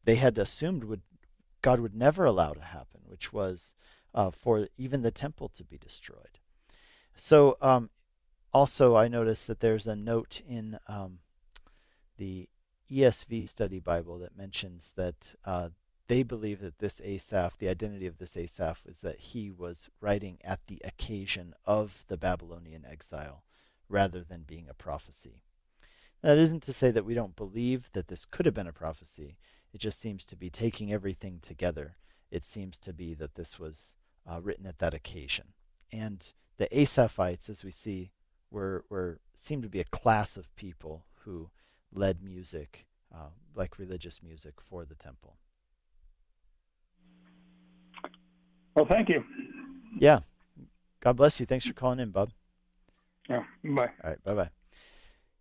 they 0.04 0.14
had 0.14 0.38
assumed 0.38 0.84
would 0.84 1.02
God 1.60 1.80
would 1.80 1.94
never 1.94 2.24
allow 2.24 2.52
to 2.52 2.60
happen, 2.60 3.00
which 3.04 3.32
was 3.32 3.72
uh, 4.14 4.30
for 4.30 4.68
even 4.78 5.02
the 5.02 5.10
temple 5.10 5.48
to 5.56 5.64
be 5.64 5.78
destroyed. 5.78 6.38
So, 7.16 7.56
um, 7.60 7.90
also, 8.52 8.94
I 8.94 9.08
noticed 9.08 9.46
that 9.48 9.60
there's 9.60 9.86
a 9.86 9.96
note 9.96 10.40
in 10.46 10.78
um, 10.86 11.18
the 12.18 12.48
ESV 12.90 13.48
study 13.48 13.80
Bible 13.80 14.18
that 14.18 14.36
mentions 14.36 14.92
that 14.96 15.34
uh, 15.44 15.70
they 16.08 16.22
believe 16.22 16.60
that 16.60 16.78
this 16.78 17.00
Asaph, 17.02 17.58
the 17.58 17.68
identity 17.68 18.06
of 18.06 18.18
this 18.18 18.36
Asaph, 18.36 18.82
was 18.86 18.98
that 18.98 19.18
he 19.18 19.50
was 19.50 19.88
writing 20.00 20.38
at 20.44 20.60
the 20.66 20.80
occasion 20.84 21.54
of 21.64 22.04
the 22.08 22.16
Babylonian 22.16 22.84
exile 22.88 23.42
rather 23.88 24.22
than 24.22 24.42
being 24.42 24.66
a 24.68 24.74
prophecy. 24.74 25.42
That 26.22 26.38
isn't 26.38 26.62
to 26.64 26.72
say 26.72 26.90
that 26.90 27.04
we 27.04 27.14
don't 27.14 27.36
believe 27.36 27.90
that 27.92 28.08
this 28.08 28.24
could 28.24 28.46
have 28.46 28.54
been 28.54 28.66
a 28.66 28.72
prophecy. 28.72 29.36
It 29.72 29.78
just 29.78 30.00
seems 30.00 30.24
to 30.26 30.36
be 30.36 30.50
taking 30.50 30.92
everything 30.92 31.40
together. 31.40 31.96
It 32.30 32.44
seems 32.44 32.78
to 32.78 32.92
be 32.92 33.14
that 33.14 33.34
this 33.34 33.58
was 33.58 33.96
uh, 34.28 34.40
written 34.40 34.66
at 34.66 34.78
that 34.78 34.94
occasion. 34.94 35.48
And 35.92 36.32
the 36.56 36.68
Asaphites, 36.68 37.48
as 37.48 37.64
we 37.64 37.70
see, 37.70 38.12
were, 38.50 38.84
were 38.88 39.20
seem 39.38 39.62
to 39.62 39.68
be 39.68 39.80
a 39.80 39.84
class 39.84 40.36
of 40.36 40.54
people 40.56 41.04
who 41.24 41.50
led 41.92 42.22
music, 42.22 42.86
uh, 43.14 43.30
like 43.54 43.78
religious 43.78 44.22
music, 44.22 44.54
for 44.60 44.84
the 44.84 44.94
temple. 44.94 45.36
Well, 48.76 48.84
thank 48.84 49.08
you. 49.08 49.24
Yeah. 49.98 50.20
God 51.00 51.16
bless 51.16 51.40
you. 51.40 51.46
Thanks 51.46 51.66
for 51.66 51.72
calling 51.72 51.98
in, 51.98 52.10
Bob. 52.10 52.30
Yeah. 53.28 53.44
Bye. 53.64 53.90
All 54.04 54.10
right. 54.10 54.22
Bye 54.22 54.34
bye. 54.34 54.50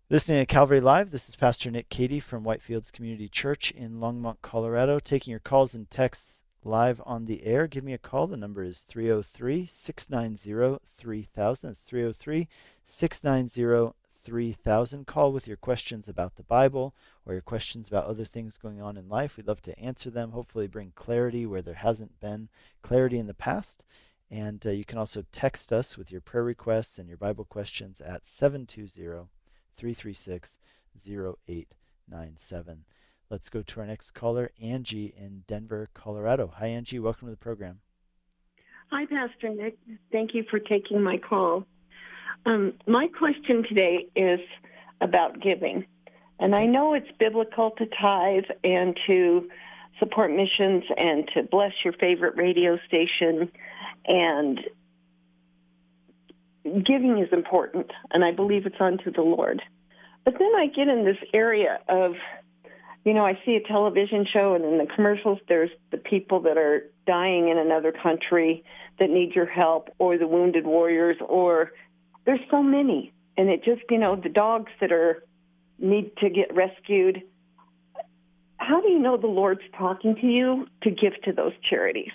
Listening 0.09 0.39
to 0.39 0.45
Calvary 0.45 0.79
Live, 0.79 1.11
this 1.11 1.27
is 1.27 1.35
Pastor 1.35 1.69
Nick 1.69 1.89
Cady 1.89 2.19
from 2.19 2.43
Whitefields 2.45 2.91
Community 2.93 3.27
Church 3.27 3.71
in 3.71 3.99
Longmont, 3.99 4.37
Colorado, 4.41 4.99
taking 4.99 5.31
your 5.31 5.39
calls 5.39 5.73
and 5.73 5.89
texts 5.89 6.41
live 6.63 7.01
on 7.05 7.25
the 7.25 7.43
air. 7.45 7.67
Give 7.67 7.83
me 7.83 7.91
a 7.93 7.97
call. 7.97 8.27
The 8.27 8.37
number 8.37 8.63
is 8.63 8.85
303 8.87 9.65
690 9.65 10.79
3000. 10.97 11.69
It's 11.69 11.79
303 11.81 12.47
690 12.85 13.93
3000. 14.25 15.07
Call 15.07 15.31
with 15.31 15.47
your 15.47 15.55
questions 15.55 16.07
about 16.07 16.35
the 16.35 16.43
Bible 16.43 16.93
or 17.25 17.33
your 17.33 17.41
questions 17.41 17.87
about 17.87 18.05
other 18.05 18.25
things 18.25 18.57
going 18.57 18.81
on 18.81 18.97
in 18.97 19.07
life. 19.07 19.37
We'd 19.37 19.47
love 19.47 19.61
to 19.61 19.79
answer 19.79 20.09
them, 20.09 20.31
hopefully, 20.31 20.67
bring 20.67 20.91
clarity 20.95 21.45
where 21.45 21.61
there 21.61 21.75
hasn't 21.75 22.19
been 22.19 22.49
clarity 22.81 23.19
in 23.19 23.27
the 23.27 23.33
past. 23.33 23.85
And 24.29 24.65
uh, 24.65 24.71
you 24.71 24.83
can 24.83 24.97
also 24.97 25.23
text 25.31 25.71
us 25.71 25.97
with 25.97 26.11
your 26.11 26.21
prayer 26.21 26.43
requests 26.43 26.97
and 26.97 27.07
your 27.07 27.17
Bible 27.17 27.45
questions 27.45 28.01
at 28.01 28.27
720 28.27 29.27
336 29.77 30.57
0897. 31.07 32.85
Let's 33.29 33.49
go 33.49 33.61
to 33.61 33.79
our 33.79 33.85
next 33.85 34.11
caller, 34.11 34.51
Angie 34.61 35.13
in 35.17 35.43
Denver, 35.47 35.89
Colorado. 35.93 36.51
Hi, 36.55 36.67
Angie. 36.67 36.99
Welcome 36.99 37.27
to 37.27 37.31
the 37.31 37.37
program. 37.37 37.79
Hi, 38.91 39.05
Pastor 39.05 39.49
Nick. 39.49 39.77
Thank 40.11 40.33
you 40.33 40.43
for 40.49 40.59
taking 40.59 41.01
my 41.01 41.17
call. 41.17 41.65
Um, 42.45 42.73
my 42.87 43.07
question 43.07 43.63
today 43.63 44.07
is 44.15 44.39
about 45.01 45.41
giving. 45.41 45.85
And 46.39 46.55
I 46.55 46.65
know 46.65 46.93
it's 46.93 47.11
biblical 47.17 47.71
to 47.71 47.85
tithe 47.85 48.45
and 48.63 48.97
to 49.07 49.49
support 49.99 50.31
missions 50.31 50.83
and 50.97 51.29
to 51.33 51.43
bless 51.43 51.71
your 51.83 51.93
favorite 51.93 52.35
radio 52.35 52.77
station. 52.87 53.51
And 54.05 54.59
giving 56.83 57.19
is 57.19 57.31
important, 57.31 57.91
and 58.11 58.25
I 58.25 58.31
believe 58.31 58.65
it's 58.65 58.79
unto 58.79 59.11
the 59.11 59.21
Lord. 59.21 59.61
But 60.23 60.39
then 60.39 60.51
I 60.57 60.67
get 60.67 60.87
in 60.87 61.05
this 61.05 61.17
area 61.33 61.79
of, 61.87 62.15
you 63.03 63.13
know, 63.13 63.25
I 63.25 63.39
see 63.45 63.55
a 63.55 63.61
television 63.61 64.25
show, 64.25 64.55
and 64.55 64.65
in 64.65 64.77
the 64.79 64.87
commercials, 64.87 65.39
there's 65.47 65.69
the 65.91 65.97
people 65.97 66.41
that 66.41 66.57
are 66.57 66.89
dying 67.05 67.49
in 67.49 67.59
another 67.59 67.91
country 67.91 68.63
that 68.99 69.11
need 69.11 69.35
your 69.35 69.45
help, 69.45 69.89
or 69.99 70.17
the 70.17 70.27
wounded 70.27 70.65
warriors, 70.65 71.17
or 71.27 71.71
there's 72.25 72.39
so 72.49 72.61
many. 72.61 73.13
And 73.37 73.49
it 73.49 73.63
just, 73.63 73.81
you 73.89 73.97
know, 73.97 74.15
the 74.15 74.29
dogs 74.29 74.71
that 74.79 74.91
are 74.91 75.23
need 75.77 76.15
to 76.17 76.29
get 76.29 76.53
rescued. 76.53 77.21
How 78.57 78.81
do 78.81 78.89
you 78.89 78.99
know 78.99 79.17
the 79.17 79.27
Lord's 79.27 79.61
talking 79.77 80.15
to 80.15 80.25
you 80.25 80.67
to 80.83 80.89
give 80.89 81.13
to 81.23 81.33
those 81.33 81.53
charities? 81.61 82.13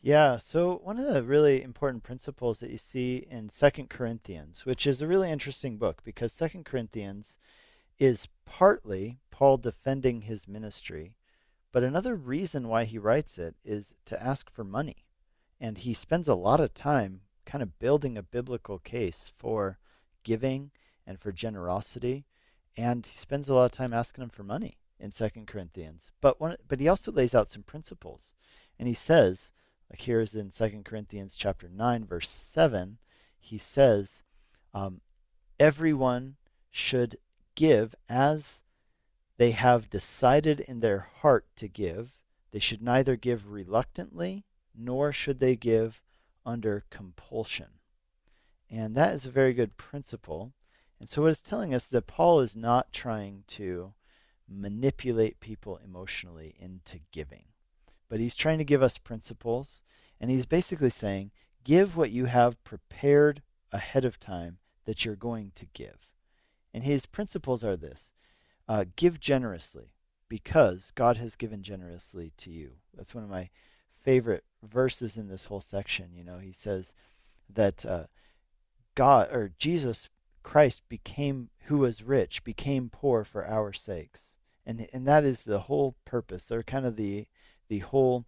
Yeah, 0.00 0.38
so 0.38 0.80
one 0.82 0.98
of 0.98 1.12
the 1.12 1.22
really 1.22 1.62
important 1.62 2.02
principles 2.02 2.58
that 2.58 2.70
you 2.70 2.78
see 2.78 3.26
in 3.30 3.48
Second 3.48 3.88
Corinthians, 3.88 4.66
which 4.66 4.86
is 4.86 5.00
a 5.00 5.06
really 5.06 5.30
interesting 5.30 5.78
book 5.78 6.02
because 6.04 6.32
Second 6.32 6.64
Corinthians 6.64 7.38
is 7.98 8.28
partly 8.44 9.18
Paul 9.30 9.56
defending 9.56 10.22
his 10.22 10.46
ministry, 10.46 11.14
but 11.72 11.82
another 11.82 12.14
reason 12.16 12.68
why 12.68 12.84
he 12.84 12.98
writes 12.98 13.38
it 13.38 13.54
is 13.64 13.94
to 14.04 14.22
ask 14.22 14.50
for 14.50 14.62
money. 14.62 15.06
And 15.60 15.78
he 15.78 15.94
spends 15.94 16.28
a 16.28 16.34
lot 16.34 16.60
of 16.60 16.74
time 16.74 17.22
kind 17.46 17.62
of 17.62 17.78
building 17.78 18.16
a 18.16 18.22
biblical 18.22 18.78
case 18.78 19.32
for 19.36 19.78
giving 20.22 20.70
and 21.06 21.18
for 21.18 21.32
generosity, 21.32 22.24
and 22.76 23.06
he 23.06 23.18
spends 23.18 23.48
a 23.48 23.54
lot 23.54 23.66
of 23.66 23.72
time 23.72 23.92
asking 23.92 24.22
them 24.22 24.30
for 24.30 24.42
money 24.42 24.78
in 24.98 25.12
Second 25.12 25.46
Corinthians. 25.46 26.12
But 26.20 26.40
one, 26.40 26.56
but 26.66 26.80
he 26.80 26.88
also 26.88 27.12
lays 27.12 27.34
out 27.34 27.50
some 27.50 27.62
principles, 27.62 28.32
and 28.78 28.88
he 28.88 28.94
says 28.94 29.52
like 29.90 30.02
here's 30.02 30.34
in 30.34 30.50
Second 30.50 30.84
Corinthians 30.84 31.36
chapter 31.36 31.68
9, 31.68 32.04
verse 32.04 32.28
7, 32.28 32.98
he 33.38 33.58
says, 33.58 34.22
um, 34.72 35.00
everyone 35.60 36.36
should 36.70 37.16
give 37.54 37.94
as 38.08 38.62
they 39.36 39.52
have 39.52 39.90
decided 39.90 40.60
in 40.60 40.80
their 40.80 41.06
heart 41.20 41.46
to 41.56 41.68
give. 41.68 42.12
They 42.50 42.58
should 42.58 42.82
neither 42.82 43.16
give 43.16 43.50
reluctantly, 43.50 44.44
nor 44.76 45.12
should 45.12 45.38
they 45.38 45.56
give 45.56 46.00
under 46.44 46.84
compulsion. 46.90 47.78
And 48.70 48.94
that 48.96 49.14
is 49.14 49.26
a 49.26 49.30
very 49.30 49.52
good 49.54 49.76
principle. 49.76 50.52
And 51.00 51.08
so, 51.08 51.22
what 51.22 51.30
it's 51.30 51.40
telling 51.40 51.74
us 51.74 51.84
is 51.84 51.90
that 51.90 52.06
Paul 52.06 52.40
is 52.40 52.56
not 52.56 52.92
trying 52.92 53.44
to 53.48 53.94
manipulate 54.48 55.40
people 55.40 55.78
emotionally 55.84 56.54
into 56.58 57.00
giving 57.12 57.44
but 58.14 58.20
he's 58.20 58.36
trying 58.36 58.58
to 58.58 58.64
give 58.64 58.80
us 58.80 58.96
principles. 58.96 59.82
And 60.20 60.30
he's 60.30 60.46
basically 60.46 60.90
saying, 60.90 61.32
give 61.64 61.96
what 61.96 62.12
you 62.12 62.26
have 62.26 62.62
prepared 62.62 63.42
ahead 63.72 64.04
of 64.04 64.20
time 64.20 64.58
that 64.84 65.04
you're 65.04 65.16
going 65.16 65.52
to 65.56 65.66
give. 65.72 66.08
And 66.72 66.84
his 66.84 67.06
principles 67.06 67.64
are 67.64 67.76
this 67.76 68.12
uh, 68.68 68.84
give 68.96 69.18
generously 69.18 69.94
because 70.28 70.92
God 70.94 71.16
has 71.16 71.34
given 71.34 71.62
generously 71.62 72.32
to 72.38 72.50
you. 72.50 72.74
That's 72.96 73.14
one 73.14 73.24
of 73.24 73.30
my 73.30 73.50
favorite 74.04 74.44
verses 74.62 75.16
in 75.16 75.28
this 75.28 75.46
whole 75.46 75.60
section. 75.60 76.10
You 76.14 76.22
know, 76.22 76.38
he 76.38 76.52
says 76.52 76.92
that 77.52 77.84
uh, 77.84 78.04
God 78.94 79.32
or 79.32 79.52
Jesus 79.58 80.08
Christ 80.42 80.82
became, 80.88 81.48
who 81.64 81.78
was 81.78 82.02
rich, 82.02 82.44
became 82.44 82.90
poor 82.90 83.24
for 83.24 83.46
our 83.46 83.72
sakes. 83.72 84.34
And, 84.66 84.86
and 84.92 85.06
that 85.06 85.24
is 85.24 85.42
the 85.42 85.60
whole 85.60 85.96
purpose, 86.04 86.50
or 86.52 86.62
kind 86.62 86.86
of 86.86 86.96
the 86.96 87.26
the 87.68 87.78
whole 87.80 88.26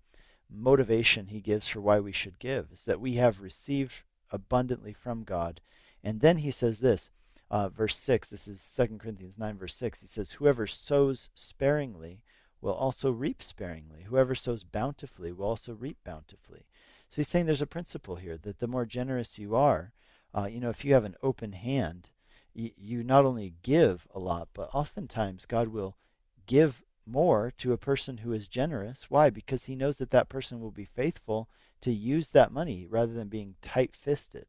motivation 0.50 1.26
he 1.26 1.40
gives 1.40 1.68
for 1.68 1.80
why 1.80 2.00
we 2.00 2.12
should 2.12 2.38
give 2.38 2.68
is 2.72 2.84
that 2.84 3.00
we 3.00 3.14
have 3.14 3.40
received 3.40 4.02
abundantly 4.30 4.92
from 4.92 5.24
God. 5.24 5.60
And 6.02 6.20
then 6.20 6.38
he 6.38 6.50
says 6.50 6.78
this, 6.78 7.10
uh, 7.50 7.68
verse 7.68 7.96
6, 7.96 8.28
this 8.28 8.48
is 8.48 8.66
2 8.76 8.98
Corinthians 8.98 9.38
9, 9.38 9.58
verse 9.58 9.74
6. 9.74 10.00
He 10.00 10.06
says, 10.06 10.32
Whoever 10.32 10.66
sows 10.66 11.28
sparingly 11.34 12.22
will 12.60 12.72
also 12.72 13.10
reap 13.10 13.42
sparingly. 13.42 14.02
Whoever 14.04 14.34
sows 14.34 14.64
bountifully 14.64 15.32
will 15.32 15.46
also 15.46 15.74
reap 15.74 15.98
bountifully. 16.04 16.66
So 17.10 17.16
he's 17.16 17.28
saying 17.28 17.46
there's 17.46 17.62
a 17.62 17.66
principle 17.66 18.16
here 18.16 18.36
that 18.38 18.58
the 18.58 18.66
more 18.66 18.84
generous 18.84 19.38
you 19.38 19.54
are, 19.54 19.92
uh, 20.34 20.46
you 20.46 20.60
know, 20.60 20.70
if 20.70 20.84
you 20.84 20.94
have 20.94 21.04
an 21.04 21.16
open 21.22 21.52
hand, 21.52 22.10
y- 22.54 22.72
you 22.76 23.02
not 23.02 23.24
only 23.24 23.54
give 23.62 24.06
a 24.14 24.18
lot, 24.18 24.48
but 24.52 24.70
oftentimes 24.74 25.46
God 25.46 25.68
will 25.68 25.96
give 26.46 26.82
more 27.06 27.52
to 27.58 27.72
a 27.72 27.78
person 27.78 28.18
who 28.18 28.32
is 28.32 28.48
generous. 28.48 29.06
Why? 29.08 29.30
Because 29.30 29.64
he 29.64 29.76
knows 29.76 29.98
that 29.98 30.10
that 30.10 30.28
person 30.28 30.60
will 30.60 30.72
be 30.72 30.84
faithful 30.84 31.48
to 31.82 31.92
use 31.92 32.30
that 32.30 32.52
money 32.52 32.86
rather 32.88 33.12
than 33.12 33.28
being 33.28 33.54
tight 33.62 33.94
fisted. 33.94 34.46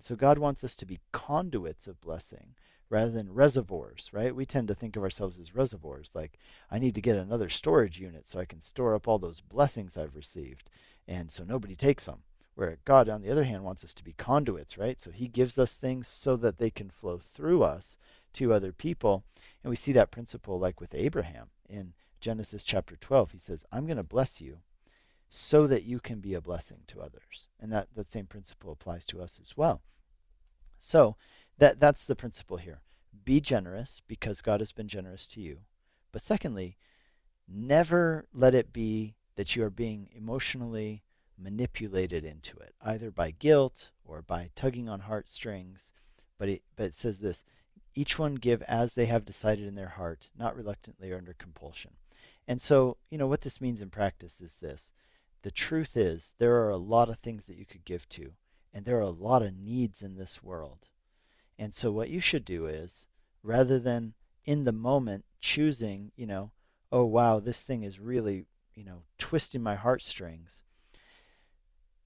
So 0.00 0.16
God 0.16 0.38
wants 0.38 0.64
us 0.64 0.74
to 0.76 0.86
be 0.86 1.00
conduits 1.12 1.86
of 1.86 2.00
blessing 2.00 2.54
rather 2.90 3.10
than 3.10 3.32
reservoirs, 3.32 4.10
right? 4.12 4.34
We 4.34 4.44
tend 4.44 4.68
to 4.68 4.74
think 4.74 4.96
of 4.96 5.02
ourselves 5.02 5.38
as 5.38 5.54
reservoirs, 5.54 6.10
like 6.12 6.38
I 6.70 6.78
need 6.78 6.94
to 6.96 7.00
get 7.00 7.16
another 7.16 7.48
storage 7.48 7.98
unit 7.98 8.26
so 8.26 8.40
I 8.40 8.44
can 8.44 8.60
store 8.60 8.94
up 8.94 9.08
all 9.08 9.18
those 9.18 9.40
blessings 9.40 9.96
I've 9.96 10.16
received, 10.16 10.68
and 11.06 11.30
so 11.30 11.44
nobody 11.44 11.76
takes 11.76 12.04
them. 12.04 12.24
Where 12.56 12.78
God, 12.84 13.08
on 13.08 13.22
the 13.22 13.30
other 13.30 13.44
hand, 13.44 13.64
wants 13.64 13.84
us 13.84 13.94
to 13.94 14.04
be 14.04 14.12
conduits, 14.12 14.76
right? 14.76 15.00
So 15.00 15.12
He 15.12 15.28
gives 15.28 15.56
us 15.56 15.74
things 15.74 16.08
so 16.08 16.36
that 16.36 16.58
they 16.58 16.68
can 16.68 16.90
flow 16.90 17.18
through 17.18 17.62
us 17.62 17.96
to 18.34 18.52
other 18.52 18.72
people. 18.72 19.24
And 19.62 19.70
we 19.70 19.76
see 19.76 19.92
that 19.92 20.10
principle 20.10 20.58
like 20.58 20.80
with 20.80 20.94
Abraham 20.94 21.48
in 21.68 21.94
Genesis 22.20 22.64
chapter 22.64 22.96
12. 22.96 23.32
He 23.32 23.38
says, 23.38 23.64
I'm 23.72 23.86
going 23.86 23.96
to 23.96 24.02
bless 24.02 24.40
you 24.40 24.58
so 25.28 25.66
that 25.68 25.84
you 25.84 26.00
can 26.00 26.18
be 26.18 26.34
a 26.34 26.40
blessing 26.40 26.80
to 26.88 27.00
others. 27.00 27.46
And 27.58 27.70
that, 27.72 27.88
that 27.94 28.10
same 28.10 28.26
principle 28.26 28.72
applies 28.72 29.04
to 29.06 29.22
us 29.22 29.38
as 29.40 29.56
well. 29.56 29.80
So 30.78 31.16
that, 31.60 31.78
that's 31.78 32.04
the 32.04 32.16
principle 32.16 32.56
here. 32.56 32.80
Be 33.24 33.40
generous 33.40 34.02
because 34.08 34.40
God 34.42 34.60
has 34.60 34.72
been 34.72 34.88
generous 34.88 35.26
to 35.28 35.40
you. 35.40 35.58
But 36.10 36.22
secondly, 36.22 36.76
never 37.46 38.26
let 38.34 38.54
it 38.54 38.72
be 38.72 39.14
that 39.36 39.54
you 39.54 39.62
are 39.64 39.70
being 39.70 40.08
emotionally 40.12 41.04
manipulated 41.38 42.24
into 42.24 42.58
it, 42.58 42.74
either 42.82 43.10
by 43.10 43.30
guilt 43.30 43.90
or 44.04 44.22
by 44.22 44.50
tugging 44.54 44.88
on 44.88 45.00
heartstrings. 45.00 45.90
But 46.38 46.48
it, 46.48 46.62
but 46.76 46.86
it 46.86 46.96
says 46.96 47.20
this 47.20 47.42
each 47.94 48.18
one 48.18 48.36
give 48.36 48.62
as 48.62 48.94
they 48.94 49.06
have 49.06 49.24
decided 49.24 49.66
in 49.66 49.74
their 49.74 49.88
heart, 49.88 50.30
not 50.38 50.56
reluctantly 50.56 51.10
or 51.10 51.18
under 51.18 51.34
compulsion. 51.34 51.92
And 52.46 52.60
so, 52.60 52.96
you 53.10 53.18
know, 53.18 53.26
what 53.26 53.42
this 53.42 53.60
means 53.60 53.82
in 53.82 53.90
practice 53.90 54.40
is 54.40 54.56
this. 54.60 54.90
The 55.42 55.50
truth 55.50 55.96
is, 55.96 56.32
there 56.38 56.56
are 56.56 56.70
a 56.70 56.76
lot 56.76 57.08
of 57.08 57.18
things 57.18 57.46
that 57.46 57.56
you 57.56 57.66
could 57.66 57.84
give 57.84 58.08
to, 58.10 58.32
and 58.72 58.84
there 58.84 58.98
are 58.98 59.02
a 59.02 59.10
lot 59.10 59.42
of 59.42 59.56
needs 59.56 60.02
in 60.02 60.16
this 60.16 60.42
world. 60.42 60.88
And 61.60 61.74
so, 61.74 61.92
what 61.92 62.08
you 62.08 62.22
should 62.22 62.46
do 62.46 62.64
is, 62.64 63.06
rather 63.42 63.78
than 63.78 64.14
in 64.46 64.64
the 64.64 64.72
moment 64.72 65.26
choosing, 65.42 66.10
you 66.16 66.24
know, 66.24 66.52
oh, 66.90 67.04
wow, 67.04 67.38
this 67.38 67.60
thing 67.60 67.82
is 67.82 68.00
really, 68.00 68.46
you 68.74 68.82
know, 68.82 69.02
twisting 69.18 69.62
my 69.62 69.74
heartstrings, 69.74 70.62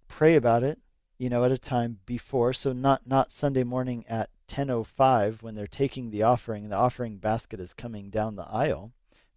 pray 0.09 0.35
about 0.35 0.65
it, 0.65 0.81
you 1.19 1.31
know, 1.31 1.45
at 1.45 1.53
a 1.53 1.57
time 1.57 2.01
before. 2.05 2.53
So, 2.53 2.73
not, 2.73 3.07
not 3.07 3.33
Sunday 3.33 3.63
morning 3.63 4.05
at 4.09 4.29
10:05 4.49 5.41
when 5.41 5.55
they're 5.55 5.69
taking 5.69 6.11
the 6.11 6.25
offering 6.25 6.69
the 6.69 6.77
offering 6.77 7.19
basket 7.19 7.61
is 7.61 7.73
coming 7.73 8.11
down 8.11 8.35
the 8.35 8.51
aisle, 8.51 8.91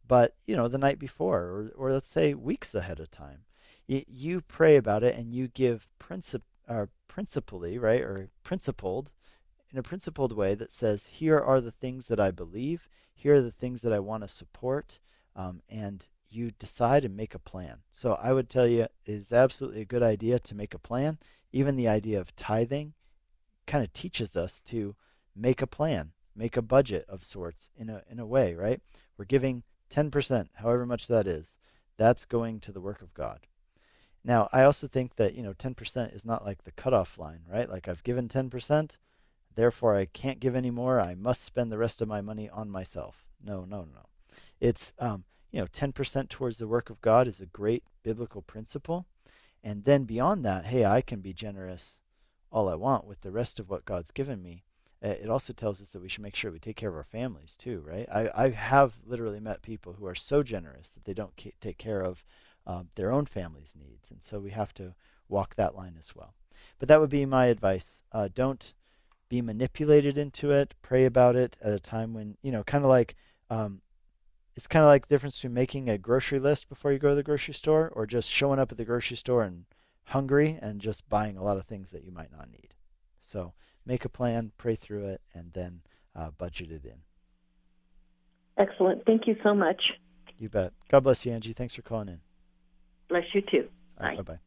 but 0.08 0.36
you 0.48 0.56
know 0.56 0.68
the 0.68 0.80
night 0.80 0.98
before 0.98 1.42
or, 1.44 1.72
or 1.78 1.92
let's 1.92 2.10
say 2.10 2.34
weeks 2.34 2.74
ahead 2.74 3.00
of 3.00 3.12
time. 3.12 3.44
You, 3.86 4.42
pray 4.42 4.76
about 4.78 5.04
it 5.04 5.16
and 5.16 5.34
you 5.34 5.48
give 5.48 5.88
princip 5.98 6.42
or 6.68 6.90
principally, 7.08 7.78
right, 7.78 8.02
or 8.02 8.30
principled 8.44 9.12
in 9.72 9.78
a 9.78 9.84
principled 9.84 10.34
way 10.34 10.56
that 10.56 10.72
says, 10.72 11.08
here 11.08 11.40
are 11.40 11.62
the 11.62 11.72
things 11.72 12.08
that 12.08 12.20
I 12.20 12.32
believe, 12.32 12.88
here 13.14 13.36
are 13.36 13.42
the 13.42 13.52
things 13.52 13.82
that 13.82 13.94
I 13.94 14.00
want 14.00 14.24
to 14.24 14.30
support, 14.30 15.00
um, 15.36 15.62
and 15.70 16.06
you 16.30 16.52
decide 16.52 17.06
and 17.06 17.16
make 17.16 17.34
a 17.34 17.40
plan. 17.40 17.80
So 17.92 18.18
I 18.22 18.34
would 18.34 18.50
tell 18.50 18.68
you 18.68 18.84
it 18.84 18.92
is 19.06 19.32
absolutely 19.32 19.82
a 19.82 19.86
good 19.86 20.04
idea 20.04 20.40
to 20.40 20.56
make 20.56 20.74
a 20.74 20.80
plan. 20.80 21.18
Even 21.52 21.76
the 21.76 21.88
idea 21.88 22.20
of 22.20 22.36
tithing 22.36 22.94
kind 23.66 23.84
of 23.84 23.94
teaches 23.94 24.36
us 24.36 24.62
to 24.62 24.96
make 25.36 25.62
a 25.62 25.68
plan, 25.68 26.12
make 26.36 26.58
a 26.58 26.62
budget 26.62 27.06
of 27.08 27.24
sorts 27.24 27.70
in 27.78 27.90
a 27.90 28.04
in 28.10 28.20
a 28.20 28.26
way, 28.26 28.54
right? 28.54 28.82
We're 29.18 29.26
giving 29.26 29.64
10%, 29.90 30.50
however 30.56 30.86
much 30.86 31.08
that 31.08 31.28
is. 31.28 31.58
That's 31.98 32.26
going 32.26 32.60
to 32.62 32.72
the 32.72 32.82
work 32.82 33.02
of 33.02 33.14
God. 33.14 33.48
Now, 34.24 34.50
I 34.52 34.64
also 34.64 34.88
think 34.88 35.16
that, 35.16 35.36
you 35.36 35.44
know, 35.44 35.54
10% 35.54 36.14
is 36.14 36.26
not 36.26 36.46
like 36.46 36.64
the 36.64 36.72
cutoff 36.72 37.18
line, 37.18 37.42
right? 37.50 37.70
Like 37.70 37.88
I've 37.88 38.04
given 38.04 38.28
10%, 38.28 38.98
therefore 39.58 39.98
I 39.98 40.06
can't 40.06 40.40
give 40.40 40.56
any 40.56 40.72
more. 40.72 41.02
I 41.02 41.16
must 41.16 41.44
spend 41.44 41.72
the 41.72 41.78
rest 41.78 42.02
of 42.02 42.08
my 42.08 42.22
money 42.22 42.50
on 42.50 42.70
myself. 42.70 43.26
No, 43.44 43.66
no, 43.66 43.82
no. 43.82 44.06
It's, 44.62 44.94
um, 45.00 45.26
you 45.52 45.60
know, 45.60 45.68
10% 45.68 46.30
towards 46.30 46.58
the 46.58 46.68
work 46.68 46.90
of 46.90 47.02
God 47.02 47.28
is 47.28 47.42
a 47.42 47.46
great 47.46 47.84
biblical 48.04 48.42
principle. 48.42 49.06
And 49.64 49.84
then 49.84 50.06
beyond 50.06 50.46
that, 50.46 50.66
hey, 50.66 50.86
I 50.86 51.02
can 51.02 51.20
be 51.20 51.34
generous 51.34 52.02
all 52.52 52.70
I 52.70 52.76
want 52.76 53.06
with 53.06 53.22
the 53.22 53.32
rest 53.32 53.60
of 53.60 53.70
what 53.70 53.86
God's 53.86 54.12
given 54.12 54.42
me. 54.42 54.64
Uh, 55.04 55.10
it 55.10 55.30
also 55.30 55.54
tells 55.54 55.82
us 55.82 55.90
that 55.90 56.02
we 56.02 56.10
should 56.10 56.24
make 56.24 56.36
sure 56.36 56.52
we 56.52 56.60
take 56.60 56.76
care 56.76 56.90
of 56.90 56.96
our 56.96 57.04
families 57.04 57.56
too, 57.58 57.84
right? 57.86 58.08
I, 58.12 58.30
I 58.36 58.50
have 58.50 58.94
literally 59.06 59.40
met 59.40 59.62
people 59.62 59.94
who 59.94 60.06
are 60.06 60.16
so 60.16 60.42
generous 60.44 60.90
that 60.90 61.06
they 61.06 61.14
don't 61.14 61.34
take 61.60 61.78
care 61.78 62.02
of 62.02 62.24
um, 62.66 62.90
their 62.96 63.12
own 63.12 63.26
family's 63.26 63.76
needs. 63.78 64.12
And 64.12 64.22
so 64.22 64.40
we 64.40 64.52
have 64.52 64.74
to 64.76 64.96
walk 65.30 65.56
that 65.56 65.76
line 65.76 65.96
as 66.00 66.16
well. 66.16 66.34
But 66.80 66.88
that 66.90 67.00
would 67.00 67.10
be 67.10 67.26
my 67.26 67.48
advice. 67.48 68.02
Uh, 68.12 68.30
don't 68.34 68.74
be 69.30 69.42
manipulated 69.42 70.18
into 70.18 70.52
it. 70.52 70.74
Pray 70.82 71.06
about 71.06 71.36
it 71.36 71.58
at 71.62 71.74
a 71.74 71.80
time 71.80 72.14
when, 72.14 72.38
you 72.42 72.52
know, 72.52 72.64
kind 72.64 72.84
of 72.84 72.90
like, 72.90 73.16
um, 73.50 73.82
it's 74.56 74.68
kind 74.68 74.84
of 74.84 74.88
like 74.88 75.08
the 75.08 75.14
difference 75.14 75.36
between 75.36 75.54
making 75.54 75.90
a 75.90 75.98
grocery 75.98 76.40
list 76.40 76.70
before 76.70 76.92
you 76.92 77.00
go 77.00 77.10
to 77.10 77.16
the 77.16 77.24
grocery 77.24 77.54
store 77.54 77.92
or 77.96 78.06
just 78.06 78.30
showing 78.30 78.60
up 78.60 78.72
at 78.72 78.78
the 78.78 78.86
grocery 78.86 79.18
store 79.18 79.44
and 79.44 79.66
hungry 80.06 80.58
and 80.62 80.82
just 80.82 81.08
buying 81.10 81.38
a 81.38 81.44
lot 81.44 81.58
of 81.58 81.66
things 81.66 81.92
that 81.92 82.04
you 82.04 82.12
might 82.12 82.32
not 82.32 82.50
need. 82.50 82.74
So 83.22 83.54
make 83.86 84.06
a 84.06 84.10
plan, 84.10 84.52
pray 84.58 84.76
through 84.76 85.06
it, 85.06 85.22
and 85.34 85.54
then 85.54 85.82
uh, 86.16 86.32
budget 86.32 86.72
it 86.72 86.86
in. 86.86 87.02
Excellent. 88.58 89.06
Thank 89.06 89.28
you 89.28 89.36
so 89.44 89.54
much. 89.54 89.92
You 90.40 90.50
bet. 90.50 90.74
God 90.90 91.02
bless 91.02 91.26
you, 91.26 91.32
Angie. 91.32 91.54
Thanks 91.54 91.76
for 91.76 91.82
calling 91.82 92.08
in. 92.08 92.22
Bless 93.10 93.24
you 93.34 93.42
too. 93.42 93.68
Right, 94.00 94.18
bye 94.18 94.24
bye. 94.24 94.40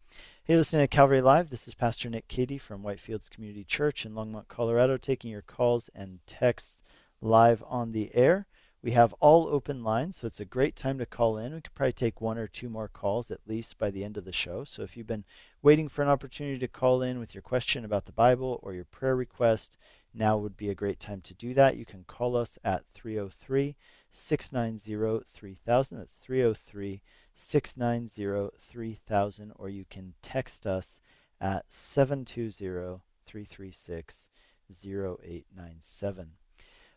Hey, 0.51 0.57
listening 0.57 0.83
to 0.83 0.89
Calvary 0.89 1.23
Live. 1.23 1.49
This 1.49 1.69
is 1.69 1.75
Pastor 1.77 2.11
Nick 2.11 2.27
Cady 2.27 2.59
from 2.59 2.83
Whitefields 2.83 3.31
Community 3.31 3.63
Church 3.63 4.05
in 4.05 4.15
Longmont, 4.15 4.49
Colorado, 4.49 4.97
taking 4.97 5.31
your 5.31 5.43
calls 5.43 5.89
and 5.95 6.19
texts 6.27 6.83
live 7.23 7.63
on 7.69 7.93
the 7.93 8.13
air. 8.17 8.49
We 8.83 8.91
have 8.91 9.13
all 9.21 9.47
open 9.47 9.85
lines, 9.85 10.17
so 10.17 10.27
it's 10.27 10.41
a 10.41 10.45
great 10.45 10.75
time 10.75 10.99
to 10.99 11.07
call 11.07 11.39
in. 11.39 11.55
We 11.55 11.61
could 11.61 11.75
probably 11.77 11.93
take 11.93 12.21
one 12.21 12.37
or 12.37 12.49
two 12.49 12.69
more 12.69 12.89
calls 12.89 13.31
at 13.31 13.47
least 13.47 13.79
by 13.79 13.93
the 13.93 14.03
end 14.03 14.17
of 14.17 14.25
the 14.25 14.33
show. 14.33 14.65
So 14.65 14.83
if 14.83 14.97
you've 14.97 15.07
been 15.07 15.25
waiting 15.63 15.89
for 15.89 16.03
an 16.03 16.09
opportunity 16.09 16.59
to 16.59 16.67
call 16.67 17.01
in 17.01 17.21
with 17.21 17.33
your 17.33 17.43
question 17.43 17.85
about 17.85 18.07
the 18.07 18.11
Bible 18.11 18.59
or 18.65 18.75
your 18.75 18.87
prayer 18.87 19.15
request, 19.15 19.77
now 20.13 20.37
would 20.37 20.57
be 20.57 20.69
a 20.69 20.75
great 20.75 20.99
time 20.99 21.21
to 21.21 21.35
do 21.35 21.55
that. 21.55 21.77
You 21.77 21.85
can 21.85 22.03
call 22.09 22.37
us 22.37 22.59
at 22.65 22.83
303 22.93 23.77
690 24.11 25.25
3000. 25.33 25.97
That's 25.99 26.15
303 26.15 27.03
690 27.35 28.57
3000. 28.71 29.53
Or 29.57 29.69
you 29.69 29.85
can 29.89 30.15
text 30.23 30.67
us 30.67 31.01
at 31.41 31.65
720 31.69 33.01
336 33.27 34.27
0897. 34.85 36.31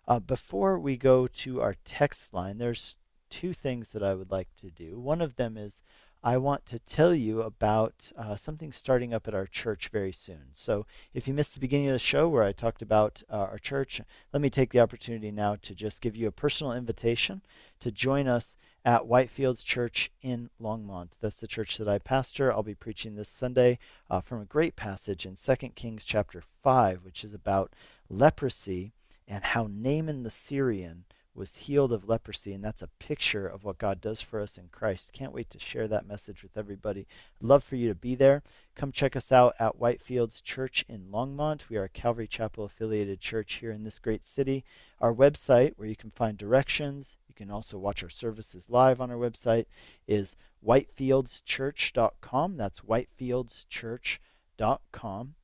Uh, 0.05 0.19
before 0.19 0.77
we 0.77 0.97
go 0.97 1.27
to 1.27 1.61
our 1.61 1.75
text 1.85 2.33
line, 2.33 2.57
there's 2.57 2.95
two 3.29 3.53
things 3.53 3.89
that 3.89 4.03
I 4.03 4.13
would 4.13 4.31
like 4.31 4.49
to 4.61 4.69
do. 4.69 4.99
One 4.99 5.21
of 5.21 5.37
them 5.37 5.57
is 5.57 5.81
I 6.25 6.37
want 6.37 6.65
to 6.67 6.79
tell 6.79 7.13
you 7.13 7.41
about 7.41 8.11
uh, 8.17 8.37
something 8.37 8.71
starting 8.71 9.13
up 9.13 9.27
at 9.27 9.33
our 9.33 9.45
church 9.45 9.89
very 9.89 10.13
soon. 10.13 10.51
So, 10.53 10.85
if 11.13 11.27
you 11.27 11.33
missed 11.33 11.53
the 11.53 11.59
beginning 11.59 11.87
of 11.87 11.93
the 11.93 11.99
show 11.99 12.29
where 12.29 12.43
I 12.43 12.53
talked 12.53 12.81
about 12.81 13.23
uh, 13.29 13.35
our 13.35 13.57
church, 13.57 13.99
let 14.31 14.41
me 14.41 14.49
take 14.49 14.71
the 14.71 14.79
opportunity 14.79 15.31
now 15.31 15.57
to 15.61 15.75
just 15.75 15.99
give 15.99 16.15
you 16.15 16.27
a 16.27 16.31
personal 16.31 16.71
invitation 16.71 17.41
to 17.81 17.91
join 17.91 18.27
us 18.27 18.55
at 18.85 19.03
Whitefields 19.03 19.63
Church 19.63 20.11
in 20.21 20.49
Longmont. 20.61 21.09
That's 21.21 21.39
the 21.39 21.47
church 21.47 21.77
that 21.77 21.87
I 21.87 21.99
pastor. 21.99 22.51
I'll 22.51 22.63
be 22.63 22.75
preaching 22.75 23.15
this 23.15 23.29
Sunday 23.29 23.79
uh, 24.09 24.19
from 24.19 24.41
a 24.41 24.45
great 24.45 24.75
passage 24.75 25.25
in 25.25 25.37
2 25.37 25.55
Kings 25.69 26.03
chapter 26.03 26.43
5, 26.63 27.03
which 27.03 27.23
is 27.23 27.33
about 27.33 27.71
leprosy 28.09 28.93
and 29.27 29.43
how 29.43 29.69
Naaman 29.71 30.23
the 30.23 30.29
Syrian 30.29 31.05
was 31.35 31.55
healed 31.55 31.91
of 31.91 32.07
leprosy. 32.07 32.53
And 32.53 32.63
that's 32.63 32.81
a 32.81 32.89
picture 32.99 33.47
of 33.47 33.63
what 33.63 33.77
God 33.77 34.01
does 34.01 34.21
for 34.21 34.39
us 34.39 34.57
in 34.57 34.69
Christ. 34.71 35.13
Can't 35.13 35.33
wait 35.33 35.49
to 35.51 35.59
share 35.59 35.87
that 35.87 36.07
message 36.07 36.43
with 36.43 36.57
everybody. 36.57 37.07
Love 37.41 37.63
for 37.63 37.75
you 37.75 37.87
to 37.87 37.95
be 37.95 38.15
there. 38.15 38.43
Come 38.75 38.91
check 38.91 39.15
us 39.15 39.31
out 39.31 39.55
at 39.59 39.79
Whitefields 39.79 40.43
Church 40.43 40.85
in 40.87 41.07
Longmont. 41.11 41.69
We 41.69 41.77
are 41.77 41.85
a 41.85 41.89
Calvary 41.89 42.27
Chapel 42.27 42.65
affiliated 42.65 43.19
church 43.19 43.55
here 43.55 43.71
in 43.71 43.83
this 43.83 43.99
great 43.99 44.25
city. 44.25 44.63
Our 45.01 45.13
website, 45.13 45.73
where 45.75 45.87
you 45.87 45.95
can 45.95 46.11
find 46.11 46.37
directions, 46.37 47.17
you 47.33 47.45
can 47.45 47.51
also 47.51 47.79
watch 47.79 48.03
our 48.03 48.09
services 48.09 48.65
live 48.69 49.01
on 49.01 49.09
our 49.09 49.17
website, 49.17 49.65
is 50.07 50.35
whitefieldschurch.com. 50.65 52.57
That's 52.57 52.81
whitefieldschurch.com. 52.81 55.35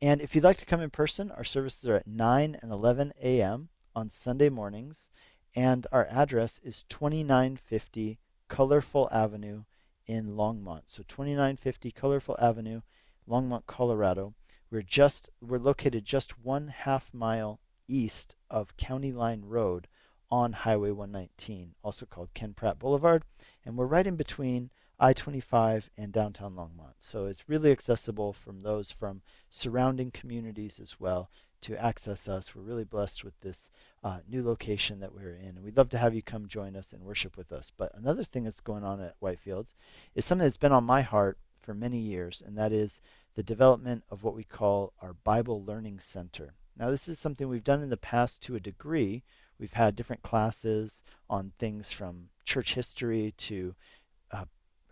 And 0.00 0.20
if 0.20 0.34
you'd 0.34 0.44
like 0.44 0.58
to 0.58 0.66
come 0.66 0.82
in 0.82 0.90
person, 0.90 1.30
our 1.30 1.44
services 1.44 1.88
are 1.88 1.96
at 1.96 2.06
9 2.06 2.58
and 2.60 2.70
11 2.70 3.14
a.m. 3.22 3.70
on 3.96 4.10
Sunday 4.10 4.50
mornings, 4.50 5.08
and 5.56 5.86
our 5.90 6.06
address 6.10 6.60
is 6.62 6.84
2950 6.88 8.18
Colorful 8.48 9.08
Avenue 9.10 9.64
in 10.06 10.36
Longmont. 10.36 10.82
So 10.86 11.02
2950 11.08 11.90
Colorful 11.92 12.36
Avenue, 12.38 12.82
Longmont, 13.28 13.66
Colorado. 13.66 14.34
We're 14.70 14.82
just 14.82 15.30
we're 15.40 15.58
located 15.58 16.04
just 16.04 16.38
one 16.38 16.68
half 16.68 17.14
mile 17.14 17.58
east 17.88 18.34
of 18.50 18.76
County 18.76 19.12
Line 19.12 19.42
Road 19.46 19.88
on 20.30 20.52
Highway 20.52 20.90
119, 20.90 21.74
also 21.82 22.06
called 22.06 22.34
Ken 22.34 22.54
Pratt 22.54 22.78
Boulevard, 22.78 23.22
and 23.64 23.76
we're 23.76 23.86
right 23.86 24.06
in 24.06 24.16
between 24.16 24.70
I 25.00 25.12
25 25.12 25.90
and 25.96 26.12
downtown 26.12 26.54
Longmont. 26.54 26.94
So 26.98 27.26
it's 27.26 27.48
really 27.48 27.70
accessible 27.70 28.32
from 28.32 28.60
those 28.60 28.90
from 28.90 29.22
surrounding 29.48 30.10
communities 30.10 30.80
as 30.82 30.98
well 30.98 31.30
to 31.60 31.82
access 31.82 32.28
us. 32.28 32.54
We're 32.54 32.62
really 32.62 32.84
blessed 32.84 33.24
with 33.24 33.38
this 33.40 33.68
uh, 34.02 34.18
new 34.28 34.42
location 34.42 35.00
that 35.00 35.14
we're 35.14 35.34
in. 35.34 35.56
And 35.56 35.62
we'd 35.62 35.76
love 35.76 35.88
to 35.90 35.98
have 35.98 36.14
you 36.14 36.22
come 36.22 36.46
join 36.46 36.76
us 36.76 36.92
and 36.92 37.02
worship 37.02 37.36
with 37.36 37.52
us. 37.52 37.70
But 37.76 37.92
another 37.94 38.24
thing 38.24 38.44
that's 38.44 38.60
going 38.60 38.84
on 38.84 39.00
at 39.00 39.20
Whitefields 39.20 39.74
is 40.14 40.24
something 40.24 40.44
that's 40.46 40.56
been 40.56 40.72
on 40.72 40.84
my 40.84 41.02
heart 41.02 41.38
for 41.60 41.74
many 41.74 41.98
years, 41.98 42.42
and 42.44 42.56
that 42.56 42.72
is 42.72 43.00
the 43.34 43.42
development 43.42 44.02
of 44.10 44.22
what 44.22 44.34
we 44.34 44.44
call 44.44 44.92
our 45.00 45.12
Bible 45.12 45.62
Learning 45.62 46.00
Center. 46.00 46.54
Now, 46.76 46.90
this 46.90 47.08
is 47.08 47.18
something 47.18 47.48
we've 47.48 47.64
done 47.64 47.82
in 47.82 47.90
the 47.90 47.96
past 47.96 48.40
to 48.42 48.56
a 48.56 48.60
degree. 48.60 49.22
We've 49.58 49.72
had 49.72 49.96
different 49.96 50.22
classes 50.22 51.00
on 51.28 51.52
things 51.58 51.90
from 51.90 52.28
church 52.44 52.74
history 52.74 53.34
to 53.36 53.74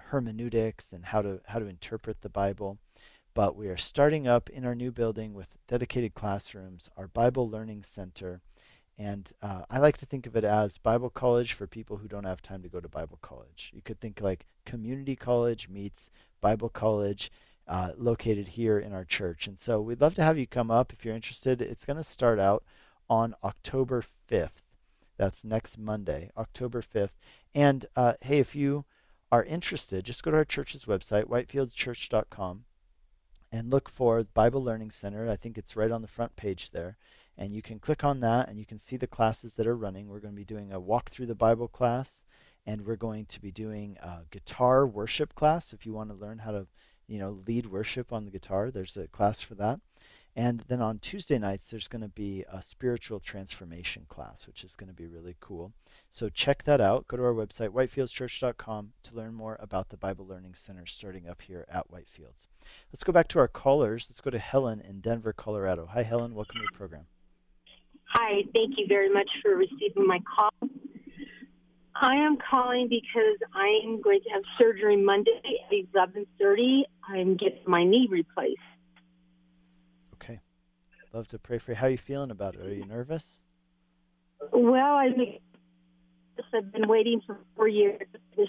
hermeneutics 0.07 0.93
and 0.93 1.07
how 1.07 1.23
to 1.23 1.41
how 1.47 1.59
to 1.59 1.67
interpret 1.67 2.21
the 2.21 2.29
Bible. 2.29 2.79
But 3.35 3.57
we 3.57 3.69
are 3.69 3.77
starting 3.77 4.27
up 4.27 4.49
in 4.49 4.64
our 4.64 4.75
new 4.75 4.91
building 4.91 5.35
with 5.35 5.49
dedicated 5.69 6.14
classrooms, 6.14 6.89
our 6.97 7.07
Bible 7.07 7.49
Learning 7.49 7.83
Center. 7.83 8.41
And 8.99 9.31
uh, 9.43 9.62
I 9.69 9.79
like 9.79 9.99
to 9.99 10.07
think 10.07 10.27
of 10.27 10.37
it 10.37 10.45
as 10.45 10.79
Bible 10.79 11.11
college 11.11 11.53
for 11.53 11.67
people 11.67 11.99
who 11.99 12.09
don't 12.09 12.25
have 12.25 12.41
time 12.41 12.62
to 12.62 12.69
go 12.71 12.81
to 12.81 12.89
Bible 12.89 13.19
college. 13.21 13.71
You 13.75 13.83
could 13.83 14.01
think 14.01 14.23
like 14.23 14.47
community 14.64 15.17
college 15.17 15.69
meets 15.69 16.09
Bible 16.41 16.71
college, 16.71 17.31
uh, 17.69 17.91
located 17.99 18.49
here 18.49 18.79
in 18.79 18.95
our 18.95 19.05
church. 19.05 19.47
And 19.47 19.59
so 19.59 19.83
we'd 19.83 20.01
love 20.01 20.14
to 20.14 20.23
have 20.23 20.39
you 20.39 20.47
come 20.47 20.71
up 20.71 20.95
if 20.95 21.05
you're 21.05 21.14
interested. 21.14 21.61
It's 21.61 21.85
going 21.85 21.99
to 21.99 22.03
start 22.03 22.41
out 22.41 22.64
on 23.09 23.35
October 23.43 24.05
5th. 24.31 24.63
That's 25.17 25.45
next 25.45 25.79
Monday, 25.79 26.31
October 26.37 26.83
5th. 26.83 27.11
And 27.55 27.87
uh, 27.97 28.15
hey, 28.21 28.39
if 28.39 28.55
you 28.55 28.85
are 29.33 29.45
interested, 29.45 30.05
just 30.05 30.23
go 30.23 30.31
to 30.31 30.37
our 30.37 30.45
church's 30.45 30.85
website, 30.85 31.25
whitefieldschurch.com, 31.25 32.65
and 33.51 33.71
look 33.71 33.89
for 33.89 34.23
Bible 34.25 34.63
Learning 34.63 34.91
Center. 34.91 35.29
I 35.29 35.37
think 35.37 35.57
it's 35.57 35.77
right 35.77 35.91
on 35.91 36.03
the 36.03 36.09
front 36.09 36.37
page 36.37 36.71
there. 36.71 36.97
And 37.39 37.55
you 37.55 37.63
can 37.63 37.79
click 37.79 38.03
on 38.03 38.21
that 38.21 38.49
and 38.49 38.59
you 38.59 38.65
can 38.65 38.79
see 38.79 38.97
the 38.97 39.07
classes 39.07 39.55
that 39.55 39.67
are 39.67 39.77
running. 39.77 40.09
We're 40.09 40.21
going 40.21 40.35
to 40.35 40.39
be 40.39 40.45
doing 40.45 40.73
a 40.73 40.81
walk 40.81 41.11
through 41.11 41.27
the 41.27 41.35
Bible 41.35 41.69
class, 41.69 42.23
and 42.67 42.87
we're 42.87 42.97
going 42.97 43.27
to 43.27 43.41
be 43.41 43.51
doing 43.51 43.99
a 44.01 44.21
guitar 44.31 44.87
worship 44.87 45.35
class. 45.35 45.73
If 45.73 45.85
you 45.85 45.93
want 45.93 46.11
to 46.11 46.17
learn 46.17 46.39
how 46.39 46.53
to, 46.53 46.67
you 47.07 47.19
know, 47.19 47.43
lead 47.47 47.67
worship 47.67 48.13
on 48.13 48.25
the 48.25 48.31
guitar, 48.31 48.71
there's 48.71 48.97
a 48.97 49.07
class 49.09 49.41
for 49.41 49.55
that. 49.57 49.81
And 50.39 50.64
then 50.68 50.82
on 50.82 50.99
Tuesday 50.99 51.39
nights, 51.39 51.70
there's 51.70 51.89
going 51.89 52.03
to 52.03 52.09
be 52.09 52.45
a 52.53 52.62
spiritual 52.62 53.20
transformation 53.20 54.05
class, 54.07 54.47
which 54.47 54.64
is 54.64 54.76
going 54.76 54.89
to 54.89 54.95
be 54.95 55.07
really 55.07 55.34
cool. 55.41 55.72
So 56.11 56.28
check 56.28 56.64
that 56.64 56.78
out. 56.78 57.09
Go 57.09 57.16
to 57.16 57.24
our 57.24 57.32
website, 57.32 57.70
whitefieldschurch.com, 57.70 58.93
to 59.05 59.14
learn 59.14 59.32
more 59.32 59.57
about 59.61 59.89
the 59.89 59.97
Bible 59.97 60.26
Learning 60.26 60.55
Center 60.55 60.84
starting 60.84 61.26
up 61.26 61.41
here 61.41 61.64
at 61.70 61.91
Whitefields. 61.91 62.49
Let's 62.93 63.03
go 63.03 63.14
back 63.14 63.28
to 63.28 63.39
our 63.39 63.49
callers. 63.49 64.09
Let's 64.11 64.20
go 64.20 64.28
to 64.28 64.39
Helen 64.39 64.82
in 64.82 65.01
Denver, 65.01 65.32
Colorado. 65.32 65.89
Hi, 65.91 66.03
Helen. 66.03 66.34
Welcome 66.34 66.57
to 66.57 66.66
the 66.70 66.76
program. 66.76 67.07
Hi. 68.09 68.43
Thank 68.55 68.74
you 68.76 68.87
very 68.87 69.09
much 69.09 69.30
for 69.43 69.57
receiving 69.57 70.07
my 70.07 70.20
call. 70.37 70.51
I 71.95 72.14
am 72.14 72.37
calling 72.37 72.89
because 72.91 73.39
I 73.55 73.80
am 73.87 74.03
going 74.03 74.20
to 74.20 74.28
have 74.34 74.43
surgery 74.61 74.99
Monday 74.99 75.41
at 75.72 75.72
11:30. 75.95 76.82
I'm 77.09 77.39
getting 77.39 77.62
my 77.66 77.84
knee 77.84 78.07
replaced. 78.11 78.61
Love 81.17 81.29
to 81.29 81.39
pray 81.39 81.57
for 81.57 81.71
you. 81.71 81.77
How 81.77 81.87
are 81.87 81.91
you 81.91 81.97
feeling 81.97 82.31
about 82.31 82.57
it? 82.57 82.61
Are 82.61 82.75
you 82.75 82.85
nervous? 82.85 83.41
Well, 84.53 84.97
I 84.97 85.11
think 85.17 85.41
I've 86.53 86.71
been 86.71 86.89
waiting 86.89 87.23
for 87.27 87.39
four 87.57 87.69
years. 87.69 88.03
This 88.37 88.49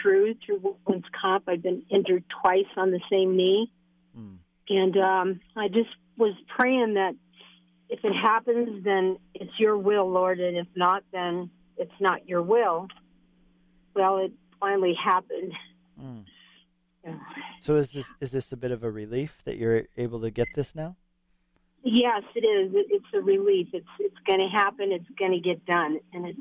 through 0.00 0.36
through 0.36 0.60
workmen's 0.60 1.04
comp. 1.20 1.44
I've 1.48 1.62
been 1.62 1.82
injured 1.90 2.24
twice 2.42 2.64
on 2.78 2.92
the 2.92 3.00
same 3.12 3.36
knee, 3.36 3.70
mm. 4.18 4.38
and 4.70 4.96
um, 4.96 5.40
I 5.54 5.68
just 5.68 5.90
was 6.16 6.32
praying 6.56 6.94
that 6.94 7.14
if 7.90 8.02
it 8.02 8.14
happens, 8.14 8.82
then 8.84 9.18
it's 9.34 9.52
your 9.58 9.76
will, 9.76 10.10
Lord, 10.10 10.40
and 10.40 10.56
if 10.56 10.66
not, 10.74 11.04
then 11.12 11.50
it's 11.76 12.00
not 12.00 12.26
your 12.26 12.40
will. 12.40 12.88
Well, 13.94 14.16
it 14.16 14.32
finally 14.58 14.94
happened. 14.94 15.52
Mm. 16.02 16.24
So 17.60 17.76
is 17.76 17.90
this 17.90 18.06
is 18.22 18.30
this 18.30 18.50
a 18.50 18.56
bit 18.56 18.70
of 18.70 18.82
a 18.82 18.90
relief 18.90 19.42
that 19.44 19.58
you're 19.58 19.82
able 19.98 20.22
to 20.22 20.30
get 20.30 20.48
this 20.54 20.74
now? 20.74 20.96
Yes, 21.82 22.22
it 22.34 22.44
is. 22.44 22.72
It's 22.74 23.06
a 23.14 23.20
relief. 23.20 23.68
It's 23.72 23.86
it's 24.00 24.18
going 24.26 24.40
to 24.40 24.48
happen. 24.48 24.92
It's 24.92 25.08
going 25.18 25.32
to 25.32 25.40
get 25.40 25.64
done, 25.64 26.00
and 26.12 26.26
it's 26.26 26.38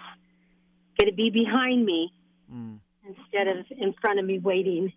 going 0.99 1.09
to 1.09 1.15
be 1.15 1.29
behind 1.29 1.85
me 1.85 2.11
mm. 2.51 2.79
instead 3.07 3.47
of 3.47 3.65
in 3.69 3.93
front 4.01 4.19
of 4.19 4.25
me 4.25 4.39
waiting. 4.39 4.91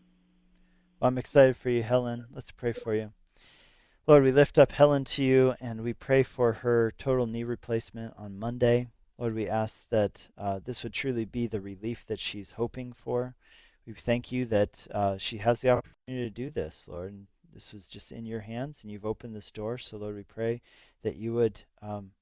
Well, 0.99 1.09
I'm 1.09 1.19
excited 1.19 1.57
for 1.57 1.71
you, 1.71 1.83
Helen. 1.83 2.27
Let's 2.33 2.51
pray 2.51 2.73
for 2.73 2.95
you. 2.95 3.13
Lord, 4.07 4.25
we 4.25 4.33
lift 4.33 4.59
up 4.59 4.73
Helen 4.73 5.05
to 5.05 5.23
you, 5.23 5.55
and 5.61 5.83
we 5.83 5.93
pray 5.93 6.23
for 6.23 6.55
her 6.55 6.93
total 6.99 7.27
knee 7.27 7.45
replacement 7.45 8.15
on 8.17 8.39
Monday. 8.39 8.89
Lord, 9.19 9.35
we 9.35 9.47
ask 9.47 9.89
that 9.91 10.29
uh, 10.39 10.61
this 10.65 10.83
would 10.83 10.95
truly 10.95 11.27
be 11.27 11.47
the 11.47 11.61
relief 11.61 12.05
that 12.07 12.19
she's 12.19 12.53
hoping 12.53 12.93
for. 12.93 13.35
We 13.87 13.93
thank 13.93 14.33
you 14.33 14.47
that 14.47 14.87
uh, 14.93 15.19
she 15.19 15.39
has 15.39 15.61
the 15.61 15.71
opportunity 15.71 16.25
to 16.25 16.31
do 16.31 16.51
this, 16.51 16.87
Lord. 16.89 17.13
And 17.13 17.27
this 17.55 17.73
was 17.73 17.87
just 17.87 18.13
in 18.13 18.27
your 18.27 18.41
hands, 18.41 18.79
and 18.83 18.91
you've 18.91 19.07
opened 19.07 19.35
this 19.35 19.51
door. 19.51 19.79
So, 19.79 19.97
Lord, 19.97 20.17
we 20.17 20.23
pray 20.23 20.63
that 21.03 21.17
you 21.17 21.35
would, 21.35 21.63
um, 21.83 22.13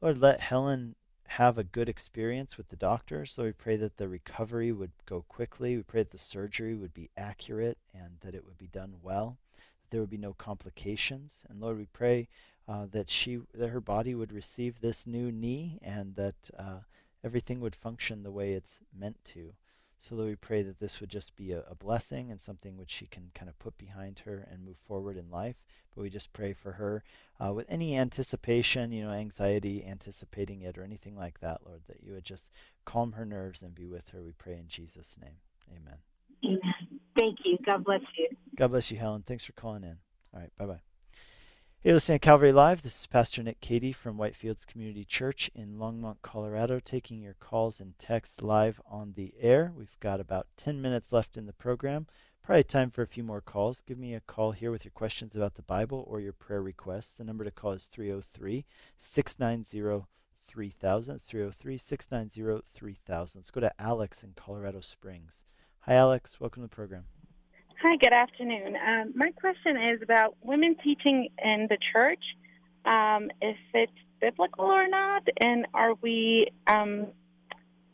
Lord, 0.00 0.18
let 0.18 0.40
Helen 0.40 0.94
have 1.34 1.58
a 1.58 1.64
good 1.64 1.88
experience 1.88 2.56
with 2.56 2.68
the 2.70 2.76
doctor. 2.76 3.24
So 3.24 3.44
we 3.44 3.52
pray 3.52 3.76
that 3.76 3.98
the 3.98 4.08
recovery 4.08 4.72
would 4.72 4.90
go 5.06 5.24
quickly. 5.28 5.76
We 5.76 5.82
pray 5.84 6.02
that 6.02 6.10
the 6.10 6.18
surgery 6.18 6.74
would 6.74 6.92
be 6.92 7.10
accurate 7.16 7.78
and 7.94 8.16
that 8.22 8.34
it 8.34 8.44
would 8.44 8.58
be 8.58 8.66
done 8.66 8.94
well. 9.00 9.38
That 9.82 9.90
there 9.92 10.00
would 10.00 10.10
be 10.10 10.16
no 10.18 10.32
complications. 10.32 11.44
And 11.48 11.60
Lord, 11.60 11.78
we 11.78 11.86
pray 11.86 12.28
uh, 12.66 12.86
that 12.90 13.08
she, 13.08 13.38
that 13.54 13.68
her 13.68 13.80
body 13.80 14.14
would 14.14 14.32
receive 14.32 14.80
this 14.80 15.06
new 15.06 15.30
knee, 15.32 15.78
and 15.82 16.14
that 16.16 16.50
uh, 16.58 16.80
everything 17.24 17.60
would 17.60 17.74
function 17.74 18.22
the 18.22 18.30
way 18.30 18.52
it's 18.52 18.80
meant 18.96 19.24
to. 19.32 19.54
So 20.02 20.14
Lord, 20.14 20.30
we 20.30 20.36
pray 20.36 20.62
that 20.62 20.80
this 20.80 20.98
would 20.98 21.10
just 21.10 21.36
be 21.36 21.52
a, 21.52 21.62
a, 21.70 21.74
blessing 21.74 22.30
and 22.30 22.40
something 22.40 22.78
which 22.78 22.90
she 22.90 23.06
can 23.06 23.30
kind 23.34 23.50
of 23.50 23.58
put 23.58 23.76
behind 23.76 24.20
her 24.20 24.48
and 24.50 24.64
move 24.64 24.78
forward 24.78 25.18
in 25.18 25.30
life. 25.30 25.56
But 25.94 26.00
we 26.00 26.08
just 26.08 26.32
pray 26.32 26.54
for 26.54 26.72
her 26.72 27.04
uh, 27.38 27.52
with 27.52 27.66
any 27.68 27.98
anticipation, 27.98 28.92
you 28.92 29.04
know, 29.04 29.12
anxiety, 29.12 29.84
anticipating 29.86 30.62
it, 30.62 30.78
or 30.78 30.84
anything 30.84 31.16
like 31.16 31.40
that, 31.40 31.60
Lord, 31.66 31.82
that 31.86 32.02
you 32.02 32.14
would 32.14 32.24
just 32.24 32.50
calm 32.86 33.12
her 33.12 33.26
nerves 33.26 33.60
and 33.60 33.74
be 33.74 33.86
with 33.86 34.08
her. 34.08 34.22
We 34.22 34.32
pray 34.32 34.54
in 34.54 34.68
Jesus' 34.68 35.18
name. 35.20 35.36
Amen. 35.70 35.98
Amen. 36.46 37.00
Thank 37.18 37.40
you. 37.44 37.58
God 37.66 37.84
bless 37.84 38.00
you. 38.16 38.28
God 38.56 38.68
bless 38.68 38.90
you, 38.90 38.96
Helen. 38.96 39.22
Thanks 39.26 39.44
for 39.44 39.52
calling 39.52 39.84
in. 39.84 39.98
All 40.32 40.40
right. 40.40 40.50
Bye 40.56 40.66
bye. 40.66 40.80
Hey, 41.82 41.94
listening 41.94 42.18
to 42.18 42.26
Calvary 42.26 42.52
Live. 42.52 42.82
This 42.82 43.00
is 43.00 43.06
Pastor 43.06 43.42
Nick 43.42 43.62
Cady 43.62 43.90
from 43.90 44.18
Whitefields 44.18 44.66
Community 44.66 45.02
Church 45.02 45.50
in 45.54 45.78
Longmont, 45.78 46.16
Colorado, 46.20 46.78
taking 46.78 47.22
your 47.22 47.36
calls 47.40 47.80
and 47.80 47.98
texts 47.98 48.42
live 48.42 48.82
on 48.86 49.14
the 49.16 49.32
air. 49.40 49.72
We've 49.74 49.98
got 49.98 50.20
about 50.20 50.46
10 50.58 50.82
minutes 50.82 51.10
left 51.10 51.38
in 51.38 51.46
the 51.46 51.54
program. 51.54 52.06
Probably 52.42 52.64
time 52.64 52.90
for 52.90 53.00
a 53.00 53.06
few 53.06 53.22
more 53.22 53.40
calls. 53.40 53.80
Give 53.80 53.96
me 53.96 54.12
a 54.12 54.20
call 54.20 54.52
here 54.52 54.70
with 54.70 54.84
your 54.84 54.92
questions 54.92 55.34
about 55.34 55.54
the 55.54 55.62
Bible 55.62 56.04
or 56.06 56.20
your 56.20 56.34
prayer 56.34 56.60
requests. 56.60 57.12
The 57.12 57.24
number 57.24 57.44
to 57.44 57.50
call 57.50 57.72
is 57.72 57.88
303 57.90 58.66
690 58.98 60.04
3000. 60.48 61.14
It's 61.14 61.24
303 61.24 61.78
690 61.78 62.62
3000. 62.74 63.38
Let's 63.38 63.50
go 63.50 63.60
to 63.60 63.80
Alex 63.80 64.22
in 64.22 64.34
Colorado 64.36 64.82
Springs. 64.82 65.40
Hi, 65.84 65.94
Alex. 65.94 66.38
Welcome 66.38 66.62
to 66.62 66.68
the 66.68 66.76
program. 66.76 67.04
Hi, 67.82 67.96
good 67.96 68.12
afternoon. 68.12 68.76
Um, 68.76 69.12
my 69.16 69.30
question 69.30 69.78
is 69.78 70.02
about 70.02 70.36
women 70.42 70.76
teaching 70.84 71.30
in 71.42 71.66
the 71.70 71.78
church, 71.94 72.22
um, 72.84 73.30
if 73.40 73.56
it's 73.72 73.90
biblical 74.20 74.66
or 74.66 74.86
not, 74.86 75.22
and 75.40 75.66
are 75.72 75.94
we 76.02 76.48
um, 76.66 77.06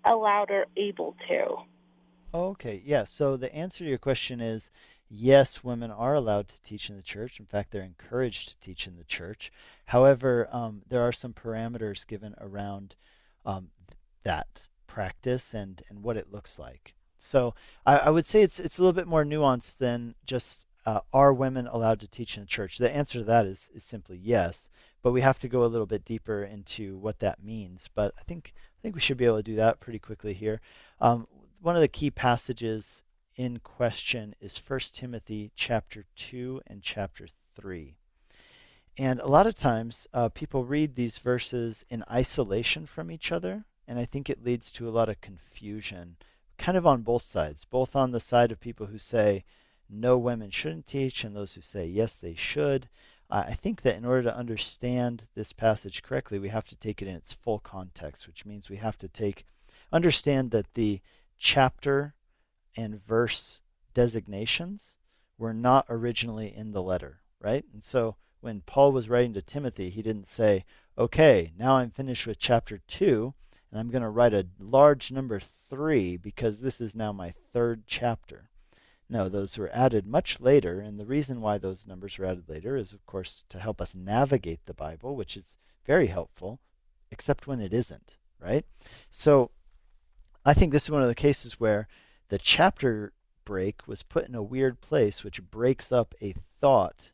allowed 0.05 0.51
or 0.51 0.66
able 0.76 1.14
to? 1.28 1.59
Okay, 2.34 2.82
yeah. 2.84 3.05
So 3.05 3.37
the 3.37 3.55
answer 3.55 3.84
to 3.84 3.89
your 3.89 3.99
question 3.99 4.41
is 4.41 4.72
yes, 5.09 5.62
women 5.62 5.93
are 5.93 6.16
allowed 6.16 6.49
to 6.49 6.62
teach 6.62 6.91
in 6.91 6.97
the 6.97 7.03
church. 7.03 7.39
In 7.39 7.47
fact, 7.47 7.70
they're 7.70 7.82
encouraged 7.82 8.49
to 8.49 8.59
teach 8.59 8.89
in 8.89 8.97
the 8.97 9.05
church. 9.05 9.53
However, 9.87 10.49
um, 10.51 10.82
there 10.89 11.03
are 11.03 11.12
some 11.12 11.32
parameters 11.32 12.05
given 12.05 12.34
around 12.41 12.97
um, 13.45 13.68
that 14.24 14.62
practice 14.89 15.55
and, 15.55 15.84
and 15.89 16.03
what 16.03 16.16
it 16.16 16.32
looks 16.32 16.59
like. 16.59 16.97
So 17.26 17.54
I, 17.84 17.98
I, 17.98 18.10
would 18.10 18.26
say 18.26 18.42
it's 18.42 18.60
it's 18.60 18.78
a 18.78 18.82
little 18.82 18.92
bit 18.92 19.08
more 19.08 19.24
nuanced 19.24 19.78
than 19.78 20.14
just 20.24 20.64
uh, 20.84 21.00
are 21.12 21.32
women 21.32 21.66
allowed 21.66 22.00
to 22.00 22.08
teach 22.08 22.36
in 22.36 22.44
the 22.44 22.48
church? 22.48 22.78
The 22.78 22.94
answer 22.94 23.18
to 23.18 23.24
that 23.24 23.46
is 23.46 23.68
is 23.74 23.82
simply 23.82 24.16
yes, 24.16 24.68
but 25.02 25.12
we 25.12 25.20
have 25.22 25.38
to 25.40 25.48
go 25.48 25.64
a 25.64 25.66
little 25.66 25.86
bit 25.86 26.04
deeper 26.04 26.44
into 26.44 26.96
what 26.96 27.18
that 27.18 27.42
means. 27.42 27.88
But 27.94 28.14
I 28.18 28.22
think 28.22 28.54
I 28.56 28.78
think 28.82 28.94
we 28.94 29.00
should 29.00 29.16
be 29.16 29.24
able 29.24 29.38
to 29.38 29.42
do 29.42 29.56
that 29.56 29.80
pretty 29.80 29.98
quickly 29.98 30.34
here. 30.34 30.60
Um, 31.00 31.26
one 31.60 31.74
of 31.74 31.82
the 31.82 31.88
key 31.88 32.10
passages 32.10 33.02
in 33.34 33.58
question 33.58 34.34
is 34.40 34.56
1 34.56 34.80
Timothy 34.92 35.50
chapter 35.56 36.04
2 36.16 36.62
and 36.66 36.82
chapter 36.82 37.28
3. 37.54 37.96
And 38.98 39.20
a 39.20 39.26
lot 39.26 39.46
of 39.46 39.54
times 39.54 40.06
uh, 40.14 40.30
people 40.30 40.64
read 40.64 40.94
these 40.94 41.18
verses 41.18 41.84
in 41.90 42.02
isolation 42.10 42.86
from 42.86 43.10
each 43.10 43.30
other, 43.30 43.64
and 43.86 43.98
I 43.98 44.06
think 44.06 44.30
it 44.30 44.44
leads 44.44 44.70
to 44.72 44.88
a 44.88 44.90
lot 44.90 45.10
of 45.10 45.20
confusion 45.20 46.16
kind 46.59 46.76
of 46.76 46.86
on 46.86 47.02
both 47.02 47.22
sides, 47.22 47.64
both 47.64 47.94
on 47.94 48.12
the 48.12 48.20
side 48.20 48.52
of 48.52 48.61
people 48.61 48.86
who 48.86 48.98
say 48.98 49.44
no 49.88 50.18
women 50.18 50.50
shouldn't 50.50 50.86
teach 50.86 51.24
and 51.24 51.34
those 51.34 51.54
who 51.54 51.61
say 51.61 51.86
yes 51.86 52.14
they 52.14 52.34
should. 52.34 52.88
Uh, 53.30 53.44
I 53.48 53.54
think 53.54 53.82
that 53.82 53.96
in 53.96 54.04
order 54.04 54.22
to 54.24 54.36
understand 54.36 55.24
this 55.34 55.52
passage 55.52 56.02
correctly, 56.02 56.38
we 56.38 56.48
have 56.48 56.64
to 56.66 56.76
take 56.76 57.02
it 57.02 57.09
in 57.09 57.16
its 57.16 57.32
full 57.32 57.59
context, 57.59 58.26
which 58.26 58.46
means 58.46 58.68
we 58.68 58.76
have 58.76 58.98
to 58.98 59.09
take 59.09 59.44
understand 59.92 60.50
that 60.50 60.74
the 60.74 61.00
chapter 61.38 62.14
and 62.76 63.04
verse 63.04 63.61
designations 63.94 64.98
were 65.38 65.54
not 65.54 65.86
originally 65.88 66.54
in 66.54 66.72
the 66.72 66.82
letter, 66.82 67.20
right? 67.40 67.64
And 67.72 67.82
so 67.82 68.16
when 68.40 68.62
Paul 68.62 68.92
was 68.92 69.09
writing 69.09 69.34
to 69.34 69.42
Timothy, 69.42 69.90
he 69.90 70.02
didn't 70.02 70.26
say, 70.26 70.64
"Okay, 70.98 71.52
now 71.57 71.76
I'm 71.76 71.90
finished 71.90 72.26
with 72.26 72.38
chapter 72.38 72.78
2 72.78 73.34
and 73.70 73.80
I'm 73.80 73.90
going 73.90 74.02
to 74.02 74.08
write 74.08 74.34
a 74.34 74.46
large 74.58 75.10
number 75.10 75.40
3 75.70 76.16
because 76.16 76.60
this 76.60 76.80
is 76.80 76.94
now 76.94 77.12
my 77.12 77.32
third 77.52 77.84
chapter. 77.86 78.50
No, 79.08 79.28
those 79.28 79.56
were 79.56 79.70
added 79.72 80.06
much 80.06 80.40
later, 80.40 80.80
and 80.80 80.98
the 80.98 81.06
reason 81.06 81.40
why 81.40 81.58
those 81.58 81.86
numbers 81.86 82.18
were 82.18 82.26
added 82.26 82.48
later 82.48 82.76
is, 82.76 82.92
of 82.92 83.06
course, 83.06 83.44
to 83.48 83.58
help 83.58 83.80
us 83.80 83.94
navigate 83.94 84.66
the 84.66 84.74
Bible, 84.74 85.14
which 85.14 85.36
is 85.36 85.58
very 85.86 86.08
helpful, 86.08 86.58
except 87.10 87.46
when 87.46 87.60
it 87.60 87.72
isn't, 87.72 88.18
right? 88.40 88.64
So 89.10 89.50
I 90.44 90.54
think 90.54 90.72
this 90.72 90.84
is 90.84 90.90
one 90.90 91.02
of 91.02 91.08
the 91.08 91.14
cases 91.14 91.60
where 91.60 91.86
the 92.28 92.38
chapter 92.38 93.12
break 93.44 93.86
was 93.86 94.02
put 94.02 94.28
in 94.28 94.34
a 94.34 94.42
weird 94.42 94.80
place, 94.80 95.22
which 95.22 95.42
breaks 95.50 95.92
up 95.92 96.14
a 96.20 96.34
thought 96.60 97.12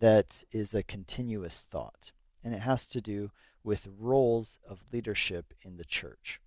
that 0.00 0.44
is 0.50 0.74
a 0.74 0.82
continuous 0.82 1.66
thought. 1.70 2.12
And 2.42 2.54
it 2.54 2.60
has 2.60 2.86
to 2.86 3.00
do 3.00 3.30
with 3.62 3.88
roles 3.98 4.58
of 4.68 4.84
leadership 4.92 5.52
in 5.62 5.76
the 5.76 5.84
church. 5.84 6.40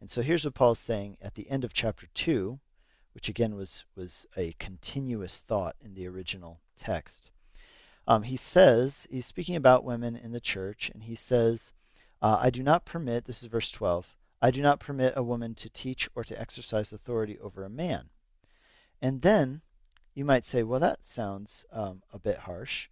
And 0.00 0.10
so 0.10 0.22
here's 0.22 0.44
what 0.44 0.54
Paul's 0.54 0.78
saying 0.78 1.18
at 1.20 1.34
the 1.34 1.50
end 1.50 1.64
of 1.64 1.74
chapter 1.74 2.06
2, 2.14 2.58
which 3.12 3.28
again 3.28 3.54
was, 3.54 3.84
was 3.96 4.26
a 4.36 4.54
continuous 4.58 5.38
thought 5.38 5.76
in 5.84 5.94
the 5.94 6.06
original 6.06 6.60
text. 6.78 7.30
Um, 8.06 8.22
he 8.22 8.36
says, 8.36 9.06
he's 9.10 9.26
speaking 9.26 9.56
about 9.56 9.84
women 9.84 10.16
in 10.16 10.32
the 10.32 10.40
church, 10.40 10.90
and 10.92 11.04
he 11.04 11.14
says, 11.14 11.72
uh, 12.22 12.38
I 12.40 12.50
do 12.50 12.62
not 12.62 12.84
permit, 12.84 13.26
this 13.26 13.42
is 13.42 13.48
verse 13.48 13.70
12, 13.70 14.16
I 14.42 14.50
do 14.50 14.62
not 14.62 14.80
permit 14.80 15.12
a 15.16 15.22
woman 15.22 15.54
to 15.56 15.68
teach 15.68 16.08
or 16.14 16.24
to 16.24 16.40
exercise 16.40 16.92
authority 16.92 17.38
over 17.38 17.62
a 17.62 17.70
man. 17.70 18.08
And 19.02 19.22
then 19.22 19.60
you 20.14 20.24
might 20.24 20.46
say, 20.46 20.62
well, 20.62 20.80
that 20.80 21.04
sounds 21.04 21.64
um, 21.72 22.02
a 22.12 22.18
bit 22.18 22.38
harsh. 22.38 22.88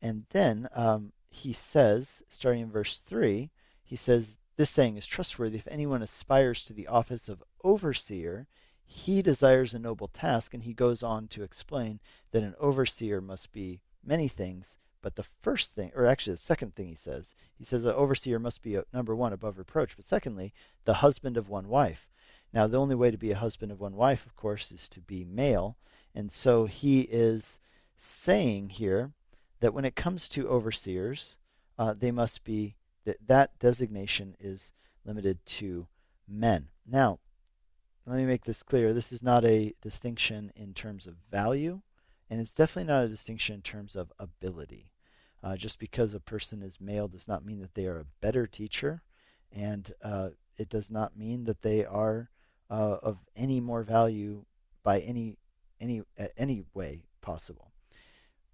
And 0.00 0.26
then 0.30 0.68
um, 0.74 1.12
he 1.32 1.52
says, 1.54 2.22
starting 2.28 2.60
in 2.60 2.70
verse 2.70 2.98
3, 2.98 3.50
he 3.82 3.96
says, 3.96 4.36
This 4.56 4.68
saying 4.68 4.98
is 4.98 5.06
trustworthy. 5.06 5.58
If 5.58 5.66
anyone 5.66 6.02
aspires 6.02 6.62
to 6.64 6.74
the 6.74 6.86
office 6.86 7.26
of 7.28 7.42
overseer, 7.64 8.46
he 8.84 9.22
desires 9.22 9.72
a 9.72 9.78
noble 9.78 10.08
task. 10.08 10.52
And 10.52 10.64
he 10.64 10.74
goes 10.74 11.02
on 11.02 11.28
to 11.28 11.42
explain 11.42 12.00
that 12.32 12.42
an 12.42 12.54
overseer 12.60 13.22
must 13.22 13.50
be 13.50 13.80
many 14.04 14.28
things. 14.28 14.76
But 15.00 15.16
the 15.16 15.24
first 15.42 15.74
thing, 15.74 15.90
or 15.96 16.06
actually 16.06 16.34
the 16.34 16.42
second 16.42 16.74
thing 16.74 16.88
he 16.88 16.94
says, 16.94 17.34
he 17.54 17.64
says 17.64 17.84
an 17.84 17.92
overseer 17.92 18.38
must 18.38 18.62
be, 18.62 18.74
a, 18.76 18.84
number 18.92 19.16
one, 19.16 19.32
above 19.32 19.58
reproach. 19.58 19.96
But 19.96 20.04
secondly, 20.04 20.52
the 20.84 20.94
husband 20.94 21.38
of 21.38 21.48
one 21.48 21.68
wife. 21.68 22.08
Now, 22.52 22.66
the 22.66 22.78
only 22.78 22.94
way 22.94 23.10
to 23.10 23.16
be 23.16 23.30
a 23.30 23.36
husband 23.36 23.72
of 23.72 23.80
one 23.80 23.96
wife, 23.96 24.26
of 24.26 24.36
course, 24.36 24.70
is 24.70 24.86
to 24.88 25.00
be 25.00 25.24
male. 25.24 25.78
And 26.14 26.30
so 26.30 26.66
he 26.66 27.00
is 27.02 27.58
saying 27.96 28.68
here 28.68 29.12
that 29.62 29.72
when 29.72 29.84
it 29.84 29.94
comes 29.94 30.28
to 30.28 30.48
overseers, 30.48 31.36
uh, 31.78 31.94
they 31.96 32.10
must 32.10 32.42
be 32.42 32.74
that 33.04 33.16
that 33.28 33.56
designation 33.60 34.34
is 34.40 34.72
limited 35.04 35.38
to 35.46 35.86
men. 36.28 36.68
Now, 36.84 37.20
let 38.04 38.16
me 38.16 38.24
make 38.24 38.44
this 38.44 38.64
clear. 38.64 38.92
This 38.92 39.12
is 39.12 39.22
not 39.22 39.44
a 39.44 39.72
distinction 39.80 40.50
in 40.56 40.74
terms 40.74 41.06
of 41.06 41.14
value, 41.30 41.80
and 42.28 42.40
it's 42.40 42.52
definitely 42.52 42.92
not 42.92 43.04
a 43.04 43.08
distinction 43.08 43.54
in 43.54 43.62
terms 43.62 43.94
of 43.94 44.12
ability. 44.18 44.90
Uh, 45.44 45.56
just 45.56 45.78
because 45.78 46.12
a 46.12 46.20
person 46.20 46.60
is 46.60 46.80
male 46.80 47.06
does 47.06 47.28
not 47.28 47.44
mean 47.44 47.60
that 47.60 47.74
they 47.74 47.86
are 47.86 48.00
a 48.00 48.06
better 48.20 48.48
teacher, 48.48 49.02
and 49.52 49.94
uh, 50.02 50.30
it 50.56 50.68
does 50.68 50.90
not 50.90 51.16
mean 51.16 51.44
that 51.44 51.62
they 51.62 51.84
are 51.84 52.30
uh, 52.68 52.96
of 53.00 53.18
any 53.36 53.60
more 53.60 53.84
value 53.84 54.44
by 54.82 54.98
any 54.98 55.38
any 55.80 56.02
any 56.36 56.64
way 56.74 57.04
possible. 57.20 57.71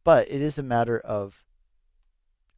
But 0.08 0.30
it 0.30 0.40
is 0.40 0.56
a 0.56 0.62
matter 0.62 0.98
of, 0.98 1.44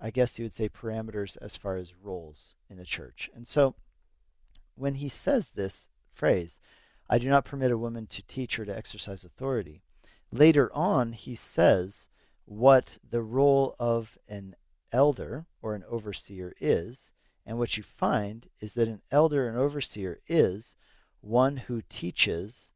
I 0.01 0.11
guess 0.13 0.39
you 0.39 0.45
would 0.45 0.55
say, 0.55 0.69
parameters 0.69 1.37
as 1.39 1.57
far 1.57 1.75
as 1.75 1.97
roles 1.97 2.55
in 2.69 2.77
the 2.77 2.85
church. 2.85 3.29
And 3.35 3.45
so, 3.45 3.75
when 4.77 4.95
he 4.95 5.09
says 5.09 5.49
this 5.49 5.89
phrase, 6.13 6.61
"I 7.09 7.19
do 7.19 7.29
not 7.29 7.45
permit 7.45 7.73
a 7.73 7.77
woman 7.77 8.07
to 8.07 8.23
teach 8.23 8.57
or 8.61 8.65
to 8.67 8.77
exercise 8.77 9.25
authority," 9.25 9.83
later 10.31 10.73
on 10.73 11.13
he 11.13 11.35
says 11.35 12.09
what 12.45 12.99
the 13.03 13.21
role 13.21 13.75
of 13.81 14.17
an 14.29 14.55
elder 14.93 15.47
or 15.61 15.75
an 15.75 15.83
overseer 15.89 16.55
is. 16.61 17.13
And 17.45 17.59
what 17.59 17.77
you 17.77 17.83
find 17.83 18.49
is 18.61 18.75
that 18.75 18.87
an 18.87 19.03
elder 19.11 19.49
and 19.49 19.59
overseer 19.59 20.21
is 20.29 20.77
one 21.21 21.57
who 21.57 21.83
teaches 21.83 22.73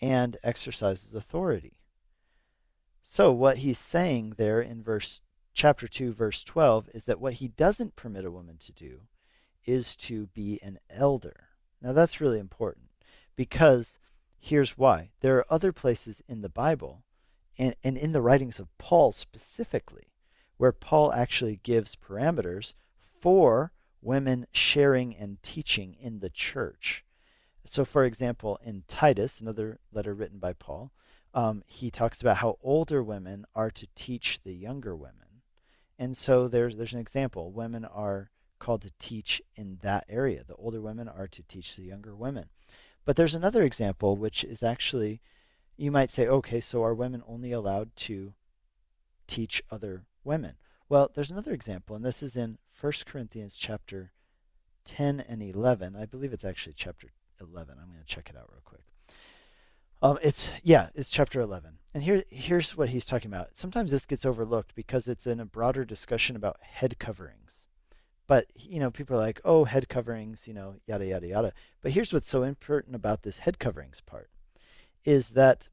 and 0.00 0.38
exercises 0.42 1.12
authority. 1.12 1.76
So 3.06 3.30
what 3.32 3.58
he's 3.58 3.78
saying 3.78 4.34
there 4.38 4.62
in 4.62 4.82
verse 4.82 5.20
chapter 5.52 5.86
2 5.86 6.14
verse 6.14 6.42
12 6.42 6.88
is 6.94 7.04
that 7.04 7.20
what 7.20 7.34
he 7.34 7.48
doesn't 7.48 7.96
permit 7.96 8.24
a 8.24 8.30
woman 8.30 8.56
to 8.58 8.72
do 8.72 9.02
is 9.66 9.94
to 9.96 10.28
be 10.28 10.58
an 10.62 10.78
elder. 10.88 11.48
Now 11.82 11.92
that's 11.92 12.20
really 12.20 12.38
important 12.38 12.86
because 13.36 13.98
here's 14.40 14.78
why. 14.78 15.10
There 15.20 15.36
are 15.36 15.46
other 15.50 15.70
places 15.70 16.22
in 16.26 16.40
the 16.40 16.48
Bible 16.48 17.04
and, 17.58 17.76
and 17.84 17.98
in 17.98 18.12
the 18.12 18.22
writings 18.22 18.58
of 18.58 18.76
Paul 18.78 19.12
specifically 19.12 20.14
where 20.56 20.72
Paul 20.72 21.12
actually 21.12 21.60
gives 21.62 21.96
parameters 21.96 22.72
for 23.20 23.72
women 24.00 24.46
sharing 24.50 25.14
and 25.14 25.42
teaching 25.42 25.94
in 26.00 26.20
the 26.20 26.30
church. 26.30 27.04
So, 27.66 27.84
for 27.84 28.04
example, 28.04 28.58
in 28.64 28.84
Titus, 28.88 29.40
another 29.40 29.78
letter 29.92 30.14
written 30.14 30.38
by 30.38 30.54
Paul, 30.54 30.90
um, 31.34 31.62
he 31.66 31.90
talks 31.90 32.20
about 32.20 32.38
how 32.38 32.58
older 32.62 33.02
women 33.02 33.44
are 33.54 33.70
to 33.70 33.86
teach 33.94 34.40
the 34.44 34.54
younger 34.54 34.94
women. 34.94 35.42
And 35.98 36.16
so 36.16 36.48
there's 36.48 36.76
there's 36.76 36.94
an 36.94 37.00
example. 37.00 37.52
Women 37.52 37.84
are 37.84 38.30
called 38.58 38.82
to 38.82 38.92
teach 38.98 39.42
in 39.56 39.78
that 39.82 40.06
area. 40.08 40.44
The 40.46 40.54
older 40.54 40.80
women 40.80 41.08
are 41.08 41.28
to 41.28 41.42
teach 41.42 41.76
the 41.76 41.82
younger 41.82 42.14
women. 42.14 42.46
But 43.04 43.16
there's 43.16 43.34
another 43.34 43.64
example 43.64 44.16
which 44.16 44.44
is 44.44 44.62
actually 44.62 45.20
you 45.76 45.90
might 45.90 46.12
say, 46.12 46.28
okay, 46.28 46.60
so 46.60 46.84
are 46.84 46.94
women 46.94 47.22
only 47.26 47.50
allowed 47.50 47.94
to 47.96 48.34
teach 49.26 49.62
other 49.70 50.04
women? 50.22 50.54
Well, 50.88 51.10
there's 51.12 51.32
another 51.32 51.52
example, 51.52 51.96
and 51.96 52.04
this 52.04 52.22
is 52.22 52.36
in 52.36 52.58
1 52.80 52.92
Corinthians 53.06 53.56
chapter 53.56 54.12
10 54.84 55.18
and 55.20 55.42
11. 55.42 55.96
I 55.96 56.06
believe 56.06 56.32
it's 56.32 56.44
actually 56.44 56.74
chapter 56.76 57.08
11. 57.40 57.76
I'm 57.80 57.88
going 57.88 58.00
to 58.00 58.06
check 58.06 58.30
it 58.30 58.36
out 58.36 58.50
real 58.52 58.60
quick. 58.64 58.93
Um, 60.02 60.18
it's 60.22 60.50
yeah, 60.62 60.88
it's 60.94 61.10
chapter 61.10 61.40
11, 61.40 61.78
and 61.94 62.02
here 62.02 62.24
here's 62.30 62.76
what 62.76 62.90
he's 62.90 63.06
talking 63.06 63.30
about. 63.30 63.56
Sometimes 63.56 63.90
this 63.90 64.06
gets 64.06 64.24
overlooked 64.26 64.74
because 64.74 65.08
it's 65.08 65.26
in 65.26 65.40
a 65.40 65.46
broader 65.46 65.84
discussion 65.84 66.36
about 66.36 66.60
head 66.60 66.98
coverings. 66.98 67.66
But 68.26 68.46
you 68.54 68.80
know, 68.80 68.90
people 68.90 69.16
are 69.16 69.20
like, 69.20 69.40
"Oh, 69.44 69.64
head 69.64 69.88
coverings," 69.88 70.46
you 70.46 70.54
know, 70.54 70.76
yada 70.86 71.06
yada 71.06 71.26
yada. 71.26 71.52
But 71.80 71.92
here's 71.92 72.12
what's 72.12 72.28
so 72.28 72.42
important 72.42 72.94
about 72.94 73.22
this 73.22 73.38
head 73.40 73.58
coverings 73.58 74.00
part, 74.00 74.30
is 75.04 75.30
that 75.30 75.68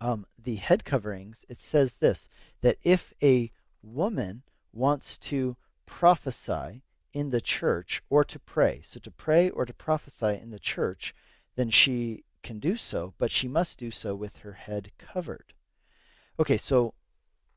um, 0.00 0.26
the 0.38 0.56
head 0.56 0.84
coverings. 0.84 1.44
It 1.48 1.60
says 1.60 1.94
this 1.96 2.28
that 2.60 2.78
if 2.82 3.14
a 3.22 3.50
woman 3.82 4.42
wants 4.72 5.16
to 5.18 5.56
prophesy 5.86 6.82
in 7.12 7.30
the 7.30 7.40
church 7.40 8.02
or 8.10 8.24
to 8.24 8.38
pray, 8.38 8.80
so 8.84 8.98
to 9.00 9.10
pray 9.10 9.50
or 9.50 9.64
to 9.64 9.74
prophesy 9.74 10.38
in 10.40 10.50
the 10.50 10.58
church, 10.58 11.14
then 11.56 11.70
she 11.70 12.24
can 12.42 12.58
do 12.58 12.76
so, 12.76 13.14
but 13.18 13.30
she 13.30 13.48
must 13.48 13.78
do 13.78 13.90
so 13.90 14.14
with 14.14 14.38
her 14.38 14.52
head 14.52 14.92
covered. 14.98 15.52
Okay, 16.38 16.56
so 16.56 16.94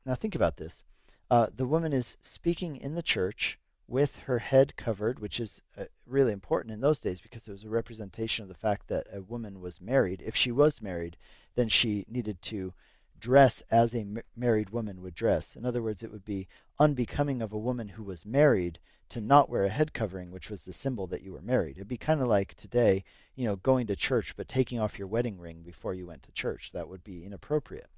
now 0.04 0.14
think 0.14 0.34
about 0.34 0.56
this. 0.56 0.82
Uh, 1.30 1.48
the 1.54 1.66
woman 1.66 1.92
is 1.92 2.16
speaking 2.20 2.76
in 2.76 2.94
the 2.94 3.02
church 3.02 3.58
with 3.88 4.18
her 4.26 4.40
head 4.40 4.76
covered, 4.76 5.18
which 5.18 5.38
is 5.38 5.60
uh, 5.78 5.84
really 6.06 6.32
important 6.32 6.72
in 6.72 6.80
those 6.80 7.00
days 7.00 7.20
because 7.20 7.46
it 7.46 7.52
was 7.52 7.64
a 7.64 7.68
representation 7.68 8.42
of 8.42 8.48
the 8.48 8.54
fact 8.54 8.88
that 8.88 9.06
a 9.12 9.22
woman 9.22 9.60
was 9.60 9.80
married. 9.80 10.22
If 10.24 10.36
she 10.36 10.50
was 10.50 10.82
married, 10.82 11.16
then 11.54 11.68
she 11.68 12.04
needed 12.08 12.42
to 12.42 12.74
dress 13.18 13.62
as 13.70 13.94
a 13.94 14.06
married 14.36 14.70
woman 14.70 15.02
would 15.02 15.14
dress. 15.14 15.56
In 15.56 15.64
other 15.64 15.82
words, 15.82 16.02
it 16.02 16.12
would 16.12 16.24
be 16.24 16.48
unbecoming 16.78 17.40
of 17.40 17.52
a 17.52 17.58
woman 17.58 17.90
who 17.90 18.02
was 18.02 18.26
married 18.26 18.78
to 19.08 19.20
not 19.20 19.48
wear 19.48 19.64
a 19.64 19.70
head 19.70 19.92
covering, 19.92 20.30
which 20.30 20.50
was 20.50 20.62
the 20.62 20.72
symbol 20.72 21.06
that 21.06 21.22
you 21.22 21.32
were 21.32 21.42
married. 21.42 21.76
It'd 21.76 21.88
be 21.88 21.96
kind 21.96 22.20
of 22.20 22.28
like 22.28 22.54
today, 22.54 23.04
you 23.34 23.44
know, 23.44 23.56
going 23.56 23.86
to 23.86 23.96
church 23.96 24.34
but 24.36 24.48
taking 24.48 24.80
off 24.80 24.98
your 24.98 25.08
wedding 25.08 25.38
ring 25.38 25.62
before 25.62 25.94
you 25.94 26.06
went 26.06 26.22
to 26.24 26.32
church. 26.32 26.72
That 26.72 26.88
would 26.88 27.04
be 27.04 27.24
inappropriate. 27.24 27.88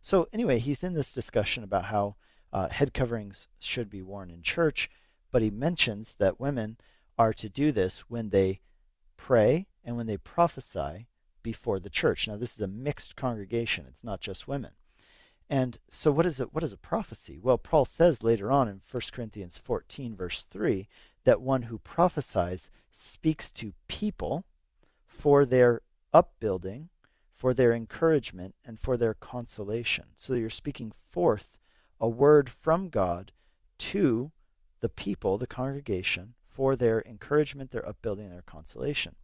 So, 0.00 0.28
anyway, 0.32 0.58
he's 0.58 0.82
in 0.82 0.94
this 0.94 1.12
discussion 1.12 1.62
about 1.62 1.86
how 1.86 2.16
uh, 2.52 2.68
head 2.68 2.92
coverings 2.92 3.48
should 3.58 3.88
be 3.88 4.02
worn 4.02 4.30
in 4.30 4.42
church, 4.42 4.90
but 5.30 5.42
he 5.42 5.50
mentions 5.50 6.14
that 6.18 6.40
women 6.40 6.76
are 7.18 7.32
to 7.34 7.48
do 7.48 7.72
this 7.72 8.00
when 8.08 8.30
they 8.30 8.60
pray 9.16 9.68
and 9.84 9.96
when 9.96 10.06
they 10.06 10.16
prophesy 10.16 11.06
before 11.42 11.78
the 11.78 11.90
church. 11.90 12.28
Now, 12.28 12.36
this 12.36 12.54
is 12.54 12.60
a 12.60 12.66
mixed 12.66 13.16
congregation, 13.16 13.86
it's 13.88 14.04
not 14.04 14.20
just 14.20 14.48
women. 14.48 14.72
And 15.52 15.76
so, 15.90 16.10
what 16.10 16.24
is 16.24 16.40
it? 16.40 16.54
What 16.54 16.64
is 16.64 16.72
a 16.72 16.78
prophecy? 16.78 17.38
Well, 17.38 17.58
Paul 17.58 17.84
says 17.84 18.22
later 18.22 18.50
on 18.50 18.68
in 18.68 18.80
1 18.90 19.02
Corinthians 19.12 19.58
14, 19.62 20.16
verse 20.16 20.46
3, 20.50 20.88
that 21.24 21.42
one 21.42 21.64
who 21.64 21.76
prophesies 21.76 22.70
speaks 22.90 23.50
to 23.50 23.74
people 23.86 24.46
for 25.06 25.44
their 25.44 25.82
upbuilding, 26.10 26.88
for 27.34 27.52
their 27.52 27.74
encouragement, 27.74 28.54
and 28.64 28.80
for 28.80 28.96
their 28.96 29.12
consolation. 29.12 30.06
So 30.16 30.32
you're 30.32 30.48
speaking 30.48 30.90
forth 31.10 31.58
a 32.00 32.08
word 32.08 32.48
from 32.48 32.88
God 32.88 33.30
to 33.76 34.32
the 34.80 34.88
people, 34.88 35.36
the 35.36 35.46
congregation, 35.46 36.32
for 36.48 36.76
their 36.76 37.02
encouragement, 37.02 37.72
their 37.72 37.86
upbuilding, 37.86 38.30
their 38.30 38.40
consolation. 38.40 39.16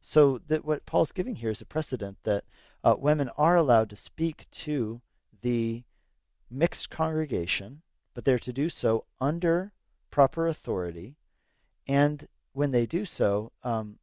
So 0.00 0.40
that 0.48 0.64
what 0.64 0.86
Paul's 0.86 1.12
giving 1.12 1.36
here 1.36 1.50
is 1.50 1.60
a 1.60 1.64
precedent 1.64 2.18
that 2.24 2.42
uh, 2.82 2.96
women 2.98 3.30
are 3.38 3.54
allowed 3.54 3.90
to 3.90 3.96
speak 3.96 4.50
to 4.50 5.02
the 5.42 5.84
mixed 6.50 6.90
congregation, 6.90 7.82
but 8.14 8.24
they're 8.24 8.38
to 8.38 8.52
do 8.52 8.68
so 8.68 9.04
under 9.20 9.72
proper 10.10 10.46
authority, 10.46 11.16
and 11.86 12.28
when 12.52 12.70
they 12.72 12.86
do 12.86 13.04
so, 13.04 13.52
um, 13.62 13.98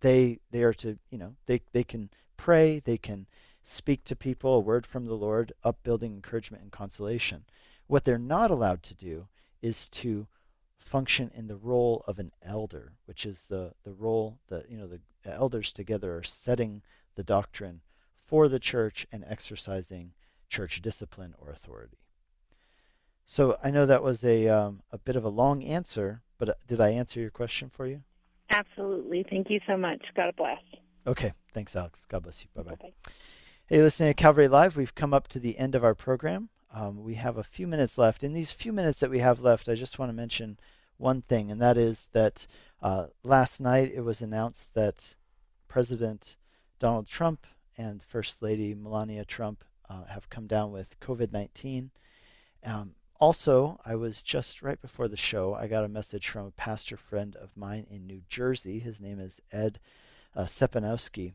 they 0.00 0.38
they 0.50 0.62
are 0.62 0.74
to 0.74 0.98
you 1.10 1.18
know 1.18 1.34
they 1.46 1.60
they 1.72 1.84
can 1.84 2.10
pray, 2.36 2.78
they 2.78 2.98
can 2.98 3.26
speak 3.62 4.04
to 4.04 4.14
people 4.14 4.54
a 4.54 4.60
word 4.60 4.86
from 4.86 5.06
the 5.06 5.14
Lord, 5.14 5.52
upbuilding 5.62 6.12
encouragement 6.12 6.62
and 6.62 6.70
consolation. 6.70 7.44
What 7.86 8.04
they're 8.04 8.18
not 8.18 8.50
allowed 8.50 8.82
to 8.84 8.94
do 8.94 9.28
is 9.62 9.88
to 9.88 10.26
function 10.78 11.30
in 11.34 11.46
the 11.46 11.56
role 11.56 12.04
of 12.06 12.18
an 12.18 12.32
elder, 12.42 12.92
which 13.06 13.24
is 13.24 13.46
the, 13.48 13.72
the 13.84 13.92
role 13.92 14.38
that 14.48 14.70
you 14.70 14.76
know 14.76 14.86
the 14.86 15.00
elders 15.26 15.72
together 15.72 16.16
are 16.16 16.22
setting 16.22 16.82
the 17.14 17.24
doctrine 17.24 17.80
for 18.26 18.48
the 18.48 18.58
church 18.58 19.06
and 19.10 19.24
exercising 19.26 20.12
church 20.54 20.80
discipline 20.80 21.34
or 21.38 21.50
authority. 21.50 21.98
So 23.26 23.56
I 23.62 23.70
know 23.70 23.86
that 23.86 24.02
was 24.02 24.22
a 24.22 24.48
um, 24.48 24.82
a 24.92 24.98
bit 24.98 25.16
of 25.16 25.24
a 25.24 25.28
long 25.28 25.64
answer, 25.64 26.22
but 26.38 26.48
uh, 26.48 26.54
did 26.68 26.80
I 26.80 26.90
answer 26.90 27.20
your 27.20 27.30
question 27.30 27.70
for 27.70 27.86
you? 27.86 28.02
Absolutely. 28.50 29.24
Thank 29.28 29.50
you 29.50 29.60
so 29.66 29.76
much. 29.76 30.02
God 30.14 30.34
bless. 30.36 30.60
Okay. 31.06 31.32
Thanks, 31.52 31.74
Alex. 31.74 32.04
God 32.08 32.22
bless 32.22 32.42
you. 32.42 32.48
Bye 32.54 32.70
bye. 32.70 32.92
Hey, 33.66 33.82
listening 33.82 34.10
to 34.10 34.14
Calvary 34.14 34.48
Live, 34.48 34.76
we've 34.76 34.94
come 34.94 35.14
up 35.14 35.26
to 35.28 35.40
the 35.40 35.58
end 35.58 35.74
of 35.74 35.82
our 35.82 35.94
program. 35.94 36.50
Um, 36.72 37.02
we 37.02 37.14
have 37.14 37.38
a 37.38 37.42
few 37.42 37.66
minutes 37.66 37.96
left. 37.96 38.22
In 38.22 38.34
these 38.34 38.52
few 38.52 38.72
minutes 38.72 39.00
that 39.00 39.10
we 39.10 39.20
have 39.20 39.40
left, 39.40 39.68
I 39.68 39.74
just 39.74 39.98
want 39.98 40.10
to 40.10 40.14
mention 40.14 40.58
one 40.98 41.22
thing, 41.22 41.50
and 41.50 41.60
that 41.62 41.76
is 41.78 42.08
that 42.12 42.46
uh, 42.82 43.06
last 43.22 43.60
night 43.60 43.90
it 43.94 44.02
was 44.02 44.20
announced 44.20 44.74
that 44.74 45.14
President 45.66 46.36
Donald 46.78 47.06
Trump 47.06 47.46
and 47.78 48.02
First 48.02 48.42
Lady 48.42 48.74
Melania 48.74 49.24
Trump 49.24 49.64
uh, 49.88 50.04
have 50.04 50.30
come 50.30 50.46
down 50.46 50.70
with 50.70 50.98
COVID 51.00 51.32
19. 51.32 51.90
Um, 52.64 52.94
also, 53.20 53.78
I 53.84 53.94
was 53.94 54.22
just 54.22 54.62
right 54.62 54.80
before 54.80 55.08
the 55.08 55.16
show, 55.16 55.54
I 55.54 55.66
got 55.66 55.84
a 55.84 55.88
message 55.88 56.28
from 56.28 56.46
a 56.46 56.50
pastor 56.50 56.96
friend 56.96 57.36
of 57.36 57.56
mine 57.56 57.86
in 57.88 58.06
New 58.06 58.22
Jersey. 58.28 58.80
His 58.80 59.00
name 59.00 59.20
is 59.20 59.40
Ed 59.52 59.78
uh, 60.34 60.44
Sepanowski. 60.44 61.34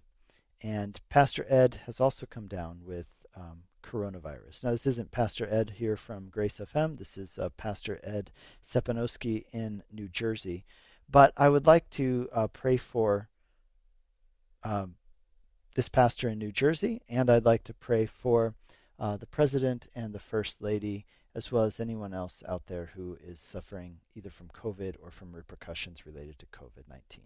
And 0.61 0.99
Pastor 1.09 1.45
Ed 1.47 1.81
has 1.85 2.01
also 2.01 2.25
come 2.25 2.47
down 2.47 2.81
with 2.83 3.07
um, 3.35 3.63
coronavirus. 3.81 4.63
Now, 4.63 4.71
this 4.71 4.85
isn't 4.85 5.11
Pastor 5.11 5.47
Ed 5.49 5.73
here 5.77 5.95
from 5.95 6.29
Grace 6.29 6.59
FM. 6.59 6.97
This 6.97 7.17
is 7.17 7.39
uh, 7.39 7.49
Pastor 7.55 7.99
Ed 8.03 8.31
Sepanowski 8.65 9.45
in 9.53 9.83
New 9.91 10.09
Jersey. 10.09 10.65
But 11.09 11.33
I 11.37 11.49
would 11.49 11.65
like 11.65 11.89
to 11.91 12.29
uh, 12.33 12.47
pray 12.47 12.77
for 12.77 13.29
um, 14.63 14.95
this 15.79 15.87
pastor 15.87 16.27
in 16.27 16.37
New 16.37 16.51
Jersey, 16.51 17.01
and 17.07 17.29
I'd 17.29 17.45
like 17.45 17.63
to 17.63 17.73
pray 17.73 18.05
for 18.05 18.53
uh, 18.99 19.15
the 19.15 19.25
President 19.25 19.87
and 19.95 20.11
the 20.11 20.19
First 20.19 20.61
Lady 20.61 21.05
as 21.33 21.53
well 21.53 21.63
as 21.63 21.79
anyone 21.79 22.13
else 22.13 22.43
out 22.45 22.65
there 22.65 22.91
who 22.95 23.17
is 23.25 23.39
suffering 23.39 23.99
either 24.13 24.29
from 24.29 24.49
COVID 24.49 24.95
or 25.01 25.09
from 25.09 25.31
repercussions 25.31 26.05
related 26.05 26.37
to 26.39 26.45
COVID 26.47 26.89
19. 26.89 27.23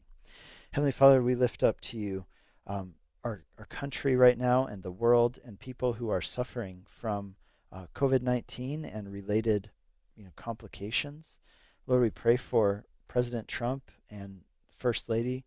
Heavenly 0.70 0.91
Father, 0.91 1.24
we 1.24 1.34
lift 1.34 1.64
up 1.64 1.82
to 1.82 1.97
you 1.97 2.26
um, 2.68 2.93
our, 3.24 3.43
our 3.58 3.66
country 3.66 4.16
right 4.16 4.38
now 4.38 4.68
and 4.68 4.84
the 4.84 4.91
world 4.91 5.39
and 5.43 5.60
people 5.60 5.93
who 5.93 6.12
are 6.12 6.22
suffering 6.22 6.86
from 6.88 7.34
uh, 7.72 7.88
COVID 7.95 8.22
19 8.22 8.86
and 8.86 9.12
related 9.12 9.72
you 10.16 10.26
know, 10.26 10.32
complications. 10.36 11.39
Lord, 11.88 12.04
we 12.04 12.12
pray 12.12 12.38
for 12.38 12.86
President 13.08 13.47
Trump 13.47 13.89
and 14.12 14.41
First 14.78 15.10
Lady 15.10 15.43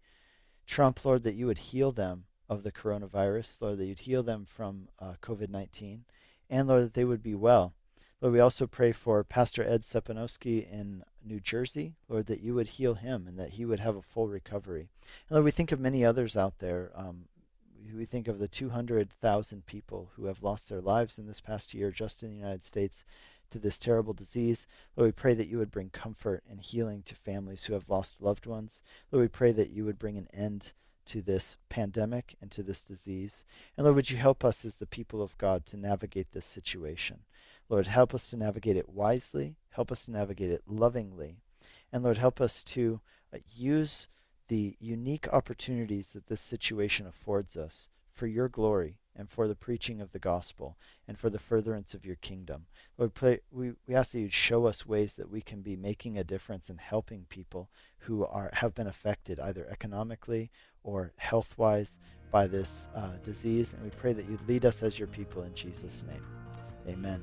Trump, 0.66 1.04
Lord, 1.04 1.22
that 1.22 1.36
you 1.36 1.46
would 1.46 1.58
heal 1.58 1.92
them 1.92 2.24
of 2.48 2.62
the 2.62 2.72
coronavirus, 2.72 3.60
Lord, 3.60 3.78
that 3.78 3.86
you'd 3.86 4.00
heal 4.00 4.22
them 4.22 4.46
from 4.46 4.88
uh, 4.98 5.14
COVID 5.22 5.48
19, 5.48 6.04
and 6.48 6.68
Lord, 6.68 6.84
that 6.84 6.94
they 6.94 7.04
would 7.04 7.22
be 7.22 7.34
well. 7.34 7.72
Lord, 8.20 8.32
we 8.32 8.40
also 8.40 8.66
pray 8.66 8.92
for 8.92 9.22
Pastor 9.24 9.62
Ed 9.62 9.82
Sepanowski 9.82 10.70
in 10.70 11.04
New 11.24 11.38
Jersey, 11.38 11.94
Lord, 12.08 12.26
that 12.26 12.40
you 12.40 12.54
would 12.54 12.68
heal 12.68 12.94
him 12.94 13.26
and 13.26 13.38
that 13.38 13.50
he 13.50 13.64
would 13.64 13.80
have 13.80 13.96
a 13.96 14.02
full 14.02 14.28
recovery. 14.28 14.88
And 15.28 15.36
Lord, 15.36 15.44
we 15.44 15.50
think 15.50 15.70
of 15.70 15.80
many 15.80 16.04
others 16.04 16.36
out 16.36 16.58
there. 16.58 16.92
Um, 16.94 17.26
we 17.94 18.04
think 18.04 18.26
of 18.26 18.38
the 18.38 18.48
200,000 18.48 19.66
people 19.66 20.10
who 20.16 20.26
have 20.26 20.42
lost 20.42 20.68
their 20.68 20.80
lives 20.80 21.18
in 21.18 21.26
this 21.26 21.40
past 21.40 21.74
year 21.74 21.90
just 21.90 22.22
in 22.22 22.30
the 22.30 22.36
United 22.36 22.64
States 22.64 23.04
to 23.50 23.58
this 23.58 23.78
terrible 23.78 24.12
disease. 24.12 24.66
Lord, 24.96 25.08
we 25.08 25.12
pray 25.12 25.34
that 25.34 25.48
you 25.48 25.58
would 25.58 25.70
bring 25.70 25.90
comfort 25.90 26.42
and 26.50 26.60
healing 26.60 27.02
to 27.04 27.14
families 27.14 27.64
who 27.64 27.74
have 27.74 27.90
lost 27.90 28.16
loved 28.20 28.46
ones. 28.46 28.82
Lord, 29.12 29.22
we 29.22 29.28
pray 29.28 29.52
that 29.52 29.70
you 29.70 29.84
would 29.84 29.98
bring 29.98 30.16
an 30.16 30.28
end 30.32 30.72
to 31.06 31.22
this 31.22 31.56
pandemic 31.68 32.36
and 32.40 32.50
to 32.50 32.62
this 32.62 32.82
disease. 32.82 33.44
And 33.76 33.84
Lord, 33.84 33.96
would 33.96 34.10
you 34.10 34.16
help 34.16 34.44
us 34.44 34.64
as 34.64 34.76
the 34.76 34.86
people 34.86 35.22
of 35.22 35.38
God 35.38 35.66
to 35.66 35.76
navigate 35.76 36.32
this 36.32 36.44
situation? 36.44 37.20
Lord, 37.68 37.86
help 37.86 38.14
us 38.14 38.28
to 38.28 38.36
navigate 38.36 38.76
it 38.76 38.88
wisely. 38.88 39.56
Help 39.70 39.90
us 39.90 40.04
to 40.04 40.10
navigate 40.10 40.50
it 40.50 40.62
lovingly. 40.66 41.38
And 41.92 42.04
Lord, 42.04 42.18
help 42.18 42.40
us 42.40 42.62
to 42.64 43.00
uh, 43.34 43.38
use 43.54 44.08
the 44.48 44.76
unique 44.80 45.28
opportunities 45.32 46.12
that 46.12 46.28
this 46.28 46.40
situation 46.40 47.06
affords 47.06 47.56
us 47.56 47.88
for 48.12 48.26
your 48.26 48.48
glory 48.48 48.98
and 49.18 49.30
for 49.30 49.48
the 49.48 49.54
preaching 49.54 50.00
of 50.00 50.12
the 50.12 50.18
gospel 50.18 50.76
and 51.08 51.18
for 51.18 51.30
the 51.30 51.38
furtherance 51.38 51.94
of 51.94 52.04
your 52.04 52.16
kingdom. 52.16 52.66
Lord, 52.98 53.14
pray, 53.14 53.40
we, 53.50 53.72
we 53.86 53.94
ask 53.94 54.12
that 54.12 54.20
you'd 54.20 54.32
show 54.32 54.66
us 54.66 54.86
ways 54.86 55.14
that 55.14 55.30
we 55.30 55.40
can 55.40 55.62
be 55.62 55.76
making 55.76 56.18
a 56.18 56.24
difference 56.24 56.68
and 56.68 56.80
helping 56.80 57.26
people 57.28 57.70
who 58.00 58.24
are 58.24 58.50
have 58.54 58.74
been 58.74 58.86
affected 58.86 59.40
either 59.40 59.66
economically 59.70 60.50
or 60.86 61.12
health 61.16 61.52
wise 61.58 61.98
by 62.30 62.46
this 62.46 62.86
uh, 62.94 63.10
disease. 63.24 63.74
And 63.74 63.82
we 63.82 63.90
pray 63.90 64.14
that 64.14 64.28
you'd 64.28 64.48
lead 64.48 64.64
us 64.64 64.82
as 64.82 64.98
your 64.98 65.08
people 65.08 65.42
in 65.42 65.54
Jesus' 65.54 66.02
name. 66.08 66.24
Amen. 66.88 67.22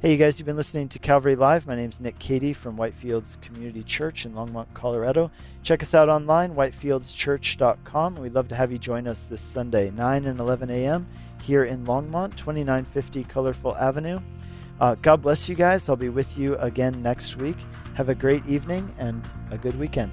Hey, 0.00 0.12
you 0.12 0.16
guys, 0.16 0.38
you've 0.38 0.46
been 0.46 0.56
listening 0.56 0.88
to 0.90 0.98
Calvary 0.98 1.36
Live. 1.36 1.66
My 1.66 1.74
name 1.74 1.90
is 1.90 2.00
Nick 2.00 2.18
Cady 2.18 2.54
from 2.54 2.78
Whitefields 2.78 3.38
Community 3.42 3.82
Church 3.82 4.24
in 4.24 4.32
Longmont, 4.32 4.72
Colorado. 4.72 5.30
Check 5.62 5.82
us 5.82 5.92
out 5.92 6.08
online, 6.08 6.54
whitefieldschurch.com. 6.54 8.14
We'd 8.14 8.32
love 8.32 8.48
to 8.48 8.54
have 8.54 8.72
you 8.72 8.78
join 8.78 9.06
us 9.06 9.24
this 9.24 9.42
Sunday, 9.42 9.90
9 9.90 10.24
and 10.24 10.40
11 10.40 10.70
a.m. 10.70 11.06
here 11.42 11.64
in 11.64 11.84
Longmont, 11.84 12.36
2950 12.36 13.24
Colorful 13.24 13.76
Avenue. 13.76 14.20
Uh, 14.80 14.94
God 15.02 15.20
bless 15.20 15.48
you 15.48 15.54
guys. 15.54 15.88
I'll 15.88 15.96
be 15.96 16.08
with 16.08 16.38
you 16.38 16.56
again 16.56 17.02
next 17.02 17.36
week. 17.36 17.58
Have 17.94 18.08
a 18.08 18.14
great 18.14 18.46
evening 18.46 18.94
and 18.98 19.22
a 19.50 19.58
good 19.58 19.78
weekend. 19.78 20.12